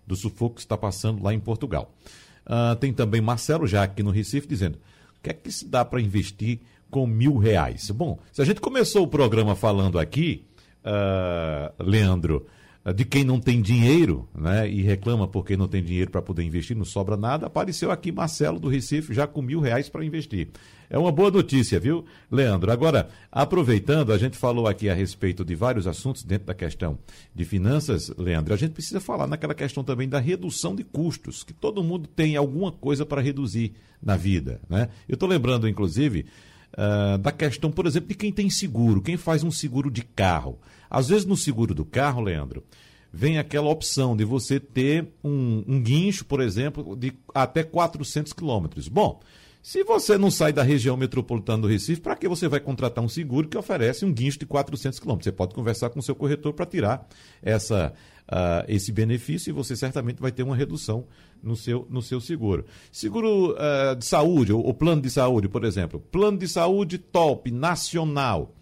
do 0.06 0.18
sufoco 0.18 0.56
que 0.56 0.62
está 0.62 0.76
passando 0.76 1.24
lá 1.24 1.34
em 1.34 1.40
Portugal. 1.40 1.96
Uh, 2.46 2.76
tem 2.76 2.92
também 2.92 3.22
Marcelo, 3.22 3.66
já 3.66 3.84
aqui 3.84 4.04
no 4.04 4.12
Recife, 4.12 4.46
dizendo: 4.46 4.78
o 5.18 5.22
que 5.24 5.30
é 5.30 5.34
que 5.34 5.50
se 5.50 5.66
dá 5.66 5.86
para 5.86 6.02
investir 6.02 6.60
com 6.90 7.08
mil 7.08 7.38
reais? 7.38 7.90
Bom, 7.92 8.20
se 8.34 8.42
a 8.42 8.46
gente 8.46 8.60
começou 8.60 9.04
o 9.04 9.08
programa 9.08 9.56
falando 9.56 9.98
aqui, 9.98 10.44
uh, 10.84 11.82
Leandro 11.82 12.46
de 12.96 13.06
quem 13.06 13.24
não 13.24 13.40
tem 13.40 13.62
dinheiro 13.62 14.28
né, 14.34 14.68
e 14.68 14.82
reclama 14.82 15.28
porque 15.28 15.56
não 15.56 15.68
tem 15.68 15.84
dinheiro 15.84 16.10
para 16.10 16.22
poder 16.22 16.44
investir, 16.44 16.76
não 16.76 16.84
sobra 16.84 17.16
nada, 17.16 17.46
apareceu 17.46 17.92
aqui 17.92 18.12
Marcelo 18.12 18.60
do 18.60 18.68
Recife 18.68 19.14
já 19.14 19.28
com 19.28 19.42
mil 19.42 19.60
reais 19.60 19.88
para 19.88 20.04
investir. 20.04 20.50
É 20.90 20.98
uma 20.98 21.12
boa 21.12 21.30
notícia, 21.30 21.80
viu, 21.80 22.04
Leandro? 22.30 22.72
Agora, 22.72 23.08
aproveitando, 23.32 24.12
a 24.12 24.18
gente 24.18 24.36
falou 24.36 24.68
aqui 24.68 24.90
a 24.90 24.94
respeito 24.96 25.46
de 25.46 25.54
vários 25.54 25.86
assuntos 25.86 26.24
dentro 26.24 26.48
da 26.48 26.56
questão 26.56 26.98
de 27.34 27.46
finanças, 27.46 28.10
Leandro, 28.18 28.54
a 28.54 28.58
gente 28.58 28.72
precisa 28.72 29.00
falar 29.00 29.28
naquela 29.28 29.54
questão 29.54 29.84
também 29.84 30.10
da 30.10 30.20
redução 30.20 30.76
de 30.76 30.84
custos, 30.84 31.44
que 31.44 31.54
todo 31.54 31.84
mundo 31.84 32.08
tem 32.08 32.36
alguma 32.36 32.72
coisa 32.72 33.06
para 33.06 33.22
reduzir 33.22 33.74
na 34.02 34.18
vida. 34.18 34.60
Né? 34.68 34.90
Eu 35.08 35.14
estou 35.14 35.30
lembrando, 35.30 35.70
inclusive, 35.70 36.26
uh, 36.74 37.18
da 37.18 37.32
questão, 37.32 37.72
por 37.72 37.86
exemplo, 37.86 38.10
de 38.10 38.16
quem 38.16 38.32
tem 38.32 38.50
seguro, 38.50 39.02
quem 39.02 39.18
faz 39.18 39.44
um 39.44 39.52
seguro 39.52 39.90
de 39.90 40.04
carro. 40.04 40.60
Às 40.90 41.10
vezes 41.10 41.26
no 41.26 41.38
seguro 41.38 41.74
do 41.74 41.86
carro, 41.86 42.22
Leandro, 42.22 42.64
vem 43.12 43.38
aquela 43.38 43.70
opção 43.70 44.16
de 44.16 44.24
você 44.24 44.60
ter 44.60 45.08
um, 45.24 45.64
um 45.68 45.82
guincho, 45.82 46.26
por 46.26 46.42
exemplo, 46.42 46.96
de 46.96 47.14
até 47.34 47.64
400 47.64 48.34
quilômetros. 48.34 48.88
Bom, 48.88 49.22
se 49.62 49.84
você 49.84 50.18
não 50.18 50.32
sai 50.32 50.52
da 50.52 50.64
região 50.64 50.98
metropolitana 50.98 51.62
do 51.62 51.68
Recife, 51.68 52.02
para 52.02 52.16
que 52.16 52.28
você 52.28 52.48
vai 52.48 52.60
contratar 52.60 53.04
um 53.04 53.10
seguro 53.10 53.48
que 53.48 53.58
oferece 53.58 54.04
um 54.04 54.12
guincho 54.12 54.40
de 54.40 54.46
400 54.48 55.00
quilômetros? 55.00 55.26
Você 55.26 55.32
pode 55.32 55.54
conversar 55.54 55.92
com 55.92 56.00
o 56.00 56.04
seu 56.04 56.16
corretor 56.16 56.54
para 56.54 56.66
tirar 56.66 57.08
essa, 57.44 57.94
uh, 58.30 58.66
esse 58.68 58.92
benefício 58.92 59.50
e 59.50 59.54
você 59.54 59.76
certamente 59.76 60.22
vai 60.22 60.32
ter 60.32 60.44
uma 60.44 60.56
redução 60.56 61.06
no 61.42 61.56
seu, 61.56 61.88
no 61.90 62.02
seu 62.02 62.20
seguro. 62.22 62.66
Seguro 62.92 63.52
uh, 63.52 63.96
de 63.96 64.06
saúde, 64.06 64.54
ou, 64.54 64.74
plano 64.74 65.02
de 65.02 65.10
saúde, 65.10 65.48
por 65.48 65.64
exemplo. 65.64 66.00
Plano 66.12 66.38
de 66.38 66.48
saúde 66.48 66.98
top, 66.98 67.52
nacional. 67.52 68.56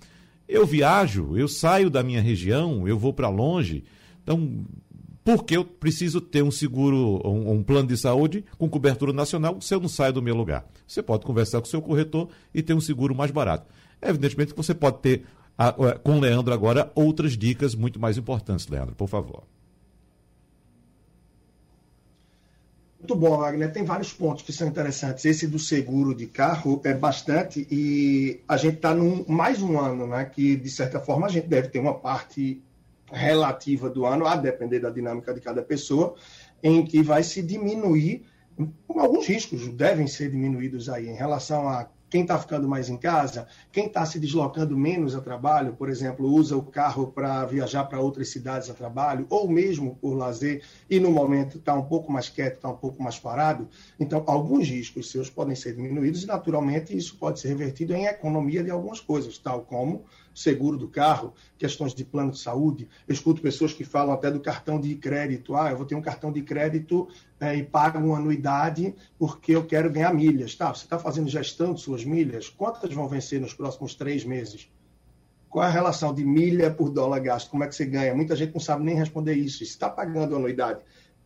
Eu 0.47 0.65
viajo, 0.65 1.37
eu 1.37 1.47
saio 1.47 1.89
da 1.89 2.01
minha 2.01 2.21
região, 2.21 2.87
eu 2.87 2.97
vou 2.97 3.13
para 3.13 3.29
longe. 3.29 3.83
Então, 4.23 4.65
por 5.23 5.43
que 5.43 5.55
eu 5.55 5.63
preciso 5.63 6.19
ter 6.19 6.41
um 6.41 6.49
seguro, 6.49 7.21
um, 7.23 7.51
um, 7.51 7.63
plano 7.63 7.87
de 7.87 7.95
saúde 7.97 8.43
com 8.57 8.67
cobertura 8.67 9.13
nacional 9.13 9.61
se 9.61 9.75
eu 9.75 9.79
não 9.79 9.87
saio 9.87 10.13
do 10.13 10.23
meu 10.23 10.35
lugar? 10.35 10.65
Você 10.87 11.03
pode 11.03 11.23
conversar 11.25 11.59
com 11.59 11.67
o 11.67 11.69
seu 11.69 11.81
corretor 11.81 12.29
e 12.51 12.63
ter 12.63 12.73
um 12.73 12.81
seguro 12.81 13.13
mais 13.13 13.29
barato. 13.29 13.67
Evidentemente 14.01 14.53
que 14.53 14.57
você 14.57 14.73
pode 14.73 14.99
ter, 14.99 15.25
com 16.03 16.17
o 16.17 16.19
Leandro 16.19 16.53
agora, 16.53 16.91
outras 16.95 17.37
dicas 17.37 17.75
muito 17.75 17.99
mais 17.99 18.17
importantes, 18.17 18.67
Leandro, 18.67 18.95
por 18.95 19.07
favor. 19.07 19.43
Muito 22.99 23.15
bom, 23.15 23.37
Wagner. 23.37 23.71
Tem 23.71 23.83
vários 23.83 24.11
pontos 24.11 24.43
que 24.43 24.51
são 24.51 24.67
interessantes. 24.67 25.23
Esse 25.23 25.47
do 25.47 25.57
seguro 25.57 26.13
de 26.13 26.27
carro 26.27 26.81
é 26.83 26.93
bastante 26.93 27.65
e 27.71 28.41
a 28.47 28.57
gente 28.57 28.75
está 28.75 28.93
num 28.93 29.25
mais 29.27 29.61
um 29.61 29.79
ano, 29.79 30.05
né? 30.05 30.25
Que 30.25 30.55
de 30.55 30.69
certa 30.69 30.99
forma 30.99 31.27
a 31.27 31.29
gente 31.29 31.47
deve 31.47 31.69
ter 31.69 31.79
uma 31.79 31.93
parte 31.93 32.61
relativa 33.11 33.89
do 33.89 34.05
ano, 34.05 34.27
a 34.27 34.35
depender 34.35 34.79
da 34.79 34.89
dinâmica 34.89 35.33
de 35.33 35.39
cada 35.39 35.61
pessoa, 35.61 36.15
em 36.61 36.85
que 36.85 37.01
vai 37.01 37.23
se 37.23 37.41
diminuir 37.41 38.25
alguns 38.89 39.27
riscos 39.27 39.67
devem 39.69 40.07
ser 40.07 40.31
diminuídos 40.31 40.89
aí 40.89 41.07
em 41.07 41.15
relação 41.15 41.67
a 41.69 41.87
quem 42.09 42.21
está 42.23 42.37
ficando 42.37 42.67
mais 42.67 42.89
em 42.89 42.97
casa, 42.97 43.47
quem 43.71 43.85
está 43.85 44.05
se 44.05 44.19
deslocando 44.19 44.77
menos 44.77 45.15
a 45.15 45.21
trabalho, 45.21 45.73
por 45.73 45.89
exemplo, 45.89 46.27
usa 46.27 46.57
o 46.57 46.63
carro 46.63 47.07
para 47.07 47.45
viajar 47.45 47.85
para 47.85 47.99
outras 47.99 48.29
cidades 48.29 48.69
a 48.69 48.73
trabalho, 48.73 49.25
ou 49.29 49.47
mesmo 49.47 49.95
por 49.95 50.15
lazer, 50.15 50.63
e 50.89 50.99
no 50.99 51.11
momento 51.11 51.57
está 51.57 51.73
um 51.73 51.85
pouco 51.85 52.11
mais 52.11 52.29
quieto, 52.29 52.55
está 52.55 52.69
um 52.69 52.75
pouco 52.75 53.01
mais 53.01 53.19
parado. 53.19 53.67
Então, 53.99 54.23
alguns 54.27 54.67
riscos 54.67 55.11
seus 55.11 55.29
podem 55.29 55.55
ser 55.55 55.75
diminuídos 55.75 56.23
e, 56.23 56.27
naturalmente, 56.27 56.95
isso 56.95 57.17
pode 57.17 57.39
ser 57.39 57.49
revertido 57.49 57.93
em 57.93 58.05
economia 58.05 58.63
de 58.63 58.71
algumas 58.71 58.99
coisas, 58.99 59.37
tal 59.37 59.61
como 59.61 60.05
seguro 60.39 60.77
do 60.77 60.87
carro, 60.87 61.33
questões 61.57 61.93
de 61.93 62.05
plano 62.05 62.31
de 62.31 62.39
saúde. 62.39 62.87
Eu 63.07 63.13
escuto 63.13 63.41
pessoas 63.41 63.73
que 63.73 63.83
falam 63.83 64.13
até 64.13 64.31
do 64.31 64.39
cartão 64.39 64.79
de 64.79 64.95
crédito. 64.95 65.55
Ah, 65.55 65.71
eu 65.71 65.77
vou 65.77 65.85
ter 65.85 65.95
um 65.95 66.01
cartão 66.01 66.31
de 66.31 66.41
crédito 66.41 67.09
é, 67.39 67.55
e 67.55 67.63
pago 67.63 67.99
uma 67.99 68.17
anuidade 68.17 68.95
porque 69.17 69.53
eu 69.53 69.65
quero 69.65 69.91
ganhar 69.91 70.13
milhas. 70.13 70.55
Tá, 70.55 70.73
você 70.73 70.85
está 70.85 70.97
fazendo 70.97 71.27
gestão 71.27 71.73
de 71.73 71.81
suas 71.81 72.05
milhas? 72.05 72.47
Quantas 72.47 72.93
vão 72.93 73.07
vencer 73.07 73.41
nos 73.41 73.53
próximos 73.53 73.95
três 73.95 74.23
meses? 74.23 74.71
Qual 75.49 75.65
é 75.65 75.67
a 75.67 75.71
relação 75.71 76.13
de 76.13 76.23
milha 76.23 76.71
por 76.71 76.89
dólar 76.89 77.19
gasto? 77.19 77.49
Como 77.49 77.63
é 77.63 77.67
que 77.67 77.75
você 77.75 77.85
ganha? 77.85 78.15
Muita 78.15 78.35
gente 78.35 78.53
não 78.53 78.61
sabe 78.61 78.85
nem 78.85 78.95
responder 78.95 79.33
isso. 79.33 79.57
Se 79.57 79.63
está 79.65 79.89
pagando 79.89 80.35
anuidade 80.35 80.79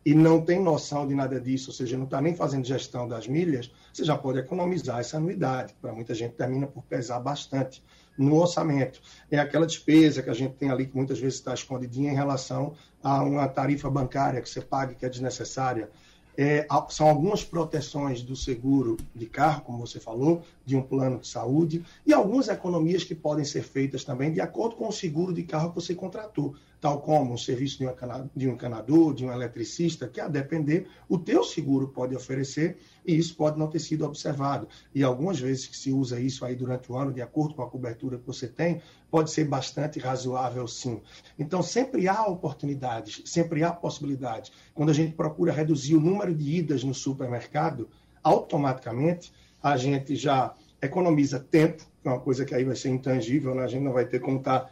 e 0.04 0.14
não 0.14 0.40
tem 0.40 0.60
noção 0.60 1.06
de 1.06 1.14
nada 1.14 1.40
disso, 1.40 1.70
ou 1.70 1.74
seja, 1.74 1.96
não 1.96 2.04
está 2.04 2.20
nem 2.20 2.34
fazendo 2.34 2.64
gestão 2.64 3.06
das 3.06 3.28
milhas, 3.28 3.70
você 3.92 4.04
já 4.04 4.18
pode 4.18 4.38
economizar 4.38 4.98
essa 4.98 5.18
anuidade. 5.18 5.74
Para 5.80 5.92
muita 5.92 6.14
gente 6.14 6.32
termina 6.32 6.66
por 6.66 6.82
pesar 6.82 7.20
bastante 7.20 7.82
no 8.16 8.40
orçamento. 8.40 9.00
É 9.30 9.38
aquela 9.38 9.66
despesa 9.66 10.22
que 10.22 10.30
a 10.30 10.34
gente 10.34 10.54
tem 10.54 10.70
ali 10.70 10.86
que 10.86 10.96
muitas 10.96 11.18
vezes 11.18 11.38
está 11.38 11.54
escondidinha 11.54 12.12
em 12.12 12.14
relação 12.14 12.74
a 13.02 13.22
uma 13.22 13.48
tarifa 13.48 13.90
bancária 13.90 14.40
que 14.40 14.48
você 14.48 14.60
paga 14.60 14.94
que 14.94 15.04
é 15.04 15.08
desnecessária. 15.08 15.90
É, 16.36 16.66
são 16.88 17.08
algumas 17.08 17.44
proteções 17.44 18.20
do 18.20 18.34
seguro 18.34 18.96
de 19.14 19.26
carro, 19.26 19.62
como 19.62 19.86
você 19.86 20.00
falou, 20.00 20.42
de 20.66 20.74
um 20.74 20.82
plano 20.82 21.20
de 21.20 21.28
saúde, 21.28 21.84
e 22.04 22.12
algumas 22.12 22.48
economias 22.48 23.04
que 23.04 23.14
podem 23.14 23.44
ser 23.44 23.62
feitas 23.62 24.02
também 24.02 24.32
de 24.32 24.40
acordo 24.40 24.74
com 24.74 24.88
o 24.88 24.92
seguro 24.92 25.32
de 25.32 25.44
carro 25.44 25.68
que 25.68 25.76
você 25.76 25.94
contratou 25.94 26.56
tal 26.84 27.00
como 27.00 27.32
o 27.32 27.38
serviço 27.38 27.78
de, 27.78 27.86
uma, 27.86 28.30
de 28.36 28.46
um 28.46 28.52
encanador, 28.52 29.14
de 29.14 29.24
um 29.24 29.32
eletricista, 29.32 30.06
que 30.06 30.20
a 30.20 30.28
depender, 30.28 30.86
o 31.08 31.16
teu 31.16 31.42
seguro 31.42 31.88
pode 31.88 32.14
oferecer 32.14 32.76
e 33.06 33.16
isso 33.16 33.34
pode 33.36 33.58
não 33.58 33.68
ter 33.68 33.78
sido 33.78 34.04
observado. 34.04 34.68
E 34.94 35.02
algumas 35.02 35.40
vezes 35.40 35.66
que 35.66 35.74
se 35.74 35.90
usa 35.90 36.20
isso 36.20 36.44
aí 36.44 36.54
durante 36.54 36.92
o 36.92 36.94
ano, 36.94 37.10
de 37.10 37.22
acordo 37.22 37.54
com 37.54 37.62
a 37.62 37.70
cobertura 37.70 38.18
que 38.18 38.26
você 38.26 38.46
tem, 38.46 38.82
pode 39.10 39.30
ser 39.30 39.46
bastante 39.46 39.98
razoável 39.98 40.68
sim. 40.68 41.00
Então 41.38 41.62
sempre 41.62 42.06
há 42.06 42.26
oportunidades, 42.26 43.22
sempre 43.24 43.64
há 43.64 43.72
possibilidades. 43.72 44.52
Quando 44.74 44.90
a 44.90 44.94
gente 44.94 45.14
procura 45.14 45.54
reduzir 45.54 45.94
o 45.94 46.00
número 46.00 46.34
de 46.34 46.58
idas 46.58 46.84
no 46.84 46.92
supermercado, 46.92 47.88
automaticamente 48.22 49.32
a 49.62 49.74
gente 49.78 50.14
já 50.16 50.54
economiza 50.82 51.40
tempo, 51.40 51.82
que 52.02 52.08
é 52.08 52.10
uma 52.10 52.20
coisa 52.20 52.44
que 52.44 52.54
aí 52.54 52.62
vai 52.62 52.76
ser 52.76 52.90
intangível, 52.90 53.54
né? 53.54 53.62
a 53.64 53.68
gente 53.68 53.84
não 53.84 53.92
vai 53.94 54.04
ter 54.04 54.20
como 54.20 54.36
estar 54.36 54.60
tá 54.60 54.70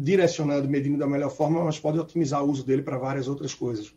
direcionando, 0.00 0.68
medindo 0.68 0.98
da 0.98 1.06
melhor 1.06 1.30
forma, 1.30 1.64
mas 1.64 1.78
pode 1.78 1.98
otimizar 1.98 2.42
o 2.42 2.50
uso 2.50 2.64
dele 2.64 2.82
para 2.82 2.98
várias 2.98 3.28
outras 3.28 3.54
coisas. 3.54 3.94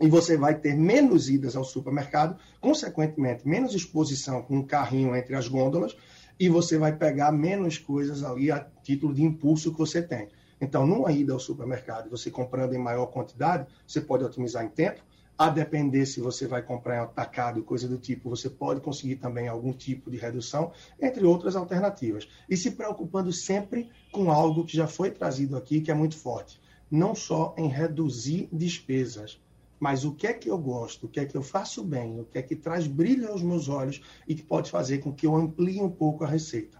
E 0.00 0.08
você 0.08 0.36
vai 0.36 0.54
ter 0.58 0.74
menos 0.74 1.30
idas 1.30 1.56
ao 1.56 1.64
supermercado, 1.64 2.38
consequentemente, 2.60 3.46
menos 3.48 3.74
exposição 3.74 4.42
com 4.42 4.56
um 4.56 4.62
carrinho 4.62 5.16
entre 5.16 5.34
as 5.34 5.48
gôndolas, 5.48 5.96
e 6.38 6.48
você 6.48 6.76
vai 6.76 6.94
pegar 6.94 7.32
menos 7.32 7.78
coisas 7.78 8.22
ali 8.22 8.50
a 8.50 8.66
título 8.82 9.14
de 9.14 9.22
impulso 9.22 9.72
que 9.72 9.78
você 9.78 10.02
tem. 10.02 10.28
Então, 10.60 10.86
numa 10.86 11.12
ida 11.12 11.32
ao 11.32 11.40
supermercado, 11.40 12.10
você 12.10 12.30
comprando 12.30 12.74
em 12.74 12.78
maior 12.78 13.06
quantidade, 13.06 13.66
você 13.86 14.00
pode 14.00 14.24
otimizar 14.24 14.64
em 14.64 14.68
tempo, 14.68 15.02
a 15.38 15.50
depender 15.50 16.06
se 16.06 16.20
você 16.20 16.46
vai 16.46 16.62
comprar 16.62 16.96
em 16.96 17.00
atacado, 17.00 17.62
coisa 17.62 17.86
do 17.86 17.98
tipo, 17.98 18.30
você 18.30 18.48
pode 18.48 18.80
conseguir 18.80 19.16
também 19.16 19.48
algum 19.48 19.72
tipo 19.72 20.10
de 20.10 20.16
redução, 20.16 20.72
entre 21.00 21.24
outras 21.24 21.54
alternativas. 21.54 22.26
E 22.48 22.56
se 22.56 22.70
preocupando 22.70 23.32
sempre 23.32 23.90
com 24.10 24.30
algo 24.30 24.64
que 24.64 24.76
já 24.76 24.86
foi 24.86 25.10
trazido 25.10 25.56
aqui, 25.56 25.80
que 25.80 25.90
é 25.90 25.94
muito 25.94 26.16
forte. 26.16 26.60
Não 26.90 27.14
só 27.14 27.54
em 27.58 27.68
reduzir 27.68 28.48
despesas, 28.50 29.38
mas 29.78 30.04
o 30.04 30.14
que 30.14 30.26
é 30.26 30.32
que 30.32 30.48
eu 30.48 30.56
gosto, 30.56 31.04
o 31.04 31.08
que 31.08 31.20
é 31.20 31.26
que 31.26 31.36
eu 31.36 31.42
faço 31.42 31.84
bem, 31.84 32.18
o 32.20 32.24
que 32.24 32.38
é 32.38 32.42
que 32.42 32.56
traz 32.56 32.86
brilho 32.86 33.30
aos 33.30 33.42
meus 33.42 33.68
olhos 33.68 34.00
e 34.26 34.34
que 34.34 34.42
pode 34.42 34.70
fazer 34.70 34.98
com 34.98 35.12
que 35.12 35.26
eu 35.26 35.36
amplie 35.36 35.82
um 35.82 35.90
pouco 35.90 36.24
a 36.24 36.28
receita. 36.28 36.78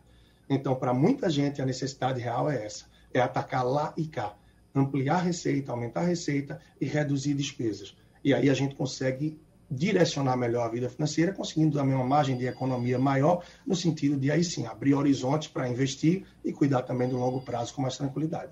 Então, 0.49 0.75
para 0.75 0.95
muita 0.95 1.29
gente, 1.29 1.61
a 1.61 1.67
necessidade 1.67 2.21
real 2.21 2.51
é 2.51 2.65
essa: 2.65 2.87
é 3.13 3.21
atacar 3.21 3.67
lá 3.67 3.93
e 3.97 4.07
cá, 4.07 4.35
ampliar 4.75 5.17
a 5.17 5.23
receita, 5.23 5.73
aumentar 5.73 6.01
a 6.01 6.07
receita 6.07 6.59
e 6.81 6.87
reduzir 6.87 7.35
despesas. 7.35 7.95
E 8.27 8.35
aí 8.35 8.51
a 8.51 8.55
gente 8.55 8.75
consegue 8.75 9.39
direcionar 9.71 10.37
melhor 10.37 10.67
a 10.67 10.69
vida 10.69 10.89
financeira, 10.89 11.33
conseguindo 11.33 11.79
também 11.79 11.95
uma 11.95 12.05
margem 12.05 12.37
de 12.37 12.45
economia 12.45 12.99
maior, 12.99 13.45
no 13.65 13.77
sentido 13.77 14.17
de 14.17 14.33
aí 14.33 14.43
sim 14.43 14.67
abrir 14.67 14.95
horizontes 14.95 15.47
para 15.47 15.69
investir 15.69 16.25
e 16.45 16.53
cuidar 16.53 16.83
também 16.83 17.09
do 17.09 17.17
longo 17.17 17.41
prazo 17.41 17.73
com 17.73 17.83
mais 17.83 17.97
tranquilidade. 17.97 18.51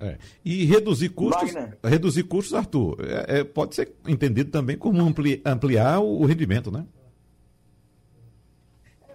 É. 0.00 0.16
E 0.42 0.64
reduzir 0.64 1.10
custos, 1.10 1.52
Wagner. 1.52 1.76
reduzir 1.84 2.22
custos, 2.22 2.54
Arthur, 2.54 2.96
é, 3.00 3.40
é, 3.40 3.44
pode 3.44 3.74
ser 3.74 3.92
entendido 4.08 4.50
também 4.50 4.78
como 4.78 4.98
ampli, 5.02 5.42
ampliar 5.44 6.00
o, 6.00 6.22
o 6.22 6.24
rendimento, 6.24 6.70
né? 6.70 6.86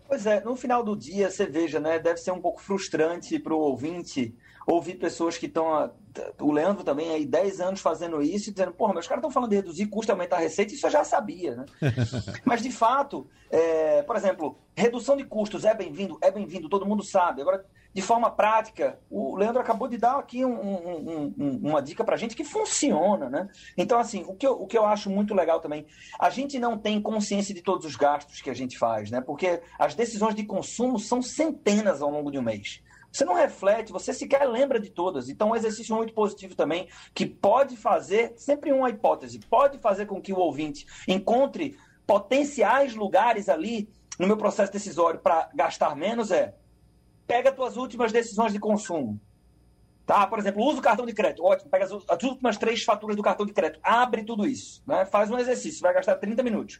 Pois 0.08 0.28
é, 0.28 0.39
no 0.43 0.56
final 0.56 0.84
do 0.84 0.95
dia, 0.95 1.32
você 1.32 1.47
veja, 1.47 1.80
né? 1.80 1.97
Deve 1.97 2.20
ser 2.20 2.30
um 2.30 2.39
pouco 2.39 2.62
frustrante 2.62 3.39
para 3.39 3.56
o 3.56 3.60
ouvinte 3.60 4.36
ouvir 4.66 4.95
pessoas 4.95 5.38
que 5.38 5.45
estão. 5.45 5.91
O 6.39 6.51
Leandro 6.51 6.84
também 6.84 7.11
aí 7.11 7.26
10 7.26 7.59
anos 7.59 7.82
fazendo 7.82 8.22
isso 8.22 8.49
e 8.49 8.53
dizendo, 8.53 8.72
porra, 8.72 8.93
meus 8.93 9.07
caras 9.07 9.20
estão 9.20 9.32
falando 9.32 9.49
de 9.49 9.57
reduzir 9.57 9.88
custo 9.88 10.11
e 10.11 10.13
aumentar 10.13 10.38
a 10.38 10.39
receita, 10.39 10.74
isso 10.74 10.86
eu 10.86 10.91
já 10.91 11.03
sabia, 11.03 11.55
né? 11.55 11.66
Mas 12.45 12.61
de 12.61 12.72
fato, 12.72 13.28
é, 13.49 14.01
por 14.03 14.16
exemplo, 14.16 14.57
redução 14.76 15.18
de 15.18 15.26
custos 15.26 15.66
é 15.66 15.74
bem-vindo, 15.74 16.18
é 16.22 16.32
bem-vindo, 16.32 16.70
todo 16.70 16.86
mundo 16.86 17.03
sabe. 17.03 17.41
Agora, 17.41 17.66
de 17.95 18.01
forma 18.01 18.30
prática, 18.30 18.99
o 19.09 19.38
Leandro 19.38 19.61
acabou 19.61 19.88
de 19.88 19.97
dar 19.97 20.20
aqui 20.20 20.43
um, 20.43 20.53
um, 20.53 21.34
um, 21.38 21.59
uma 21.63 21.82
dica 21.82 22.03
para 22.03 22.16
a 22.16 22.18
gente 22.18 22.36
que 22.36 22.43
funciona, 22.43 23.30
né? 23.30 23.47
Então, 23.78 23.97
assim, 23.97 24.26
o 24.28 24.36
que, 24.36 24.45
eu, 24.45 24.51
o 24.51 24.68
que 24.68 24.78
eu 24.78 24.86
acho 24.86 25.09
muito 25.09 25.34
legal 25.34 25.61
também, 25.61 25.86
a 26.20 26.30
gente 26.30 26.59
não 26.59 26.78
tem 26.78 27.01
consciência 27.01 27.55
de 27.55 27.61
todos 27.61 27.86
os 27.86 27.95
gastos 27.95 28.41
que 28.41 28.49
a 28.49 28.53
gente 28.53 28.78
faz, 28.78 29.09
né? 29.09 29.22
Porque 29.22 29.61
as 29.80 29.95
decisões 29.95 30.36
de 30.36 30.43
consumo 30.43 30.99
são 30.99 31.22
centenas 31.22 32.01
ao 32.01 32.11
longo 32.11 32.30
de 32.30 32.38
um 32.38 32.41
mês. 32.41 32.82
Você 33.16 33.24
não 33.24 33.34
reflete, 33.34 33.93
você 33.93 34.13
sequer 34.13 34.43
lembra 34.43 34.78
de 34.78 34.89
todas. 34.89 35.30
Então, 35.30 35.51
um 35.51 35.55
exercício 35.55 35.95
muito 35.95 36.13
positivo 36.13 36.53
também, 36.53 36.89
que 37.13 37.26
pode 37.26 37.78
fazer, 37.78 38.34
sempre 38.36 38.74
uma 38.74 38.89
hipótese, 38.89 39.39
pode 39.39 39.78
fazer 39.78 40.05
com 40.05 40.22
que 40.22 40.34
o 40.34 40.38
ouvinte 40.38 40.86
encontre 41.07 41.78
potenciais 42.05 42.93
lugares 42.93 43.47
ali 43.47 43.89
no 44.20 44.28
meu 44.28 44.36
processo 44.36 44.70
decisório 44.70 45.22
para 45.22 45.49
gastar 45.55 45.95
menos 45.95 46.30
é 46.30 46.55
pega 47.26 47.51
as 47.51 47.55
tuas 47.55 47.78
últimas 47.78 48.11
decisões 48.11 48.51
de 48.51 48.59
consumo. 48.59 49.18
Tá? 50.06 50.28
Por 50.28 50.38
exemplo, 50.38 50.64
usa 50.64 50.80
o 50.80 50.84
cartão 50.84 51.06
de 51.06 51.14
crédito. 51.14 51.43
Ótimo, 51.43 51.70
pega 51.70 51.86
as, 51.86 51.91
as, 51.91 52.24
últimas 52.24 52.58
três 52.58 52.84
faturas 52.84 53.16
do 53.16 53.24
cartão 53.24 53.45
de 53.45 53.53
crédito. 53.53 53.80
Abre 53.82 54.24
tudo 54.24 54.45
isso. 54.45 54.84
Né? 54.86 55.03
Faz 55.06 55.32
um 55.32 55.38
exercício, 55.38 55.82
vai 55.82 55.93
gastar 55.93 56.16
30 56.16 56.43
minutos. 56.43 56.80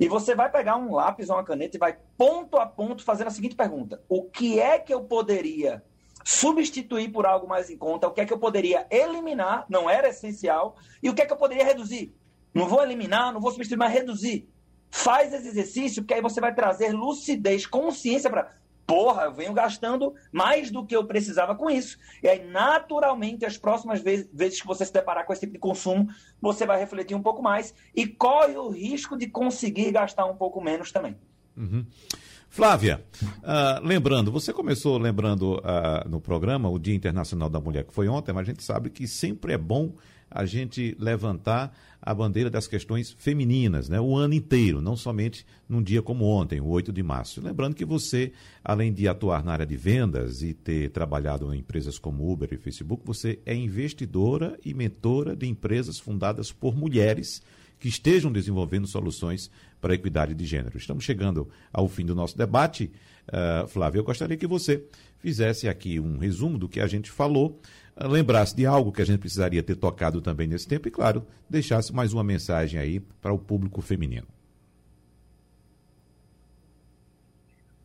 E 0.00 0.08
você 0.08 0.34
vai 0.34 0.50
pegar 0.50 0.76
um 0.76 0.92
lápis 0.92 1.30
ou 1.30 1.36
uma 1.36 1.44
caneta 1.44 1.76
e 1.76 1.80
vai 1.80 1.96
ponto 2.18 2.56
a 2.56 2.66
ponto 2.66 3.04
fazendo 3.04 3.28
a 3.28 3.30
seguinte 3.30 3.54
pergunta: 3.54 4.02
O 4.08 4.24
que 4.24 4.58
é 4.58 4.78
que 4.80 4.92
eu 4.92 5.04
poderia 5.04 5.82
substituir 6.24 7.08
por 7.12 7.24
algo 7.24 7.46
mais 7.46 7.70
em 7.70 7.78
conta? 7.78 8.08
O 8.08 8.10
que 8.10 8.20
é 8.20 8.26
que 8.26 8.32
eu 8.32 8.38
poderia 8.38 8.84
eliminar? 8.90 9.64
Não 9.68 9.88
era 9.88 10.08
essencial. 10.08 10.76
E 11.00 11.08
o 11.08 11.14
que 11.14 11.22
é 11.22 11.26
que 11.26 11.32
eu 11.32 11.36
poderia 11.36 11.64
reduzir? 11.64 12.12
Não 12.52 12.66
vou 12.66 12.82
eliminar, 12.82 13.32
não 13.32 13.40
vou 13.40 13.52
substituir, 13.52 13.78
mas 13.78 13.92
reduzir. 13.92 14.48
Faz 14.90 15.32
esse 15.32 15.46
exercício, 15.46 16.02
porque 16.02 16.14
aí 16.14 16.22
você 16.22 16.40
vai 16.40 16.52
trazer 16.52 16.90
lucidez, 16.90 17.64
consciência 17.64 18.28
para 18.28 18.56
porra, 18.86 19.24
eu 19.24 19.32
venho 19.32 19.52
gastando 19.52 20.14
mais 20.30 20.70
do 20.70 20.84
que 20.86 20.94
eu 20.94 21.04
precisava 21.04 21.54
com 21.54 21.68
isso. 21.68 21.98
E 22.22 22.28
aí, 22.28 22.46
naturalmente, 22.46 23.44
as 23.44 23.58
próximas 23.58 24.00
vezes, 24.00 24.28
vezes 24.32 24.60
que 24.60 24.66
você 24.66 24.84
se 24.84 24.92
deparar 24.92 25.26
com 25.26 25.32
esse 25.32 25.40
tipo 25.40 25.54
de 25.54 25.58
consumo, 25.58 26.08
você 26.40 26.64
vai 26.64 26.78
refletir 26.78 27.14
um 27.16 27.22
pouco 27.22 27.42
mais 27.42 27.74
e 27.94 28.06
corre 28.06 28.56
o 28.56 28.68
risco 28.68 29.16
de 29.16 29.26
conseguir 29.26 29.90
gastar 29.90 30.26
um 30.26 30.36
pouco 30.36 30.60
menos 30.60 30.92
também. 30.92 31.16
Uhum. 31.56 31.84
Flávia, 32.48 33.04
uh, 33.22 33.84
lembrando, 33.84 34.30
você 34.30 34.52
começou 34.52 34.96
lembrando 34.96 35.56
uh, 35.56 36.08
no 36.08 36.20
programa 36.20 36.70
o 36.70 36.78
Dia 36.78 36.94
Internacional 36.94 37.50
da 37.50 37.60
Mulher, 37.60 37.84
que 37.84 37.92
foi 37.92 38.08
ontem, 38.08 38.32
mas 38.32 38.48
a 38.48 38.50
gente 38.50 38.62
sabe 38.62 38.88
que 38.88 39.06
sempre 39.06 39.52
é 39.52 39.58
bom 39.58 39.92
a 40.30 40.44
gente 40.44 40.96
levantar 40.98 41.76
a 42.00 42.14
bandeira 42.14 42.48
das 42.48 42.68
questões 42.68 43.16
femininas, 43.18 43.88
né? 43.88 44.00
o 44.00 44.16
ano 44.16 44.34
inteiro, 44.34 44.80
não 44.80 44.96
somente 44.96 45.44
num 45.68 45.82
dia 45.82 46.02
como 46.02 46.24
ontem, 46.24 46.60
o 46.60 46.66
8 46.66 46.92
de 46.92 47.02
março. 47.02 47.40
Lembrando 47.40 47.74
que 47.74 47.84
você, 47.84 48.32
além 48.64 48.92
de 48.92 49.08
atuar 49.08 49.44
na 49.44 49.52
área 49.52 49.66
de 49.66 49.76
vendas 49.76 50.42
e 50.42 50.54
ter 50.54 50.90
trabalhado 50.90 51.52
em 51.52 51.58
empresas 51.58 51.98
como 51.98 52.30
Uber 52.30 52.48
e 52.52 52.56
Facebook, 52.56 53.02
você 53.04 53.40
é 53.44 53.54
investidora 53.54 54.58
e 54.64 54.72
mentora 54.72 55.34
de 55.34 55.46
empresas 55.46 55.98
fundadas 55.98 56.52
por 56.52 56.76
mulheres 56.76 57.42
que 57.78 57.88
estejam 57.88 58.32
desenvolvendo 58.32 58.86
soluções 58.86 59.50
para 59.80 59.92
a 59.92 59.96
equidade 59.96 60.34
de 60.34 60.44
gênero. 60.44 60.78
Estamos 60.78 61.04
chegando 61.04 61.48
ao 61.72 61.88
fim 61.88 62.04
do 62.04 62.14
nosso 62.14 62.36
debate. 62.36 62.90
Uh, 63.28 63.66
Flávio, 63.68 63.98
eu 64.00 64.04
gostaria 64.04 64.36
que 64.36 64.46
você 64.46 64.84
fizesse 65.18 65.68
aqui 65.68 65.98
um 65.98 66.18
resumo 66.18 66.58
do 66.58 66.68
que 66.68 66.80
a 66.80 66.86
gente 66.86 67.10
falou 67.10 67.60
lembrasse 68.04 68.54
de 68.54 68.66
algo 68.66 68.92
que 68.92 69.00
a 69.00 69.06
gente 69.06 69.18
precisaria 69.18 69.62
ter 69.62 69.76
tocado 69.76 70.20
também 70.20 70.46
nesse 70.46 70.68
tempo 70.68 70.86
e, 70.86 70.90
claro, 70.90 71.26
deixasse 71.48 71.94
mais 71.94 72.12
uma 72.12 72.22
mensagem 72.22 72.78
aí 72.78 73.00
para 73.00 73.32
o 73.32 73.38
público 73.38 73.80
feminino. 73.80 74.26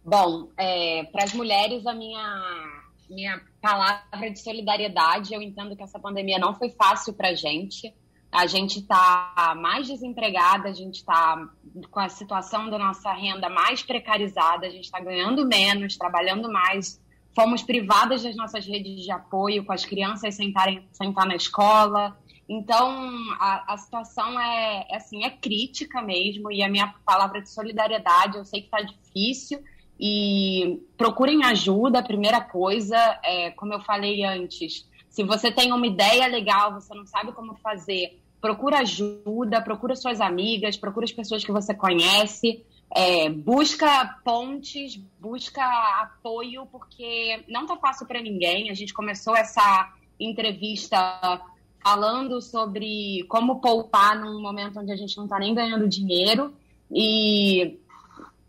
Bom, 0.03 0.49
é, 0.57 1.03
para 1.05 1.23
as 1.23 1.33
mulheres, 1.33 1.85
a 1.85 1.93
minha, 1.93 2.83
minha 3.09 3.41
palavra 3.61 4.31
de 4.31 4.39
solidariedade, 4.39 5.33
eu 5.33 5.41
entendo 5.41 5.75
que 5.75 5.83
essa 5.83 5.99
pandemia 5.99 6.39
não 6.39 6.55
foi 6.55 6.69
fácil 6.71 7.13
para 7.13 7.29
a 7.29 7.35
gente. 7.35 7.93
A 8.31 8.47
gente 8.47 8.79
está 8.79 9.53
mais 9.57 9.87
desempregada, 9.87 10.69
a 10.69 10.73
gente 10.73 10.95
está 10.95 11.47
com 11.89 11.99
a 11.99 12.09
situação 12.09 12.69
da 12.69 12.79
nossa 12.79 13.13
renda 13.13 13.49
mais 13.49 13.83
precarizada, 13.83 14.65
a 14.65 14.69
gente 14.69 14.85
está 14.85 14.99
ganhando 14.99 15.45
menos, 15.45 15.97
trabalhando 15.97 16.51
mais 16.51 16.99
fomos 17.35 17.63
privadas 17.63 18.23
das 18.23 18.35
nossas 18.35 18.65
redes 18.65 19.03
de 19.03 19.11
apoio, 19.11 19.65
com 19.65 19.71
as 19.71 19.85
crianças 19.85 20.35
sentarem, 20.35 20.83
sentar 20.91 21.25
na 21.25 21.35
escola. 21.35 22.17
Então, 22.47 23.09
a, 23.39 23.73
a 23.73 23.77
situação 23.77 24.39
é, 24.39 24.85
é, 24.89 24.95
assim, 24.97 25.23
é 25.23 25.29
crítica 25.29 26.01
mesmo, 26.01 26.51
e 26.51 26.61
a 26.61 26.69
minha 26.69 26.93
palavra 27.05 27.41
de 27.41 27.49
solidariedade, 27.49 28.37
eu 28.37 28.45
sei 28.45 28.61
que 28.61 28.67
está 28.67 28.81
difícil, 28.81 29.63
e 29.97 30.81
procurem 30.97 31.45
ajuda, 31.45 31.99
a 31.99 32.03
primeira 32.03 32.41
coisa, 32.41 32.97
é, 33.23 33.51
como 33.51 33.73
eu 33.73 33.79
falei 33.81 34.23
antes, 34.25 34.89
se 35.09 35.23
você 35.23 35.51
tem 35.51 35.71
uma 35.71 35.85
ideia 35.85 36.27
legal, 36.27 36.73
você 36.73 36.93
não 36.93 37.05
sabe 37.05 37.31
como 37.33 37.55
fazer, 37.55 38.19
procura 38.41 38.79
ajuda, 38.79 39.61
procura 39.61 39.95
suas 39.95 40.19
amigas, 40.19 40.75
procura 40.75 41.05
as 41.05 41.11
pessoas 41.11 41.43
que 41.45 41.51
você 41.51 41.73
conhece, 41.73 42.65
é, 42.93 43.29
busca 43.29 44.19
pontes, 44.23 44.97
busca 45.19 45.63
apoio, 46.01 46.65
porque 46.65 47.43
não 47.47 47.65
tá 47.65 47.77
fácil 47.77 48.05
para 48.05 48.21
ninguém. 48.21 48.69
A 48.69 48.73
gente 48.73 48.93
começou 48.93 49.35
essa 49.35 49.93
entrevista 50.19 51.41
falando 51.83 52.41
sobre 52.41 53.25
como 53.27 53.59
poupar 53.59 54.19
num 54.19 54.41
momento 54.41 54.79
onde 54.79 54.91
a 54.91 54.95
gente 54.95 55.15
não 55.17 55.23
está 55.23 55.39
nem 55.39 55.55
ganhando 55.55 55.87
dinheiro. 55.87 56.53
E 56.93 57.79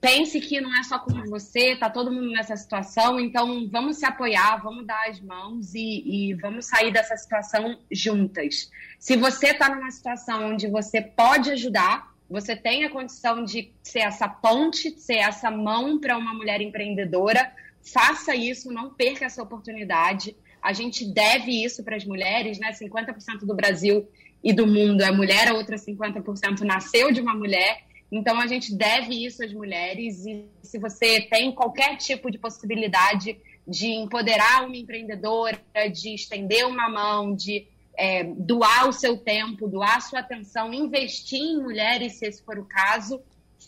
pense 0.01 0.41
que 0.41 0.61
não 0.61 0.77
é 0.77 0.83
só 0.83 0.99
com 0.99 1.13
você, 1.27 1.77
tá 1.77 1.89
todo 1.89 2.11
mundo 2.11 2.29
nessa 2.31 2.57
situação, 2.57 3.21
então 3.21 3.69
vamos 3.69 3.99
se 3.99 4.05
apoiar, 4.05 4.57
vamos 4.57 4.85
dar 4.85 5.09
as 5.09 5.21
mãos 5.21 5.73
e, 5.75 6.31
e 6.31 6.35
vamos 6.35 6.67
sair 6.67 6.93
dessa 6.93 7.17
situação 7.17 7.79
juntas. 7.91 8.69
Se 8.99 9.17
você 9.17 9.53
está 9.53 9.73
numa 9.73 9.93
situação 9.93 10.53
onde 10.53 10.67
você 10.67 11.01
pode 11.01 11.53
ajudar, 11.53 12.12
você 12.33 12.57
tem 12.57 12.85
a 12.85 12.91
condição 12.91 13.45
de 13.45 13.71
ser 13.83 14.01
essa 14.01 14.27
ponte, 14.27 14.99
ser 14.99 15.17
essa 15.17 15.51
mão 15.51 16.01
para 16.01 16.17
uma 16.17 16.33
mulher 16.33 16.63
empreendedora. 16.63 17.53
Faça 17.83 18.35
isso, 18.35 18.73
não 18.73 18.89
perca 18.89 19.27
essa 19.27 19.43
oportunidade. 19.43 20.35
A 20.63 20.73
gente 20.73 21.05
deve 21.05 21.63
isso 21.63 21.85
para 21.85 21.95
as 21.95 22.07
mulheres, 22.07 22.59
né? 22.59 22.73
50% 22.73 23.41
do 23.45 23.55
Brasil 23.55 24.09
e 24.43 24.51
do 24.51 24.67
mundo 24.67 25.03
é 25.03 25.13
mulher, 25.13 25.49
a 25.49 25.55
outra 25.55 25.77
50% 25.77 26.61
nasceu 26.61 27.13
de 27.13 27.21
uma 27.21 27.35
mulher. 27.35 27.85
Então 28.11 28.41
a 28.41 28.47
gente 28.47 28.75
deve 28.75 29.25
isso 29.25 29.45
às 29.45 29.53
mulheres 29.53 30.25
e 30.25 30.47
se 30.63 30.79
você 30.79 31.21
tem 31.21 31.53
qualquer 31.53 31.97
tipo 31.97 32.31
de 32.31 32.39
possibilidade 32.39 33.39
de 33.69 33.89
empoderar 33.89 34.65
uma 34.65 34.77
empreendedora, 34.77 35.61
de 35.93 36.15
estender 36.15 36.67
uma 36.67 36.89
mão, 36.89 37.35
de 37.35 37.67
é, 37.97 38.25
doar 38.25 38.89
o 38.89 38.93
seu 38.93 39.17
tempo, 39.19 39.69
doar 39.69 39.97
a 39.97 40.01
sua 40.01 40.21
atenção, 40.21 40.73
investir 40.73 41.41
em 41.41 41.63
mulheres, 41.63 42.15
se 42.15 42.27
esse 42.27 42.43
for 42.43 42.59
o 42.59 42.65
caso, 42.65 43.21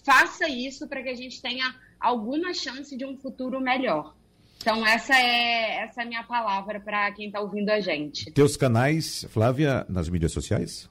faça 0.05 0.49
isso 0.49 0.89
para 0.89 1.03
que 1.03 1.09
a 1.09 1.15
gente 1.15 1.41
tenha 1.41 1.75
alguma 2.01 2.53
chance 2.53 2.97
de 2.97 3.05
um 3.05 3.17
futuro 3.17 3.61
melhor. 3.61 4.15
Então, 4.59 4.87
essa 4.87 5.15
é, 5.15 5.83
essa 5.83 6.01
é 6.01 6.05
a 6.05 6.07
minha 6.07 6.23
palavra 6.23 6.81
para 6.81 7.11
quem 7.13 7.27
está 7.27 7.41
ouvindo 7.41 7.69
a 7.71 7.81
gente. 7.81 8.31
Teus 8.33 8.57
canais, 8.57 9.27
Flávia, 9.29 9.85
nas 9.89 10.09
mídias 10.09 10.33
sociais? 10.33 10.89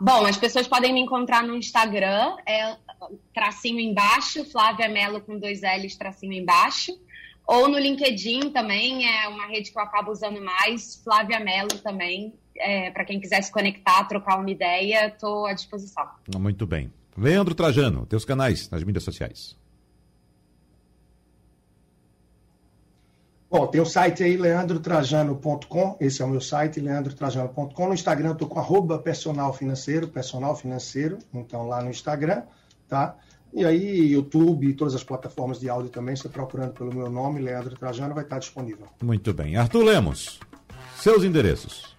Bom, 0.00 0.26
as 0.26 0.36
pessoas 0.36 0.66
podem 0.66 0.92
me 0.92 1.00
encontrar 1.00 1.44
no 1.44 1.56
Instagram, 1.56 2.36
é 2.46 2.76
tracinho 3.32 3.78
embaixo, 3.78 4.44
Flávia 4.44 4.88
Melo 4.88 5.20
com 5.20 5.38
dois 5.38 5.60
L's, 5.62 5.96
tracinho 5.96 6.32
embaixo. 6.32 6.92
Ou 7.46 7.68
no 7.68 7.78
LinkedIn 7.78 8.50
também, 8.50 9.06
é 9.06 9.28
uma 9.28 9.46
rede 9.46 9.70
que 9.70 9.78
eu 9.78 9.82
acabo 9.82 10.10
usando 10.10 10.40
mais. 10.40 11.00
Flávia 11.02 11.40
Mello 11.40 11.78
também, 11.82 12.34
é, 12.56 12.90
para 12.90 13.04
quem 13.04 13.20
quiser 13.20 13.42
se 13.42 13.50
conectar, 13.50 14.04
trocar 14.04 14.38
uma 14.38 14.50
ideia, 14.50 15.08
estou 15.08 15.46
à 15.46 15.52
disposição. 15.52 16.08
Muito 16.38 16.66
bem. 16.66 16.92
Leandro 17.16 17.54
Trajano, 17.54 18.06
teus 18.06 18.24
canais 18.24 18.70
nas 18.70 18.82
mídias 18.84 19.04
sociais. 19.04 19.56
Bom, 23.52 23.66
tem 23.66 23.82
o 23.82 23.84
site 23.84 24.24
aí, 24.24 24.34
leandrotrajano.com, 24.38 25.98
esse 26.00 26.22
é 26.22 26.24
o 26.24 26.28
meu 26.28 26.40
site, 26.40 26.80
leandrotrajano.com. 26.80 27.86
No 27.86 27.92
Instagram 27.92 28.28
eu 28.28 28.32
estou 28.32 28.48
com 28.48 28.58
arroba 28.58 28.98
personal 28.98 29.52
financeiro, 29.52 30.08
personal 30.08 30.56
financeiro, 30.56 31.18
então 31.34 31.68
lá 31.68 31.82
no 31.82 31.90
Instagram, 31.90 32.44
tá? 32.88 33.14
E 33.54 33.66
aí, 33.66 34.12
YouTube 34.12 34.66
e 34.66 34.72
todas 34.72 34.94
as 34.94 35.04
plataformas 35.04 35.60
de 35.60 35.68
áudio 35.68 35.90
também, 35.90 36.16
você 36.16 36.28
procurando 36.28 36.72
pelo 36.72 36.94
meu 36.94 37.10
nome, 37.10 37.40
Leandro 37.40 37.76
Trajano, 37.76 38.14
vai 38.14 38.24
estar 38.24 38.38
disponível. 38.38 38.86
Muito 39.02 39.34
bem. 39.34 39.56
Arthur 39.56 39.84
Lemos, 39.84 40.40
seus 40.96 41.22
endereços. 41.22 41.94